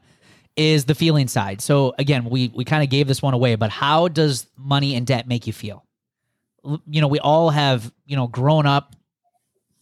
is 0.56 0.84
the 0.84 0.94
feeling 0.94 1.28
side. 1.28 1.60
So 1.60 1.94
again, 1.98 2.26
we 2.26 2.52
we 2.54 2.64
kind 2.64 2.82
of 2.82 2.90
gave 2.90 3.08
this 3.08 3.22
one 3.22 3.34
away, 3.34 3.54
but 3.54 3.70
how 3.70 4.08
does 4.08 4.46
money 4.56 4.94
and 4.94 5.06
debt 5.06 5.26
make 5.26 5.46
you 5.46 5.52
feel? 5.52 5.84
You 6.86 7.00
know, 7.00 7.08
we 7.08 7.18
all 7.18 7.50
have, 7.50 7.90
you 8.06 8.16
know, 8.16 8.26
grown 8.26 8.66
up 8.66 8.94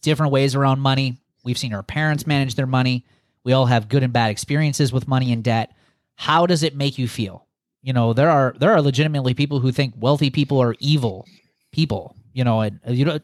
different 0.01 0.31
ways 0.31 0.55
around 0.55 0.79
money. 0.79 1.17
We've 1.47 1.57
seen 1.57 1.73
our 1.73 1.81
parents 1.81 2.27
manage 2.27 2.55
their 2.55 2.67
money. 2.67 3.05
We 3.45 3.53
all 3.53 3.67
have 3.67 3.87
good 3.87 4.03
and 4.03 4.11
bad 4.11 4.31
experiences 4.31 4.91
with 4.91 5.07
money 5.07 5.31
and 5.31 5.41
debt. 5.41 5.71
How 6.15 6.45
does 6.45 6.61
it 6.61 6.75
make 6.75 6.97
you 6.97 7.07
feel? 7.07 7.47
You 7.81 7.93
know, 7.93 8.11
there 8.11 8.29
are 8.29 8.53
there 8.59 8.73
are 8.73 8.81
legitimately 8.81 9.33
people 9.33 9.61
who 9.61 9.71
think 9.71 9.93
wealthy 9.97 10.29
people 10.29 10.61
are 10.61 10.75
evil 10.79 11.25
people. 11.71 12.17
You 12.33 12.43
know, 12.43 12.59
and 12.59 12.81
you 12.85 13.05
know, 13.05 13.17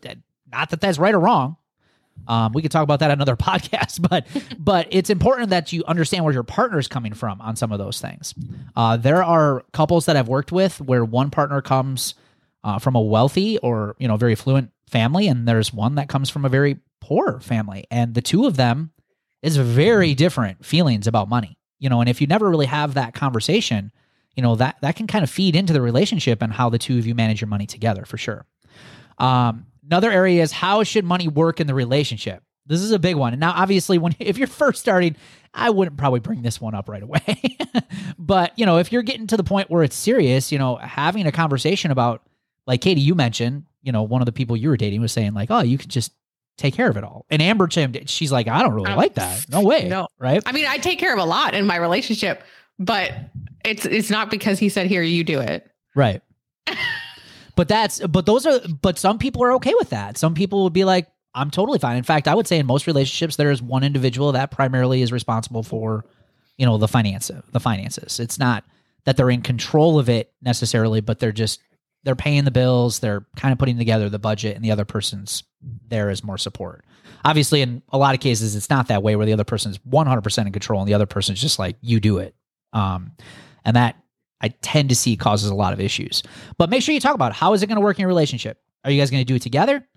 not 0.49 0.69
that 0.69 0.79
that's 0.79 0.97
right 0.97 1.13
or 1.13 1.19
wrong. 1.19 1.57
Um, 2.25 2.53
we 2.53 2.61
could 2.61 2.71
talk 2.71 2.83
about 2.83 3.01
that 3.01 3.11
another 3.11 3.35
podcast, 3.35 4.07
but 4.07 4.25
but 4.57 4.87
it's 4.89 5.09
important 5.09 5.49
that 5.49 5.73
you 5.73 5.83
understand 5.83 6.23
where 6.23 6.33
your 6.33 6.43
partner 6.43 6.79
is 6.79 6.87
coming 6.87 7.13
from 7.13 7.41
on 7.41 7.57
some 7.57 7.73
of 7.73 7.77
those 7.77 7.99
things. 7.99 8.33
Uh, 8.73 8.95
there 8.95 9.21
are 9.21 9.65
couples 9.73 10.05
that 10.05 10.15
I've 10.15 10.29
worked 10.29 10.53
with 10.53 10.79
where 10.79 11.03
one 11.03 11.29
partner 11.29 11.61
comes 11.61 12.15
uh, 12.63 12.79
from 12.79 12.95
a 12.95 13.01
wealthy 13.01 13.57
or 13.57 13.97
you 13.99 14.07
know 14.07 14.15
very 14.15 14.31
affluent 14.31 14.71
family, 14.87 15.27
and 15.27 15.45
there's 15.45 15.73
one 15.73 15.95
that 15.95 16.07
comes 16.07 16.29
from 16.29 16.45
a 16.45 16.49
very 16.49 16.77
poor 17.03 17.39
family, 17.41 17.85
and 17.91 18.13
the 18.13 18.21
two 18.21 18.45
of 18.45 18.55
them 18.55 18.91
is 19.41 19.57
very 19.57 20.13
different 20.13 20.65
feelings 20.65 21.05
about 21.05 21.27
money. 21.27 21.57
You 21.79 21.89
know, 21.89 21.99
and 21.99 22.09
if 22.09 22.21
you 22.21 22.27
never 22.27 22.49
really 22.49 22.65
have 22.65 22.93
that 22.93 23.13
conversation, 23.13 23.91
you 24.35 24.41
know 24.41 24.55
that 24.55 24.77
that 24.81 24.95
can 24.95 25.05
kind 25.05 25.23
of 25.23 25.29
feed 25.29 25.55
into 25.55 25.73
the 25.73 25.81
relationship 25.81 26.41
and 26.41 26.53
how 26.53 26.69
the 26.69 26.79
two 26.79 26.97
of 26.97 27.05
you 27.05 27.13
manage 27.13 27.41
your 27.41 27.49
money 27.49 27.65
together 27.65 28.05
for 28.05 28.17
sure. 28.17 28.45
Um, 29.17 29.67
another 29.85 30.09
area 30.09 30.41
is 30.41 30.53
how 30.53 30.83
should 30.83 31.03
money 31.03 31.27
work 31.27 31.59
in 31.59 31.67
the 31.67 31.73
relationship? 31.73 32.41
This 32.65 32.81
is 32.81 32.91
a 32.91 32.99
big 32.99 33.17
one. 33.17 33.33
And 33.33 33.41
now, 33.41 33.51
obviously, 33.53 33.97
when 33.97 34.15
if 34.19 34.37
you're 34.37 34.47
first 34.47 34.79
starting, 34.79 35.17
I 35.53 35.69
wouldn't 35.69 35.97
probably 35.97 36.21
bring 36.21 36.41
this 36.41 36.61
one 36.61 36.73
up 36.73 36.87
right 36.87 37.03
away. 37.03 37.57
but 38.17 38.57
you 38.57 38.65
know, 38.65 38.77
if 38.77 38.93
you're 38.93 39.03
getting 39.03 39.27
to 39.27 39.37
the 39.37 39.43
point 39.43 39.69
where 39.69 39.83
it's 39.83 39.95
serious, 39.95 40.53
you 40.53 40.57
know, 40.57 40.77
having 40.77 41.27
a 41.27 41.33
conversation 41.33 41.91
about, 41.91 42.23
like 42.65 42.79
Katie, 42.79 43.01
you 43.01 43.13
mentioned, 43.13 43.65
you 43.81 43.91
know, 43.91 44.03
one 44.03 44.21
of 44.21 44.25
the 44.25 44.31
people 44.31 44.55
you 44.55 44.69
were 44.69 44.77
dating 44.77 45.01
was 45.01 45.11
saying 45.11 45.33
like, 45.33 45.51
oh, 45.51 45.59
you 45.59 45.77
could 45.77 45.89
just 45.89 46.13
take 46.57 46.73
care 46.73 46.89
of 46.89 46.97
it 46.97 47.03
all. 47.03 47.25
And 47.29 47.41
Amber 47.41 47.67
chimed, 47.67 48.09
she's 48.09 48.31
like, 48.31 48.47
I 48.47 48.61
don't 48.61 48.73
really 48.73 48.91
um, 48.91 48.97
like 48.97 49.15
that. 49.15 49.47
No 49.49 49.61
way. 49.61 49.87
No. 49.87 50.07
Right. 50.19 50.41
I 50.45 50.51
mean, 50.51 50.65
I 50.67 50.77
take 50.77 50.99
care 50.99 51.13
of 51.13 51.19
a 51.19 51.25
lot 51.25 51.53
in 51.53 51.65
my 51.65 51.77
relationship, 51.77 52.43
but 52.79 53.11
it's 53.65 53.85
it's 53.85 54.09
not 54.09 54.29
because 54.29 54.59
he 54.59 54.69
said, 54.69 54.87
here, 54.87 55.01
you 55.01 55.23
do 55.23 55.39
it. 55.39 55.69
Right. 55.95 56.21
but 57.55 57.67
that's 57.67 57.99
but 58.07 58.25
those 58.25 58.45
are 58.45 58.59
but 58.81 58.97
some 58.97 59.17
people 59.17 59.43
are 59.43 59.53
okay 59.53 59.73
with 59.75 59.89
that. 59.89 60.17
Some 60.17 60.33
people 60.33 60.63
would 60.63 60.73
be 60.73 60.85
like, 60.85 61.07
I'm 61.35 61.49
totally 61.49 61.79
fine. 61.79 61.97
In 61.97 62.03
fact, 62.03 62.27
I 62.27 62.35
would 62.35 62.47
say 62.47 62.59
in 62.59 62.65
most 62.65 62.87
relationships, 62.87 63.35
there 63.35 63.51
is 63.51 63.61
one 63.61 63.83
individual 63.83 64.31
that 64.33 64.51
primarily 64.51 65.01
is 65.01 65.11
responsible 65.11 65.63
for, 65.63 66.05
you 66.57 66.65
know, 66.65 66.77
the 66.77 66.87
finance 66.87 67.31
the 67.51 67.59
finances. 67.59 68.19
It's 68.19 68.37
not 68.37 68.63
that 69.05 69.17
they're 69.17 69.29
in 69.29 69.41
control 69.41 69.99
of 69.99 70.09
it 70.09 70.31
necessarily, 70.41 71.01
but 71.01 71.19
they're 71.19 71.31
just 71.31 71.59
they're 72.03 72.15
paying 72.15 72.43
the 72.43 72.51
bills, 72.51 72.99
they're 72.99 73.25
kind 73.37 73.51
of 73.51 73.57
putting 73.57 73.77
together 73.77 74.09
the 74.09 74.19
budget, 74.19 74.55
and 74.55 74.63
the 74.63 74.71
other 74.71 74.85
person's 74.85 75.43
there 75.87 76.09
as 76.09 76.23
more 76.23 76.37
support. 76.37 76.85
Obviously, 77.25 77.61
in 77.61 77.81
a 77.89 77.97
lot 77.97 78.15
of 78.15 78.21
cases, 78.21 78.55
it's 78.55 78.69
not 78.69 78.87
that 78.87 79.01
way 79.01 79.15
where 79.15 79.25
the 79.25 79.33
other 79.33 79.43
person's 79.43 79.77
100% 79.79 80.45
in 80.45 80.51
control 80.51 80.81
and 80.81 80.87
the 80.89 80.93
other 80.93 81.05
person's 81.05 81.39
just 81.39 81.59
like, 81.59 81.77
you 81.81 81.99
do 81.99 82.17
it. 82.17 82.35
Um, 82.73 83.11
and 83.63 83.75
that 83.75 83.95
I 84.41 84.49
tend 84.61 84.89
to 84.89 84.95
see 84.95 85.15
causes 85.15 85.49
a 85.49 85.55
lot 85.55 85.71
of 85.73 85.79
issues. 85.79 86.21
But 86.57 86.69
make 86.69 86.83
sure 86.83 86.93
you 86.93 86.99
talk 86.99 87.15
about 87.15 87.33
how 87.33 87.53
is 87.53 87.63
it 87.63 87.67
going 87.67 87.77
to 87.77 87.81
work 87.81 87.97
in 87.97 88.01
your 88.01 88.09
relationship? 88.09 88.59
Are 88.83 88.91
you 88.91 88.99
guys 88.99 89.09
going 89.09 89.21
to 89.21 89.25
do 89.25 89.35
it 89.35 89.41
together? 89.41 89.87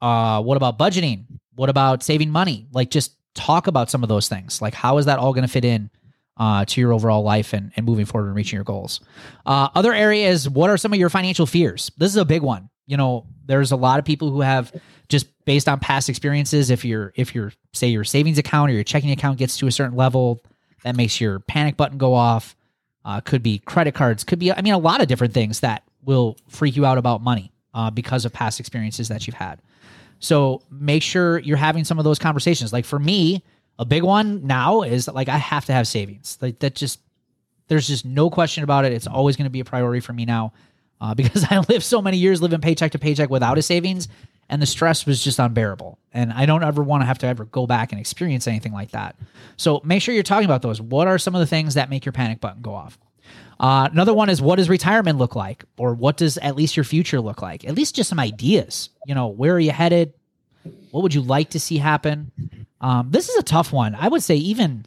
Uh, 0.00 0.40
what 0.42 0.56
about 0.56 0.78
budgeting? 0.78 1.24
What 1.56 1.68
about 1.68 2.02
saving 2.02 2.30
money? 2.30 2.68
Like 2.72 2.90
just 2.90 3.16
talk 3.34 3.66
about 3.66 3.90
some 3.90 4.02
of 4.02 4.08
those 4.08 4.28
things. 4.28 4.62
Like 4.62 4.74
how 4.74 4.98
is 4.98 5.06
that 5.06 5.18
all 5.18 5.32
going 5.32 5.46
to 5.46 5.52
fit 5.52 5.64
in 5.64 5.90
uh, 6.36 6.64
to 6.66 6.80
your 6.80 6.92
overall 6.92 7.22
life 7.22 7.52
and, 7.52 7.72
and 7.76 7.84
moving 7.84 8.04
forward 8.04 8.28
and 8.28 8.36
reaching 8.36 8.56
your 8.56 8.64
goals? 8.64 9.00
Uh, 9.44 9.68
other 9.74 9.92
areas, 9.92 10.48
what 10.48 10.70
are 10.70 10.76
some 10.76 10.92
of 10.92 10.98
your 10.98 11.10
financial 11.10 11.46
fears? 11.46 11.90
This 11.98 12.10
is 12.10 12.16
a 12.16 12.24
big 12.24 12.42
one. 12.42 12.70
You 12.90 12.96
know, 12.96 13.26
there's 13.46 13.70
a 13.70 13.76
lot 13.76 14.00
of 14.00 14.04
people 14.04 14.30
who 14.30 14.40
have 14.40 14.72
just 15.08 15.26
based 15.44 15.68
on 15.68 15.78
past 15.78 16.08
experiences. 16.08 16.70
If 16.70 16.84
you're, 16.84 17.12
if 17.14 17.34
you're, 17.34 17.52
say 17.72 17.88
your 17.88 18.04
savings 18.04 18.38
account 18.38 18.70
or 18.70 18.74
your 18.74 18.84
checking 18.84 19.12
account 19.12 19.38
gets 19.38 19.56
to 19.58 19.68
a 19.68 19.72
certain 19.72 19.96
level, 19.96 20.42
that 20.82 20.96
makes 20.96 21.20
your 21.20 21.38
panic 21.38 21.76
button 21.76 21.98
go 21.98 22.14
off. 22.14 22.56
Uh, 23.04 23.20
could 23.20 23.42
be 23.42 23.58
credit 23.58 23.94
cards, 23.94 24.24
could 24.24 24.38
be, 24.38 24.52
I 24.52 24.60
mean, 24.60 24.74
a 24.74 24.78
lot 24.78 25.00
of 25.00 25.08
different 25.08 25.32
things 25.32 25.60
that 25.60 25.84
will 26.04 26.36
freak 26.48 26.76
you 26.76 26.84
out 26.84 26.98
about 26.98 27.22
money 27.22 27.50
uh, 27.72 27.90
because 27.90 28.26
of 28.26 28.32
past 28.32 28.60
experiences 28.60 29.08
that 29.08 29.26
you've 29.26 29.36
had. 29.36 29.62
So 30.18 30.60
make 30.70 31.02
sure 31.02 31.38
you're 31.38 31.56
having 31.56 31.84
some 31.84 31.98
of 31.98 32.04
those 32.04 32.18
conversations. 32.18 32.74
Like 32.74 32.84
for 32.84 32.98
me, 32.98 33.42
a 33.78 33.86
big 33.86 34.02
one 34.02 34.46
now 34.46 34.82
is 34.82 35.08
like 35.08 35.30
I 35.30 35.38
have 35.38 35.64
to 35.66 35.72
have 35.72 35.88
savings. 35.88 36.36
Like 36.42 36.58
that 36.58 36.74
just, 36.74 37.00
there's 37.68 37.86
just 37.86 38.04
no 38.04 38.28
question 38.28 38.64
about 38.64 38.84
it. 38.84 38.92
It's 38.92 39.06
always 39.06 39.36
going 39.36 39.46
to 39.46 39.50
be 39.50 39.60
a 39.60 39.64
priority 39.64 40.00
for 40.00 40.12
me 40.12 40.26
now 40.26 40.52
uh, 41.00 41.14
because 41.14 41.44
I 41.50 41.58
lived 41.58 41.84
so 41.84 42.02
many 42.02 42.16
years 42.16 42.42
living 42.42 42.60
paycheck 42.60 42.92
to 42.92 42.98
paycheck 42.98 43.30
without 43.30 43.58
a 43.58 43.62
savings 43.62 44.08
and 44.50 44.60
the 44.60 44.66
stress 44.66 45.06
was 45.06 45.22
just 45.22 45.38
unbearable. 45.38 45.98
And 46.12 46.32
I 46.32 46.44
don't 46.44 46.64
ever 46.64 46.82
want 46.82 47.02
to 47.02 47.06
have 47.06 47.18
to 47.18 47.26
ever 47.26 47.44
go 47.44 47.66
back 47.66 47.92
and 47.92 48.00
experience 48.00 48.48
anything 48.48 48.72
like 48.72 48.90
that. 48.90 49.16
So 49.56 49.80
make 49.84 50.02
sure 50.02 50.12
you're 50.12 50.24
talking 50.24 50.44
about 50.44 50.60
those. 50.60 50.80
What 50.80 51.06
are 51.06 51.18
some 51.18 51.36
of 51.36 51.38
the 51.38 51.46
things 51.46 51.74
that 51.74 51.88
make 51.88 52.04
your 52.04 52.12
panic 52.12 52.40
button 52.40 52.60
go 52.60 52.74
off? 52.74 52.98
Uh, 53.60 53.88
another 53.92 54.12
one 54.12 54.28
is 54.28 54.42
what 54.42 54.56
does 54.56 54.68
retirement 54.68 55.18
look 55.18 55.36
like, 55.36 55.64
or 55.78 55.94
what 55.94 56.16
does 56.16 56.36
at 56.38 56.56
least 56.56 56.76
your 56.76 56.84
future 56.84 57.20
look 57.20 57.42
like? 57.42 57.64
At 57.64 57.76
least 57.76 57.94
just 57.94 58.08
some 58.08 58.18
ideas. 58.18 58.90
You 59.06 59.14
know, 59.14 59.28
where 59.28 59.54
are 59.54 59.60
you 59.60 59.70
headed? 59.70 60.14
What 60.90 61.02
would 61.02 61.14
you 61.14 61.20
like 61.20 61.50
to 61.50 61.60
see 61.60 61.78
happen? 61.78 62.32
Um, 62.80 63.10
this 63.10 63.28
is 63.28 63.36
a 63.36 63.42
tough 63.42 63.72
one. 63.72 63.94
I 63.94 64.08
would 64.08 64.22
say 64.22 64.36
even, 64.36 64.84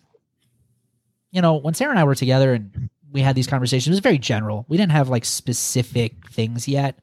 you 1.32 1.42
know, 1.42 1.56
when 1.56 1.74
Sarah 1.74 1.92
and 1.92 2.00
I 2.00 2.04
were 2.04 2.16
together 2.16 2.54
and 2.54 2.90
we 3.14 3.22
had 3.22 3.36
these 3.36 3.48
conversations, 3.48 3.88
it 3.88 3.92
was 3.92 4.00
very 4.00 4.18
general. 4.18 4.66
We 4.68 4.76
didn't 4.76 4.92
have 4.92 5.08
like 5.08 5.24
specific 5.24 6.30
things 6.30 6.68
yet 6.68 7.00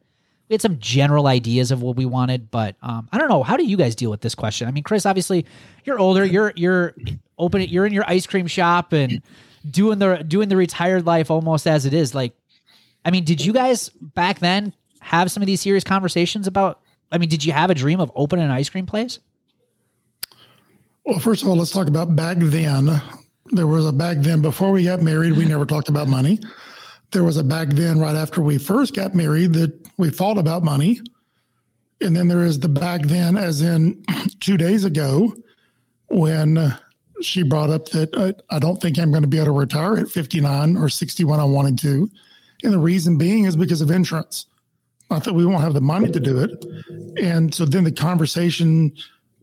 we 0.51 0.55
had 0.55 0.61
some 0.61 0.81
general 0.81 1.29
ideas 1.29 1.71
of 1.71 1.81
what 1.81 1.95
we 1.95 2.05
wanted, 2.05 2.51
but 2.51 2.75
um, 2.83 3.09
I 3.13 3.19
don't 3.19 3.29
know. 3.29 3.45
How 3.45 3.57
do 3.57 3.65
you 3.65 3.77
guys 3.77 3.95
deal 3.95 4.11
with 4.11 4.21
this 4.21 4.35
question? 4.35 4.67
I 4.67 4.73
mean, 4.73 4.83
Chris, 4.83 5.07
obviously 5.07 5.47
you're 5.85 6.01
older. 6.01 6.25
You're 6.25 6.53
you're 6.57 6.93
open. 7.39 7.63
You're 7.63 7.87
in 7.87 7.93
your 7.93 8.03
ice 8.09 8.27
cream 8.27 8.49
shop 8.49 8.93
and 8.93 9.23
doing 9.71 10.01
the 10.01 10.25
doing 10.27 10.49
the 10.49 10.57
retired 10.57 11.07
life 11.07 11.31
almost 11.31 11.69
as 11.69 11.87
it 11.87 11.95
is. 11.95 12.17
Like, 12.17 12.33
I 13.05 13.13
mean, 13.13 13.23
did 13.23 13.45
you 13.45 13.53
guys 13.53 13.91
back 13.91 14.41
then 14.41 14.75
have 14.99 15.31
some 15.31 15.41
of 15.41 15.47
these 15.47 15.61
serious 15.61 15.85
conversations 15.85 16.49
about? 16.49 16.81
I 17.13 17.19
mean, 17.19 17.29
did 17.29 17.45
you 17.45 17.53
have 17.53 17.71
a 17.71 17.75
dream 17.75 18.01
of 18.01 18.11
opening 18.17 18.45
an 18.45 18.51
ice 18.51 18.69
cream 18.69 18.87
place? 18.87 19.21
Well, 21.07 21.21
first 21.21 21.43
of 21.43 21.49
all, 21.49 21.57
let's 21.57 21.71
talk 21.71 21.87
about 21.87 22.17
back 22.17 22.39
then. 22.41 23.01
There 23.53 23.67
was 23.67 23.87
a 23.87 23.93
back 23.93 24.19
then 24.19 24.43
before 24.43 24.71
we 24.71 24.85
got 24.85 25.03
married. 25.03 25.37
We 25.37 25.45
never 25.45 25.67
talked 25.67 25.89
about 25.89 26.09
money 26.09 26.39
there 27.13 27.25
was 27.25 27.37
a 27.37 27.45
back 27.45 27.69
then 27.69 27.99
right 27.99 28.15
after 28.15 28.41
we 28.41 28.59
first 28.59 28.95
got 28.95 29.15
married 29.15 29.53
that 29.55 29.73
we 29.97 30.11
fought 30.11 30.39
about 30.39 30.63
money. 30.63 31.01
And 32.01 32.17
then 32.17 32.29
there 32.29 32.45
is 32.45 32.59
the 32.59 32.69
back 32.69 33.03
then, 33.03 33.37
as 33.37 33.61
in 33.61 34.05
two 34.41 34.57
days 34.57 34.85
ago, 34.85 35.35
when 36.09 36.75
she 37.21 37.43
brought 37.43 37.71
up 37.71 37.87
that 37.91 38.15
uh, 38.17 38.33
I 38.49 38.59
don't 38.59 38.81
think 38.81 38.99
I'm 38.99 39.11
going 39.11 39.23
to 39.23 39.29
be 39.29 39.37
able 39.37 39.47
to 39.47 39.53
retire 39.53 39.99
at 39.99 40.09
59 40.09 40.77
or 40.77 40.89
61 40.89 41.41
I 41.41 41.45
wanted 41.45 41.79
to. 41.81 42.11
And 42.63 42.73
the 42.73 42.79
reason 42.79 43.19
being 43.19 43.45
is 43.45 43.57
because 43.57 43.81
of 43.81 43.91
insurance. 43.91 44.47
Not 45.11 45.25
that 45.25 45.35
we 45.35 45.45
won't 45.45 45.63
have 45.63 45.75
the 45.75 45.81
money 45.81 46.11
to 46.11 46.21
do 46.21 46.39
it. 46.39 46.65
And 47.23 47.53
so 47.53 47.65
then 47.65 47.85
the 47.85 47.93
conversation, 47.93 48.93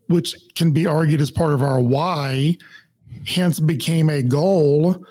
which 0.07 0.35
can 0.55 0.71
be 0.71 0.87
argued 0.87 1.19
as 1.19 1.29
part 1.29 1.53
of 1.53 1.61
our 1.61 1.79
why, 1.79 2.57
hence 3.25 3.59
became 3.59 4.09
a 4.09 4.21
goal. 4.21 5.05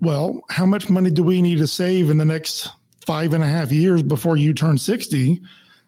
Well, 0.00 0.42
how 0.50 0.66
much 0.66 0.88
money 0.90 1.10
do 1.10 1.22
we 1.22 1.42
need 1.42 1.58
to 1.58 1.66
save 1.66 2.10
in 2.10 2.18
the 2.18 2.24
next 2.24 2.70
five 3.06 3.32
and 3.32 3.42
a 3.42 3.46
half 3.46 3.70
years 3.70 4.02
before 4.02 4.36
you 4.36 4.52
turn 4.52 4.78
60 4.78 5.40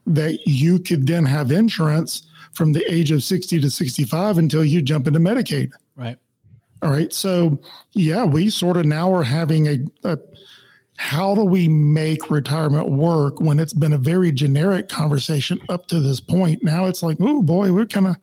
that 0.06 0.38
you 0.46 0.78
could 0.78 1.06
then 1.06 1.24
have 1.24 1.50
insurance 1.50 2.22
from 2.52 2.72
the 2.72 2.84
age 2.92 3.10
of 3.10 3.22
60 3.22 3.60
to 3.60 3.70
65 3.70 4.38
until 4.38 4.64
you 4.64 4.80
jump 4.80 5.06
into 5.06 5.20
Medicaid? 5.20 5.70
Right. 5.96 6.16
All 6.82 6.90
right. 6.90 7.12
So, 7.12 7.60
yeah, 7.92 8.24
we 8.24 8.50
sort 8.50 8.76
of 8.76 8.86
now 8.86 9.12
are 9.12 9.24
having 9.24 9.66
a, 9.66 9.78
a 10.04 10.18
how 10.96 11.34
do 11.34 11.44
we 11.44 11.68
make 11.68 12.28
retirement 12.28 12.88
work 12.90 13.40
when 13.40 13.60
it's 13.60 13.72
been 13.72 13.92
a 13.92 13.98
very 13.98 14.32
generic 14.32 14.88
conversation 14.88 15.60
up 15.68 15.86
to 15.86 16.00
this 16.00 16.20
point? 16.20 16.62
Now 16.62 16.86
it's 16.86 17.02
like, 17.02 17.18
oh 17.20 17.42
boy, 17.42 17.72
we're 17.72 17.86
kind 17.86 18.08
of 18.08 18.16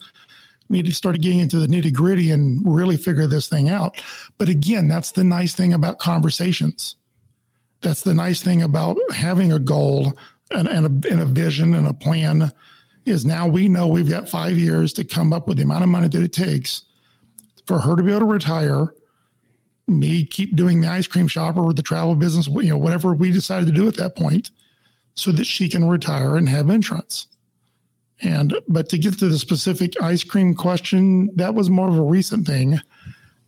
need 0.70 0.86
to 0.86 0.93
start 0.93 1.22
getting 1.22 1.39
into 1.39 1.59
the 1.59 1.68
nitty 1.68 1.93
gritty 1.93 2.32
and 2.32 2.61
really 2.66 2.97
figure 2.97 3.28
this 3.28 3.47
thing 3.47 3.70
out. 3.70 4.01
But 4.38 4.49
again, 4.49 4.88
that's 4.88 5.11
the 5.11 5.24
nice 5.24 5.53
thing 5.53 5.74
about 5.74 5.99
conversations. 5.99 6.95
That's 7.82 8.01
the 8.01 8.13
nice 8.13 8.41
thing 8.41 8.63
about 8.63 8.97
having 9.11 9.51
a 9.51 9.59
goal 9.59 10.13
and, 10.51 10.68
and, 10.68 11.05
a, 11.05 11.11
and 11.11 11.22
a 11.22 11.26
vision 11.26 11.76
and 11.76 11.88
a 11.88 11.93
plan 11.93 12.51
is 13.05 13.26
now 13.26 13.47
we 13.47 13.70
know 13.70 13.88
we've 13.88 14.09
got 14.09 14.28
five 14.28 14.57
years 14.57 14.91
to 14.93 15.03
come 15.03 15.32
up 15.32 15.47
with 15.47 15.57
the 15.57 15.63
amount 15.63 15.84
of 15.84 15.89
money 15.89 16.07
that 16.07 16.24
it 16.24 16.34
takes 16.34 16.84
for 17.68 17.80
her 17.80 17.95
to 17.95 18.03
be 18.03 18.11
able 18.11 18.22
to 18.22 18.26
retire 18.26 18.93
me 19.88 20.26
keep 20.26 20.55
doing 20.55 20.82
the 20.82 20.88
ice 20.88 21.07
cream 21.07 21.28
shop 21.28 21.57
or 21.57 21.74
the 21.74 21.84
travel 21.84 22.16
business, 22.16 22.47
you 22.47 22.70
know, 22.70 22.78
whatever 22.78 23.13
we 23.13 23.32
decided 23.32 23.68
to 23.68 23.72
do 23.72 23.88
at 23.88 23.95
that 23.95 24.16
point, 24.16 24.51
so 25.13 25.32
that 25.32 25.45
she 25.45 25.70
can 25.70 25.88
retire 25.88 26.36
and 26.36 26.49
have 26.49 26.70
insurance. 26.70 27.28
And 28.22 28.55
but 28.68 28.89
to 28.89 28.97
get 28.97 29.20
to 29.20 29.30
the 29.30 29.38
specific 29.38 30.01
ice 30.01 30.24
cream 30.24 30.55
question, 30.55 31.30
that 31.36 31.53
was 31.53 31.70
more 31.70 31.89
of 31.89 31.97
a 31.97 32.01
recent 32.01 32.47
thing 32.47 32.80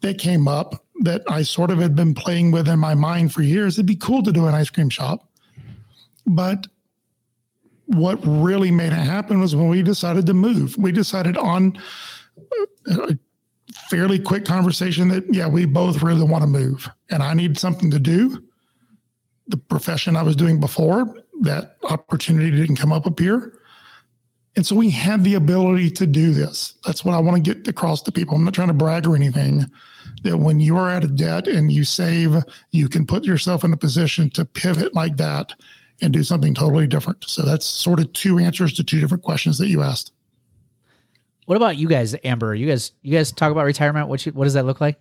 that 0.02 0.20
came 0.20 0.48
up 0.48 0.84
that 1.02 1.24
I 1.30 1.44
sort 1.44 1.72
of 1.72 1.80
had 1.80 1.96
been 1.96 2.14
playing 2.14 2.52
with 2.52 2.68
in 2.68 2.80
my 2.80 2.96
mind 2.96 3.34
for 3.34 3.42
years. 3.42 3.76
It'd 3.76 3.86
be 3.86 3.96
cool 3.96 4.24
to 4.24 4.32
do 4.32 4.48
an 4.48 4.54
ice 4.54 4.70
cream 4.70 4.90
shop. 4.90 5.30
But 6.26 6.68
what 7.86 8.20
really 8.24 8.72
made 8.72 8.92
it 8.92 8.96
happen 8.96 9.40
was 9.40 9.56
when 9.56 9.70
we 9.70 9.82
decided 9.82 10.26
to 10.26 10.34
move. 10.34 10.78
We 10.78 10.92
decided 10.92 11.38
on 11.38 11.78
a 12.88 13.18
fairly 13.90 14.20
quick 14.20 14.44
conversation 14.44 15.08
that, 15.10 15.34
yeah, 15.34 15.48
we 15.48 15.66
both 15.66 16.04
really 16.04 16.24
want 16.24 16.44
to 16.44 16.48
move 16.48 16.90
and 17.10 17.24
I 17.24 17.34
need 17.34 17.58
something 17.58 17.90
to 17.92 18.00
do. 18.00 18.44
The 19.48 19.58
profession 19.58 20.18
I 20.18 20.24
was 20.24 20.36
doing 20.36 20.60
before, 20.60 21.16
that 21.42 21.78
opportunity 21.84 22.52
didn't 22.52 22.76
come 22.76 22.92
up 22.92 23.08
up 23.08 23.20
here. 23.20 23.57
And 24.58 24.66
so 24.66 24.76
we 24.76 24.90
had 24.90 25.24
the 25.24 25.36
ability 25.36 25.92
to 25.92 26.08
do 26.08 26.34
this. 26.34 26.74
That's 26.84 27.06
what 27.06 27.14
I 27.14 27.20
want 27.20 27.46
to 27.46 27.54
get 27.54 27.68
across 27.68 28.02
to 28.02 28.12
people. 28.12 28.36
I'm 28.36 28.44
not 28.44 28.56
trying 28.56 28.70
to 28.70 28.74
brag 28.74 29.06
or 29.06 29.16
anything. 29.16 29.66
That 30.24 30.40
when 30.40 30.60
you 30.60 30.76
are 30.78 30.90
out 30.90 31.04
of 31.04 31.16
debt 31.16 31.48
and 31.48 31.72
you 31.72 31.84
save, 31.84 32.38
you 32.72 32.90
can 32.90 33.06
put 33.06 33.24
yourself 33.24 33.64
in 33.64 33.72
a 33.72 33.78
position 33.78 34.32
to 34.32 34.44
pivot 34.46 34.96
like 34.96 35.16
that 35.18 35.54
and 36.02 36.12
do 36.12 36.24
something 36.24 36.56
totally 36.56 36.88
different. 36.88 37.24
So 37.28 37.44
that's 37.44 37.68
sort 37.68 38.00
of 38.00 38.12
two 38.14 38.40
answers 38.40 38.74
to 38.74 38.84
two 38.84 39.00
different 39.00 39.24
questions 39.24 39.60
that 39.60 39.68
you 39.68 39.84
asked. 39.84 40.12
What 41.46 41.56
about 41.56 41.78
you 41.78 41.88
guys, 41.88 42.16
Amber? 42.24 42.56
You 42.56 42.68
guys, 42.68 42.94
you 43.04 43.16
guys 43.16 43.32
talk 43.32 43.52
about 43.52 43.66
retirement. 43.66 44.08
What 44.08 44.26
you, 44.26 44.32
what 44.32 44.46
does 44.46 44.56
that 44.56 44.66
look 44.66 44.82
like? 44.82 45.00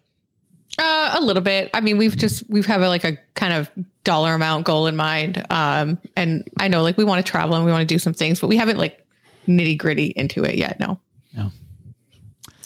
Uh, 0.78 1.12
a 1.14 1.20
little 1.22 1.42
bit. 1.42 1.70
I 1.72 1.80
mean, 1.80 1.96
we've 1.96 2.16
just 2.16 2.44
we've 2.50 2.66
have 2.66 2.82
a, 2.82 2.88
like 2.88 3.04
a 3.04 3.16
kind 3.32 3.54
of 3.54 3.70
dollar 4.04 4.34
amount 4.34 4.66
goal 4.66 4.86
in 4.86 4.96
mind. 4.96 5.46
Um, 5.48 5.98
and 6.14 6.46
I 6.60 6.68
know 6.68 6.82
like 6.82 6.98
we 6.98 7.04
want 7.04 7.24
to 7.24 7.30
travel 7.30 7.56
and 7.56 7.64
we 7.64 7.72
want 7.72 7.88
to 7.88 7.94
do 7.94 7.98
some 7.98 8.12
things, 8.12 8.38
but 8.38 8.48
we 8.48 8.58
haven't 8.58 8.76
like 8.76 9.05
nitty 9.46 9.78
gritty 9.78 10.06
into 10.16 10.44
it 10.44 10.56
yet. 10.56 10.78
No. 10.80 10.98
No. 11.34 11.50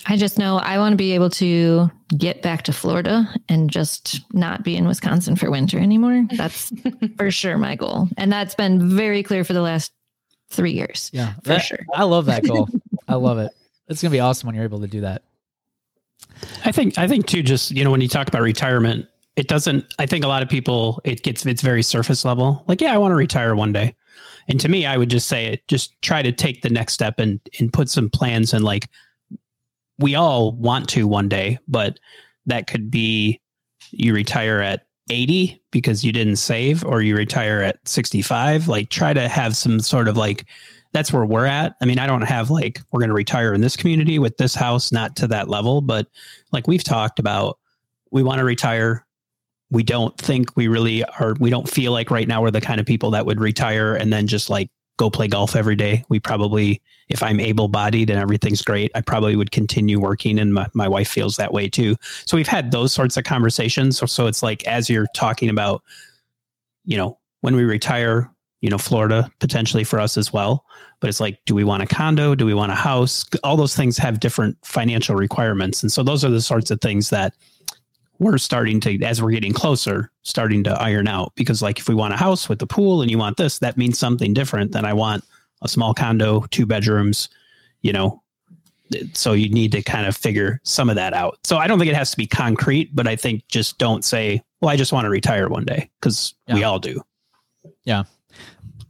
I 0.07 0.17
just 0.17 0.39
know 0.39 0.57
I 0.59 0.79
want 0.79 0.93
to 0.93 0.97
be 0.97 1.13
able 1.13 1.31
to 1.31 1.91
get 2.17 2.43
back 2.43 2.63
to 2.63 2.73
Florida 2.73 3.29
and 3.49 3.71
just 3.71 4.21
not 4.33 4.65
be 4.65 4.77
in 4.77 4.87
Wisconsin 4.87 5.37
for 5.37 5.51
winter 5.51 5.79
anymore. 5.79 6.27
That's 6.33 6.73
for 7.17 7.31
sure 7.31 7.59
my 7.59 7.77
goal. 7.77 8.09
And 8.17 8.33
that's 8.33 8.55
been 8.55 8.97
very 8.97 9.23
clear 9.23 9.45
for 9.45 9.53
the 9.53 9.61
last 9.61 9.93
three 10.49 10.73
years. 10.73 11.11
Yeah, 11.13 11.35
for 11.35 11.51
that- 11.51 11.59
sure. 11.61 11.79
I 11.95 12.05
love 12.05 12.27
that 12.27 12.45
goal. 12.45 12.69
I 13.09 13.15
love 13.15 13.39
it. 13.39 13.53
It's 13.89 14.03
gonna 14.03 14.13
be 14.13 14.21
awesome 14.21 14.47
when 14.47 14.55
you're 14.55 14.65
able 14.65 14.81
to 14.81 14.87
do 14.87 15.03
that. 15.03 15.23
I 16.65 16.73
think 16.73 16.97
I 16.97 17.07
think 17.09 17.27
too. 17.27 17.43
Just 17.43 17.71
you 17.73 17.85
know, 17.85 17.91
when 17.91 18.01
you 18.01 18.09
talk 18.09 18.29
about 18.29 18.43
retirement, 18.43 19.07
it 19.37 19.49
doesn't. 19.49 19.85
I 19.99 20.07
think 20.07 20.25
a 20.25 20.29
lot 20.29 20.43
of 20.43 20.49
people 20.49 21.01
it 21.05 21.23
gets 21.23 21.45
it's 21.45 21.63
very 21.63 21.83
surface 21.83 22.25
level. 22.25 22.65
Like, 22.69 22.81
yeah, 22.81 22.95
I 22.95 22.99
want 22.99 23.13
to 23.13 23.17
retire 23.17 23.55
one 23.55 23.73
day. 23.73 23.95
And 24.51 24.59
to 24.61 24.69
me, 24.69 24.85
I 24.85 24.97
would 24.97 25.11
just 25.11 25.29
say 25.29 25.47
it. 25.47 25.67
Just 25.69 25.95
try 26.03 26.23
to 26.23 26.33
take 26.33 26.63
the 26.63 26.71
next 26.71 26.93
step 26.93 27.19
and 27.19 27.41
and 27.59 27.73
put 27.73 27.89
some 27.89 28.11
plans 28.11 28.53
and 28.53 28.65
like 28.65 28.89
we 29.99 30.15
all 30.15 30.53
want 30.53 30.89
to 30.91 31.07
one 31.07 31.29
day, 31.29 31.59
but 31.69 32.01
that 32.47 32.67
could 32.67 32.91
be 32.91 33.41
you 33.93 34.13
retire 34.13 34.61
at 34.61 34.87
80 35.09 35.63
because 35.71 36.05
you 36.05 36.13
didn't 36.13 36.37
save 36.37 36.85
or 36.85 37.03
you 37.03 37.17
retire 37.17 37.63
at 37.63 37.77
65 37.87 38.69
like 38.69 38.91
try 38.91 39.13
to 39.13 39.29
have 39.29 39.57
some 39.57 39.81
sort 39.81 40.07
of 40.07 40.17
like 40.17 40.47
that's 40.93 41.13
where 41.13 41.25
we're 41.25 41.47
at 41.47 41.75
i 41.83 41.85
mean 41.85 41.99
i 41.99 42.07
don't 42.07 42.23
have 42.23 42.49
like 42.49 42.81
we're 42.93 43.01
going 43.01 43.09
to 43.09 43.15
retire 43.15 43.53
in 43.53 43.61
this 43.61 43.75
community 43.75 44.21
with 44.21 44.37
this 44.37 44.55
house 44.55 44.93
not 44.93 45.17
to 45.17 45.27
that 45.27 45.49
level 45.49 45.81
but 45.81 46.07
like 46.53 46.69
we've 46.69 46.85
talked 46.85 47.19
about 47.19 47.59
we 48.13 48.23
want 48.23 48.39
to 48.39 48.45
retire 48.45 49.05
we 49.71 49.83
don't 49.83 50.17
think 50.19 50.57
we 50.57 50.69
really 50.69 51.05
are 51.05 51.35
we 51.39 51.51
don't 51.51 51.69
feel 51.69 51.93
like 51.93 52.11
right 52.11 52.27
now 52.27 52.43
we're 52.43 52.51
the 52.51 52.61
kind 52.61 52.81
of 52.81 52.87
people 52.87 53.11
that 53.13 53.27
would 53.27 53.41
retire 53.41 53.95
and 53.95 54.13
then 54.13 54.27
just 54.27 54.51
like 54.51 54.71
go 54.97 55.09
play 55.09 55.29
golf 55.29 55.57
every 55.57 55.77
day. 55.77 56.05
We 56.09 56.21
probably 56.21 56.83
if 57.09 57.23
i'm 57.23 57.41
able 57.41 57.69
bodied 57.69 58.11
and 58.11 58.21
everything's 58.21 58.63
great 58.63 58.93
i 58.95 59.01
probably 59.01 59.35
would 59.35 59.51
continue 59.51 59.99
working 59.99 60.39
and 60.39 60.55
my, 60.55 60.69
my 60.75 60.87
wife 60.87 61.09
feels 61.09 61.37
that 61.37 61.53
way 61.53 61.69
too. 61.69 61.97
So 62.27 62.37
we've 62.37 62.49
had 62.49 62.71
those 62.71 62.93
sorts 62.93 63.17
of 63.17 63.25
conversations. 63.25 63.99
So, 63.99 64.07
so 64.07 64.27
it's 64.27 64.43
like 64.43 64.65
as 64.67 64.91
you're 64.91 65.09
talking 65.15 65.49
about 65.49 65.83
you 66.85 66.97
know 66.97 67.19
when 67.41 67.57
we 67.57 67.65
retire 67.65 68.31
you 68.61 68.71
know 68.71 68.79
florida 68.79 69.31
potentially 69.39 69.85
for 69.85 70.01
us 70.01 70.17
as 70.17 70.33
well 70.33 70.65
but 71.01 71.09
it's 71.09 71.21
like 71.21 71.39
do 71.47 71.55
we 71.55 71.65
want 71.65 71.83
a 71.83 71.87
condo? 71.87 72.35
Do 72.35 72.47
we 72.47 72.55
want 72.55 72.73
a 72.73 72.77
house? 72.77 73.25
All 73.43 73.57
those 73.57 73.75
things 73.75 73.97
have 73.99 74.21
different 74.21 74.57
financial 74.63 75.17
requirements. 75.17 75.83
And 75.83 75.91
so 75.91 76.03
those 76.03 76.25
are 76.25 76.31
the 76.31 76.43
sorts 76.43 76.71
of 76.71 76.81
things 76.81 77.11
that 77.11 77.35
we're 78.21 78.39
starting 78.39 78.79
to 78.81 79.03
as 79.03 79.21
we're 79.21 79.31
getting 79.33 79.53
closer 79.53 80.11
starting 80.23 80.63
to 80.63 80.71
iron 80.81 81.09
out 81.09 81.33
because 81.35 81.61
like 81.63 81.79
if 81.81 81.89
we 81.89 81.95
want 81.95 82.15
a 82.15 82.17
house 82.17 82.49
with 82.49 82.59
the 82.61 82.67
pool 82.67 83.03
and 83.03 83.11
you 83.11 83.19
want 83.19 83.37
this 83.37 83.59
that 83.59 83.77
means 83.77 83.99
something 83.99 84.33
different 84.33 84.71
than 84.73 84.85
i 84.85 84.93
want 84.93 85.25
a 85.63 85.69
small 85.69 85.93
condo 85.93 86.45
two 86.53 86.65
bedrooms 86.67 87.29
you 87.83 87.93
know 87.93 88.23
so 89.15 89.33
you 89.33 89.49
need 89.49 89.73
to 89.73 89.83
kind 89.83 90.07
of 90.07 90.17
figure 90.17 90.61
some 90.65 90.89
of 90.89 90.97
that 90.97 91.13
out 91.15 91.39
so 91.45 91.57
i 91.57 91.67
don't 91.67 91.79
think 91.79 91.91
it 91.91 91.97
has 91.97 92.11
to 92.13 92.17
be 92.17 92.27
concrete 92.27 92.95
but 92.95 93.07
i 93.09 93.17
think 93.17 93.43
just 93.49 93.79
don't 93.79 94.05
say 94.05 94.41
well 94.61 94.69
i 94.71 94.77
just 94.77 94.93
want 94.93 95.05
to 95.05 95.11
retire 95.11 95.49
one 95.49 95.65
day 95.65 95.91
because 96.01 96.35
we 96.53 96.63
all 96.63 96.79
do 96.79 97.03
Yeah. 97.85 98.05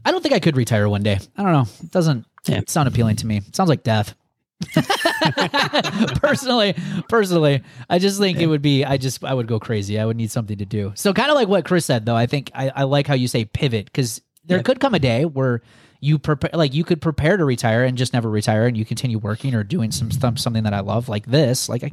I 0.04 0.10
don't 0.12 0.22
think 0.22 0.34
I 0.34 0.40
could 0.40 0.56
retire 0.56 0.88
one 0.88 1.02
day. 1.02 1.18
I 1.36 1.42
don't 1.42 1.52
know. 1.52 1.66
It 1.84 1.90
doesn't 1.90 2.24
Yeah. 2.48 2.62
sound 2.68 2.88
appealing 2.88 3.16
to 3.16 3.26
me. 3.26 3.36
It 3.36 3.54
sounds 3.54 3.68
like 3.68 3.82
death. 3.82 4.14
personally, 6.16 6.74
personally, 7.08 7.62
I 7.88 7.98
just 7.98 8.18
think 8.18 8.38
it 8.38 8.46
would 8.46 8.62
be. 8.62 8.84
I 8.84 8.96
just 8.96 9.24
I 9.24 9.34
would 9.34 9.46
go 9.46 9.58
crazy. 9.58 9.98
I 9.98 10.04
would 10.04 10.16
need 10.16 10.30
something 10.30 10.58
to 10.58 10.66
do. 10.66 10.92
So 10.94 11.12
kind 11.12 11.30
of 11.30 11.34
like 11.34 11.48
what 11.48 11.64
Chris 11.64 11.84
said, 11.86 12.06
though. 12.06 12.16
I 12.16 12.26
think 12.26 12.50
I, 12.54 12.70
I 12.74 12.82
like 12.84 13.06
how 13.06 13.14
you 13.14 13.28
say 13.28 13.44
pivot 13.44 13.86
because 13.86 14.20
there 14.44 14.58
Yeah. 14.58 14.62
could 14.62 14.80
come 14.80 14.94
a 14.94 14.98
day 14.98 15.24
where 15.24 15.62
you 16.00 16.18
prepare, 16.18 16.50
like 16.54 16.74
you 16.74 16.84
could 16.84 17.00
prepare 17.00 17.36
to 17.36 17.44
retire 17.44 17.84
and 17.84 17.96
just 17.98 18.12
never 18.12 18.28
retire, 18.30 18.66
and 18.66 18.76
you 18.76 18.84
continue 18.84 19.18
working 19.18 19.54
or 19.54 19.64
doing 19.64 19.90
some 19.90 20.10
stuff, 20.10 20.38
something 20.38 20.64
that 20.64 20.74
I 20.74 20.80
love, 20.80 21.08
like 21.08 21.26
this. 21.26 21.68
Like, 21.68 21.84
I, 21.84 21.92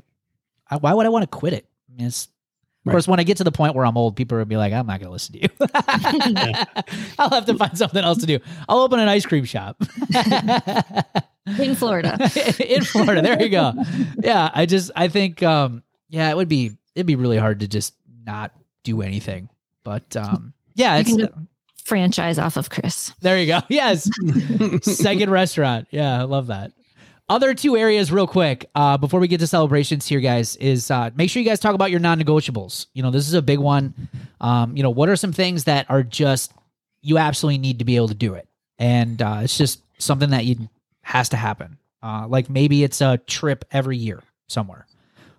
I 0.70 0.78
why 0.78 0.94
would 0.94 1.06
I 1.06 1.10
want 1.10 1.24
to 1.24 1.28
quit 1.38 1.54
it? 1.54 1.66
I 1.90 1.98
mean, 1.98 2.08
it's, 2.08 2.28
of 2.86 2.92
course, 2.92 3.06
when 3.08 3.20
I 3.20 3.24
get 3.24 3.36
to 3.38 3.44
the 3.44 3.52
point 3.52 3.76
where 3.76 3.86
I'm 3.86 3.98
old, 3.98 4.16
people 4.16 4.38
will 4.38 4.46
be 4.46 4.56
like, 4.56 4.72
"I'm 4.72 4.88
not 4.88 5.02
going 5.02 5.08
to 5.08 5.12
listen 5.12 5.34
to 5.34 5.42
you." 5.42 5.50
I'll 7.20 7.30
have 7.32 7.46
to 7.48 7.56
find 7.58 7.78
something 7.78 8.02
else 8.02 8.20
to 8.20 8.26
do. 8.26 8.40
I'll 8.70 8.80
open 8.80 9.00
an 9.02 9.10
ice 9.10 9.26
cream 9.26 9.44
shop 9.44 9.76
In 11.60 11.76
Florida. 11.76 12.18
in 12.60 12.84
Florida. 12.84 13.22
There 13.22 13.42
you 13.42 13.50
go. 13.50 13.74
Yeah, 14.20 14.50
I 14.54 14.66
just 14.66 14.92
I 14.96 15.08
think 15.08 15.42
um 15.44 15.84
yeah, 16.10 16.30
it 16.30 16.36
would 16.38 16.50
be 16.50 16.72
it'd 16.96 17.08
be 17.08 17.16
really 17.16 17.38
hard 17.38 17.62
to 17.62 17.68
just 17.68 17.94
not 18.26 18.52
do 18.84 19.02
anything. 19.02 19.50
But 19.84 20.16
um 20.16 20.54
yeah, 20.76 20.98
it's 20.98 21.10
can 21.16 21.48
Franchise 21.84 22.38
off 22.38 22.58
of 22.58 22.70
Chris. 22.70 23.14
there 23.22 23.40
you 23.40 23.48
go. 23.48 23.62
Yes. 23.70 24.10
Second 24.82 25.30
restaurant. 25.30 25.88
Yeah, 25.90 26.20
I 26.20 26.24
love 26.24 26.48
that. 26.48 26.74
Other 27.30 27.54
two 27.54 27.76
areas, 27.76 28.10
real 28.12 28.28
quick, 28.28 28.70
uh, 28.74 28.98
before 28.98 29.20
we 29.20 29.28
get 29.28 29.40
to 29.42 29.48
celebrations 29.48 30.08
here, 30.08 30.22
guys, 30.22 30.56
is 30.58 30.90
uh, 30.90 31.10
make 31.16 31.30
sure 31.30 31.42
you 31.42 31.48
guys 31.48 31.60
talk 31.60 31.76
about 31.76 31.92
your 31.92 32.00
non 32.00 32.20
negotiables. 32.22 32.88
You 32.94 33.04
know, 33.04 33.12
this 33.12 33.28
is 33.28 33.34
a 33.34 33.42
big 33.42 33.60
one. 33.60 33.94
Um, 34.40 34.78
you 34.78 34.84
know, 34.84 34.90
what 34.90 35.10
are 35.10 35.16
some 35.18 35.34
things 35.34 35.66
that 35.66 35.86
are 35.90 36.04
just, 36.04 36.54
you 37.02 37.18
absolutely 37.18 37.58
need 37.58 37.80
to 37.80 37.86
be 37.86 37.98
able 37.98 38.08
to 38.10 38.14
do 38.14 38.34
it? 38.36 38.48
And 38.80 39.22
uh, 39.22 39.40
it's 39.44 39.58
just 39.58 39.82
something 39.98 40.30
that 40.30 40.46
you 40.46 40.70
has 41.08 41.30
to 41.30 41.38
happen. 41.38 41.78
Uh, 42.04 42.28
like 42.28 42.50
maybe 42.50 42.84
it's 42.84 43.00
a 43.00 43.18
trip 43.18 43.64
every 43.72 43.96
year 43.96 44.22
somewhere, 44.48 44.86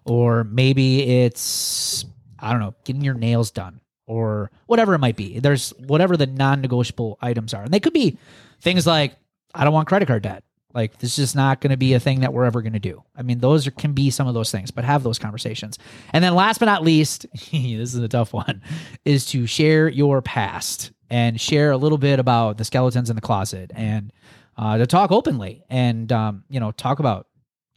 or 0.06 0.44
maybe 0.44 1.02
it's, 1.24 2.06
I 2.38 2.52
don't 2.52 2.60
know, 2.60 2.74
getting 2.84 3.02
your 3.02 3.14
nails 3.14 3.50
done 3.50 3.80
or 4.06 4.50
whatever 4.64 4.94
it 4.94 4.98
might 4.98 5.16
be. 5.16 5.40
There's 5.40 5.70
whatever 5.78 6.16
the 6.16 6.26
non 6.26 6.62
negotiable 6.62 7.18
items 7.20 7.52
are. 7.52 7.62
And 7.62 7.72
they 7.72 7.80
could 7.80 7.92
be 7.92 8.16
things 8.62 8.86
like, 8.86 9.14
I 9.54 9.64
don't 9.64 9.74
want 9.74 9.88
credit 9.88 10.06
card 10.06 10.22
debt. 10.22 10.42
Like 10.72 10.98
this 10.98 11.18
is 11.18 11.34
not 11.34 11.60
going 11.60 11.70
to 11.70 11.76
be 11.76 11.92
a 11.92 12.00
thing 12.00 12.20
that 12.20 12.32
we're 12.32 12.46
ever 12.46 12.62
going 12.62 12.72
to 12.72 12.78
do. 12.78 13.04
I 13.14 13.22
mean, 13.22 13.38
those 13.38 13.66
are, 13.66 13.70
can 13.70 13.92
be 13.92 14.10
some 14.10 14.26
of 14.26 14.32
those 14.32 14.50
things, 14.50 14.70
but 14.70 14.84
have 14.84 15.02
those 15.02 15.18
conversations. 15.18 15.78
And 16.14 16.24
then 16.24 16.34
last 16.34 16.60
but 16.60 16.66
not 16.66 16.82
least, 16.82 17.26
this 17.52 17.94
is 17.94 17.96
a 17.96 18.08
tough 18.08 18.32
one, 18.32 18.62
is 19.04 19.26
to 19.26 19.46
share 19.46 19.86
your 19.88 20.22
past 20.22 20.92
and 21.10 21.38
share 21.38 21.70
a 21.70 21.76
little 21.76 21.98
bit 21.98 22.18
about 22.18 22.56
the 22.56 22.64
skeletons 22.64 23.10
in 23.10 23.16
the 23.16 23.22
closet 23.22 23.70
and 23.74 24.12
uh, 24.58 24.76
to 24.76 24.86
talk 24.86 25.12
openly 25.12 25.62
and 25.70 26.10
um, 26.12 26.44
you 26.50 26.60
know 26.60 26.72
talk 26.72 26.98
about 26.98 27.28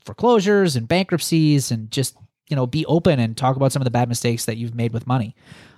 foreclosures 0.04 0.76
and 0.76 0.88
bankruptcies 0.88 1.72
and 1.72 1.92
just 1.92 2.18
you 2.50 2.56
know 2.56 2.66
be 2.66 2.86
open 2.88 3.20
and 3.20 3.38
talk 3.38 3.56
about 3.56 3.72
some 3.72 3.82
of 3.82 3.86
the 3.86 3.92
bad 3.92 4.10
mistakes 4.10 4.46
that 4.46 4.58
you've 4.58 4.76
made 4.76 4.92
with 4.92 5.08
money. 5.08 5.36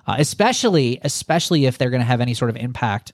Uh, 0.07 0.15
especially 0.17 0.99
especially 1.03 1.65
if 1.65 1.77
they're 1.77 1.89
going 1.89 2.01
to 2.01 2.05
have 2.05 2.21
any 2.21 2.33
sort 2.33 2.49
of 2.49 2.57
impact 2.57 3.13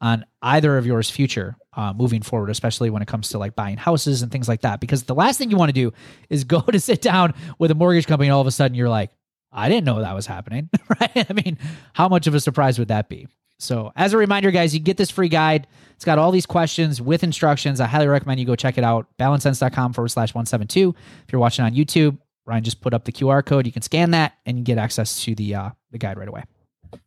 on 0.00 0.24
either 0.42 0.78
of 0.78 0.86
yours 0.86 1.10
future 1.10 1.56
uh, 1.72 1.92
moving 1.92 2.22
forward 2.22 2.50
especially 2.50 2.90
when 2.90 3.02
it 3.02 3.08
comes 3.08 3.30
to 3.30 3.38
like 3.38 3.56
buying 3.56 3.76
houses 3.76 4.22
and 4.22 4.30
things 4.30 4.48
like 4.48 4.60
that. 4.60 4.80
Because 4.80 5.04
the 5.04 5.14
last 5.14 5.38
thing 5.38 5.50
you 5.50 5.56
want 5.56 5.70
to 5.70 5.72
do 5.72 5.92
is 6.28 6.44
go 6.44 6.60
to 6.72 6.80
sit 6.80 7.00
down 7.00 7.34
with 7.58 7.70
a 7.70 7.74
mortgage 7.74 8.06
company 8.06 8.28
and 8.28 8.34
all 8.34 8.40
of 8.40 8.46
a 8.46 8.52
sudden 8.52 8.74
you're 8.74 8.88
like 8.88 9.10
i 9.50 9.68
didn't 9.68 9.84
know 9.84 10.00
that 10.00 10.14
was 10.14 10.26
happening. 10.26 10.68
Right? 11.00 11.30
I 11.30 11.32
mean 11.32 11.58
how 11.92 12.08
much 12.08 12.26
of 12.26 12.34
a 12.34 12.40
surprise 12.40 12.78
would 12.78 12.88
that 12.88 13.08
be? 13.08 13.28
So 13.58 13.92
as 13.96 14.12
a 14.12 14.16
reminder 14.16 14.50
guys 14.50 14.74
you 14.74 14.80
get 14.80 14.96
this 14.96 15.10
free 15.10 15.28
guide 15.28 15.66
it's 15.98 16.04
got 16.04 16.16
all 16.16 16.30
these 16.30 16.46
questions 16.46 17.02
with 17.02 17.24
instructions. 17.24 17.80
I 17.80 17.86
highly 17.86 18.06
recommend 18.06 18.38
you 18.38 18.46
go 18.46 18.54
check 18.54 18.78
it 18.78 18.84
out. 18.84 19.08
Balancedcents.com 19.18 19.94
forward 19.94 20.10
slash 20.10 20.32
172 20.32 20.94
if 21.26 21.32
you're 21.32 21.40
watching 21.40 21.64
on 21.64 21.74
youtube 21.74 22.18
ryan 22.46 22.62
just 22.62 22.80
put 22.80 22.94
up 22.94 23.04
the 23.04 23.10
qr 23.10 23.44
code. 23.44 23.66
You 23.66 23.72
can 23.72 23.82
scan 23.82 24.12
that 24.12 24.34
and 24.46 24.64
get 24.64 24.78
access 24.78 25.24
to 25.24 25.34
the 25.34 25.56
uh, 25.56 25.70
the 25.90 25.98
guide 25.98 26.16
right 26.16 26.28
away. 26.28 26.44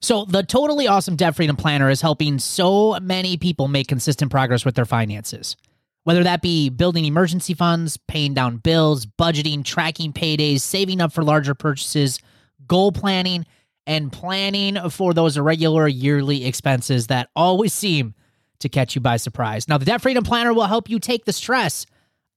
So, 0.02 0.26
the 0.26 0.44
totally 0.44 0.90
awesome 0.90 1.16
debt 1.16 1.38
freedom 1.38 1.56
planner 1.56 1.90
is 1.90 2.02
helping 2.02 2.38
so 2.38 3.00
many 3.00 3.38
people 3.38 3.70
make 3.70 3.88
consistent 3.88 4.30
progress 4.30 4.66
with 4.66 4.76
their 4.76 4.86
finances. 4.86 5.56
Whether 6.04 6.24
that 6.26 6.42
be 6.42 6.68
building 6.70 7.06
emergency 7.06 7.54
funds, 7.54 7.96
paying 7.96 8.34
down 8.34 8.58
bills, 8.58 9.06
budgeting, 9.06 9.64
tracking 9.64 10.12
paydays, 10.12 10.60
saving 10.60 11.00
up 11.00 11.14
for 11.14 11.24
larger 11.24 11.56
purchases, 11.56 12.20
goal 12.68 12.92
planning, 12.92 13.46
and 13.88 14.12
planning 14.12 14.78
for 14.90 15.14
those 15.14 15.38
irregular 15.38 15.88
yearly 15.88 16.46
expenses 16.46 17.08
that 17.08 17.30
always 17.36 17.74
seem 17.74 18.16
to 18.62 18.70
catch 18.70 18.96
you 18.96 19.02
by 19.02 19.18
surprise. 19.18 19.68
Now, 19.68 19.78
the 19.78 19.86
Debt 19.86 20.02
Freedom 20.02 20.24
Planner 20.24 20.54
will 20.54 20.68
help 20.68 20.90
you 20.90 21.00
take 21.00 21.26
the 21.26 21.34
stress 21.34 21.86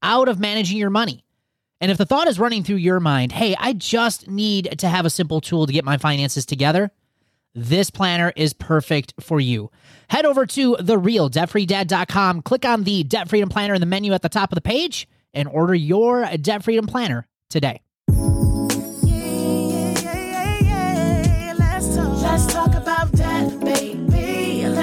out 0.03 0.29
of 0.29 0.39
managing 0.39 0.79
your 0.79 0.91
money. 0.91 1.25
And 1.81 1.91
if 1.91 1.99
the 1.99 2.07
thought 2.07 2.29
is 2.29 2.39
running 2.39 2.63
through 2.63 2.77
your 2.77 3.01
mind, 3.01 3.33
hey, 3.33 3.57
I 3.59 3.73
just 3.73 4.29
need 4.29 4.79
to 4.79 4.89
have 4.89 5.07
a 5.07 5.11
simple 5.11 5.41
tool 5.41 5.67
to 5.67 5.73
get 5.73 5.85
my 5.85 5.97
finances 5.97 6.47
together 6.47 6.91
this 7.55 7.91
planner 7.91 8.33
is 8.35 8.53
perfect 8.53 9.15
for 9.21 9.41
you. 9.41 9.71
Head 10.09 10.27
over 10.27 10.45
to 10.47 10.77
therealdebtfreedad.com, 10.77 12.43
click 12.43 12.65
on 12.65 12.85
the 12.85 13.05
Debt 13.05 13.29
Freedom 13.29 13.49
Planner 13.49 13.75
in 13.75 13.81
the 13.81 13.87
menu 13.87 14.13
at 14.13 14.23
the 14.23 14.29
top 14.29 14.51
of 14.51 14.57
the 14.57 14.61
page, 14.61 15.09
and 15.33 15.49
order 15.49 15.75
your 15.75 16.27
Debt 16.41 16.65
Freedom 16.65 16.87
Planner 16.87 17.27
today. 17.49 17.81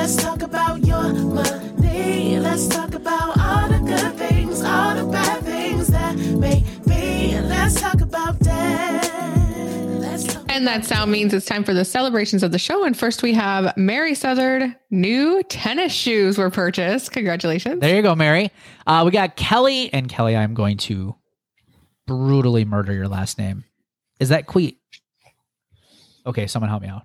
Let's 0.01 0.15
talk 0.15 0.41
about 0.41 0.83
your 0.83 1.13
money. 1.13 2.39
Let's 2.39 2.67
talk 2.67 2.95
about 2.95 3.37
all 3.37 3.69
the 3.69 3.77
good 3.85 4.15
things, 4.15 4.63
all 4.63 4.95
the 4.95 5.05
bad 5.05 5.43
things 5.43 5.89
that 5.89 6.17
may 6.17 6.65
be. 6.87 7.39
Let's 7.39 7.79
talk 7.79 8.01
about 8.01 8.39
that. 8.39 9.03
Talk 10.27 10.45
And 10.49 10.65
that 10.65 10.85
sound 10.85 11.11
means 11.11 11.35
it's 11.35 11.45
time 11.45 11.63
for 11.63 11.75
the 11.75 11.85
celebrations 11.85 12.41
of 12.41 12.51
the 12.51 12.57
show. 12.57 12.83
And 12.83 12.97
first, 12.97 13.21
we 13.21 13.35
have 13.35 13.77
Mary 13.77 14.15
Southard. 14.15 14.75
New 14.89 15.43
tennis 15.43 15.93
shoes 15.93 16.35
were 16.35 16.49
purchased. 16.49 17.11
Congratulations. 17.11 17.79
There 17.79 17.95
you 17.95 18.01
go, 18.01 18.15
Mary. 18.15 18.49
Uh, 18.87 19.03
we 19.05 19.11
got 19.11 19.35
Kelly, 19.35 19.93
and 19.93 20.09
Kelly, 20.09 20.35
I'm 20.35 20.55
going 20.55 20.77
to 20.77 21.15
brutally 22.07 22.65
murder 22.65 22.91
your 22.91 23.07
last 23.07 23.37
name. 23.37 23.65
Is 24.19 24.29
that 24.29 24.47
Queet? 24.47 24.79
Okay, 26.25 26.47
someone 26.47 26.69
help 26.69 26.81
me 26.81 26.87
out. 26.87 27.03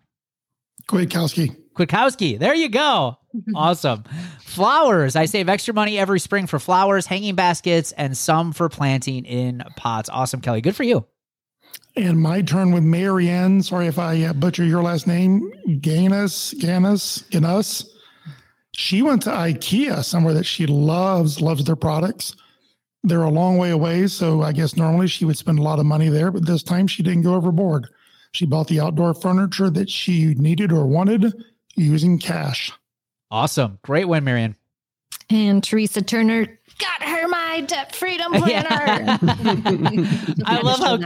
Kwiatkowski. 0.89 1.66
Kwiatkowski. 1.77 2.39
There 2.39 2.55
you 2.55 2.68
go. 2.68 3.18
awesome. 3.55 4.05
Flowers. 4.41 5.16
I 5.16 5.27
save 5.27 5.49
extra 5.49 5.74
money 5.74 5.99
every 5.99 6.20
spring 6.20 6.47
for 6.47 6.59
flowers, 6.59 7.07
hanging 7.07 7.35
baskets, 7.35 7.93
and 7.93 8.16
some 8.16 8.53
for 8.53 8.68
planting 8.68 9.24
in 9.24 9.62
pots. 9.77 10.09
Awesome, 10.09 10.41
Kelly. 10.41 10.61
Good 10.61 10.77
for 10.77 10.85
you. 10.85 11.07
And 11.97 12.20
my 12.20 12.43
turn 12.43 12.72
with 12.72 12.83
Marianne. 12.83 13.62
Sorry 13.62 13.87
if 13.87 13.99
I 13.99 14.22
uh, 14.24 14.33
butcher 14.33 14.64
your 14.64 14.83
last 14.83 15.07
name. 15.07 15.51
Ganis, 15.81 16.55
Ganis, 16.55 17.22
Ganis. 17.31 17.87
She 18.74 19.01
went 19.01 19.22
to 19.22 19.31
IKEA, 19.31 20.05
somewhere 20.05 20.35
that 20.35 20.45
she 20.45 20.66
loves, 20.66 21.41
loves 21.41 21.64
their 21.64 21.77
products. 21.77 22.37
They're 23.03 23.22
a 23.22 23.31
long 23.31 23.57
way 23.57 23.70
away. 23.70 24.09
So 24.09 24.43
I 24.43 24.53
guess 24.53 24.77
normally 24.77 25.09
she 25.09 25.24
would 25.24 25.39
spend 25.39 25.59
a 25.59 25.62
lot 25.62 25.79
of 25.79 25.87
money 25.87 26.11
there, 26.11 26.31
but 26.31 26.45
this 26.45 26.62
time 26.62 26.87
she 26.87 27.03
didn't 27.03 27.22
go 27.22 27.35
overboard. 27.35 27.89
She 28.33 28.45
bought 28.45 28.68
the 28.68 28.81
outdoor 28.81 29.14
furniture 29.14 29.70
that 29.70 29.89
she 29.89 30.35
needed 30.35 30.72
or 30.72 30.87
wanted 30.87 31.33
using 31.77 32.18
cash. 32.18 32.72
Awesome. 33.31 33.79
Great 33.83 34.07
win, 34.07 34.24
Marion. 34.24 34.57
And 35.29 35.62
Teresa 35.62 36.03
Turner 36.03 36.47
got 36.79 37.03
her 37.03 37.27
my 37.27 37.62
debt 37.66 37.95
freedom 37.97 38.33
planner. 38.35 39.18
I 40.47 40.61
love 40.62 40.79
how 40.79 40.99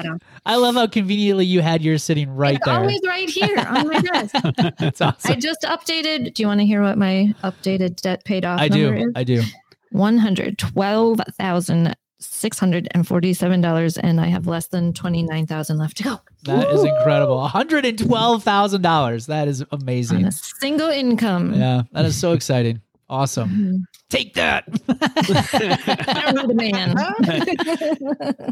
I 0.45 0.57
love 0.57 0.75
how 0.75 0.87
conveniently 0.87 1.47
you 1.47 1.61
had 1.63 1.81
yours 1.83 2.05
sitting 2.05 2.29
right 2.31 2.57
It's 2.57 2.67
there. 2.67 2.75
always 2.75 3.01
right 3.07 3.29
here 3.31 3.59
on 3.59 3.89
my 3.89 4.01
desk. 4.13 4.35
That's 4.79 5.01
awesome. 5.01 5.33
I 5.33 5.37
just 5.37 5.63
updated. 5.63 6.35
Do 6.35 6.43
you 6.43 6.47
want 6.49 6.61
to 6.61 6.67
hear 6.67 6.83
what 6.83 6.99
my 6.99 7.35
updated 7.43 7.97
debt 7.97 8.25
paid 8.25 8.45
off 8.45 8.61
I 8.61 8.69
number 8.69 8.97
do. 8.97 9.03
is? 9.09 9.13
I 9.17 9.25
do. 9.25 9.43
One 9.91 10.19
hundred 10.19 10.59
twelve 10.59 11.21
thousand 11.39 11.97
six 12.21 12.59
hundred 12.59 12.89
and 12.93 13.07
forty-seven 13.07 13.61
dollars, 13.61 13.97
and 13.99 14.21
I 14.21 14.27
have 14.27 14.47
less 14.47 14.69
than 14.69 14.93
twenty-nine 14.93 15.47
thousand 15.47 15.79
left 15.79 15.97
to 15.99 16.03
go 16.05 16.21
That 16.45 16.69
is 16.71 16.85
incredible. 16.85 17.37
One 17.39 17.51
hundred 17.51 17.85
and 17.87 17.99
twelve 17.99 18.43
thousand 18.45 18.83
dollars. 18.83 19.27
That 19.27 19.49
is 19.49 19.63
on 19.63 19.69
amazing. 19.73 20.25
a 20.25 20.33
single 20.33 20.89
income. 20.89 21.55
Yeah, 21.55 21.83
that 21.93 22.05
is 22.05 22.17
so 22.17 22.33
exciting. 22.33 22.81
Awesome. 23.09 23.49
Mhm. 23.51 23.81
Take 24.09 24.35
that. 24.35 24.65
I 24.89 26.33
don't 26.33 26.49
the 26.49 26.55
man. 26.55 26.95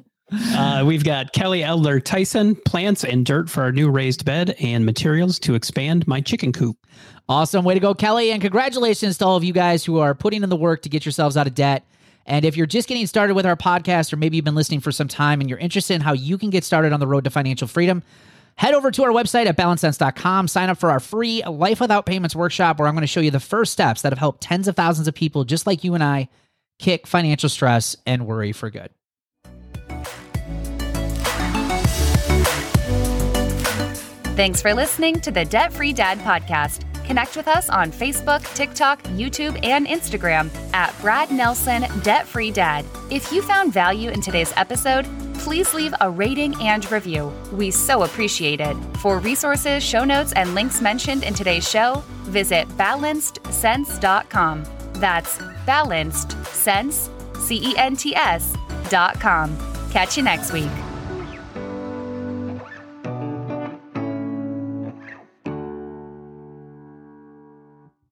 Uh, 0.31 0.85
we've 0.87 1.05
got 1.05 1.33
Kelly 1.33 1.65
Elder 1.65 2.01
Tyson, 2.01 2.55
plants 2.67 3.03
and 3.03 3.25
dirt 3.25 3.49
for 3.49 3.63
our 3.63 3.73
new 3.73 3.89
raised 3.89 4.27
bed, 4.27 4.55
and 4.61 4.85
materials 4.85 5.39
to 5.39 5.55
expand 5.55 6.07
my 6.07 6.21
chicken 6.21 6.53
coop. 6.53 6.77
Awesome. 7.31 7.65
Way 7.65 7.73
to 7.73 7.81
go, 7.81 7.95
Kelly. 7.95 8.31
And 8.31 8.43
congratulations 8.43 9.17
to 9.19 9.25
all 9.25 9.37
of 9.37 9.45
you 9.45 9.55
guys 9.55 9.87
who 9.87 10.01
are 10.01 10.15
putting 10.15 10.43
in 10.43 10.51
the 10.51 10.57
work 10.57 10.83
to 10.83 10.91
get 10.91 11.07
yourselves 11.07 11.39
out 11.39 11.47
of 11.47 11.55
debt. 11.55 11.87
And 12.29 12.45
if 12.45 12.57
you're 12.57 12.67
just 12.67 12.89
getting 12.89 13.07
started 13.07 13.35
with 13.35 13.47
our 13.47 13.57
podcast, 13.57 14.13
or 14.13 14.17
maybe 14.17 14.37
you've 14.37 14.45
been 14.45 14.55
listening 14.55 14.81
for 14.81 14.93
some 14.93 15.09
time 15.09 15.41
and 15.41 15.49
you're 15.49 15.59
interested 15.59 15.95
in 15.95 16.03
how 16.03 16.13
you 16.13 16.37
can 16.37 16.51
get 16.51 16.63
started 16.63 16.93
on 16.93 17.01
the 17.01 17.07
road 17.07 17.25
to 17.25 17.31
financial 17.31 17.67
freedom, 17.67 18.03
head 18.57 18.75
over 18.75 18.91
to 18.91 19.03
our 19.03 19.11
website 19.11 19.47
at 19.47 19.57
balancedcents.com. 19.57 20.47
Sign 20.47 20.69
up 20.69 20.77
for 20.77 20.91
our 20.91 21.01
free 21.01 21.43
Life 21.45 21.81
Without 21.81 22.05
Payments 22.05 22.37
workshop, 22.37 22.79
where 22.79 22.87
I'm 22.87 22.95
going 22.95 23.01
to 23.01 23.07
show 23.07 23.21
you 23.21 23.31
the 23.31 23.41
first 23.41 23.73
steps 23.73 24.03
that 24.03 24.13
have 24.13 24.19
helped 24.19 24.43
tens 24.43 24.69
of 24.69 24.77
thousands 24.77 25.09
of 25.09 25.15
people 25.15 25.45
just 25.45 25.67
like 25.67 25.83
you 25.83 25.95
and 25.95 26.05
I 26.05 26.29
kick 26.79 27.07
financial 27.07 27.49
stress 27.49 27.97
and 28.07 28.27
worry 28.27 28.53
for 28.53 28.69
good. 28.69 28.91
Thanks 34.37 34.61
for 34.63 34.75
listening 34.75 35.19
to 35.21 35.33
the 35.33 35.47
Debt 35.47 35.73
Free 35.73 35.95
Dad 35.95 36.19
podcast. 36.21 36.85
Connect 37.09 37.37
with 37.39 37.49
us 37.49 37.71
on 37.71 37.91
Facebook, 37.91 38.45
TikTok, 38.55 39.03
YouTube, 39.05 39.59
and 39.65 39.87
Instagram 39.87 40.51
at 40.75 40.95
Brad 41.01 41.31
Nelson 41.31 41.87
Debt 42.03 42.27
Free 42.27 42.51
Dad. 42.51 42.85
If 43.11 43.33
you 43.33 43.41
found 43.41 43.73
value 43.73 44.11
in 44.11 44.21
today's 44.21 44.53
episode, 44.59 45.07
please 45.33 45.73
leave 45.73 45.95
a 46.03 46.11
rating 46.11 46.55
and 46.61 46.89
review. 46.93 47.33
We 47.51 47.71
so 47.71 48.03
appreciate 48.03 48.61
it. 48.61 48.77
For 48.99 49.21
resources, 49.21 49.83
show 49.83 50.05
notes, 50.05 50.35
and 50.35 50.55
links 50.55 50.83
mentioned 50.83 51.25
in 51.25 51.33
today's 51.33 51.67
show, 51.67 52.05
visit 52.25 52.69
balancedcents.com. 52.77 54.65
That's 54.97 55.39
balanced 55.65 56.33
cents, 56.45 57.09
C 57.39 57.71
E 57.71 57.75
N 57.79 57.97
T 57.97 58.15
S 58.15 58.55
dot 58.91 59.19
com. 59.19 59.57
Catch 59.93 60.19
you 60.19 60.23
next 60.23 60.53
week. 60.53 60.69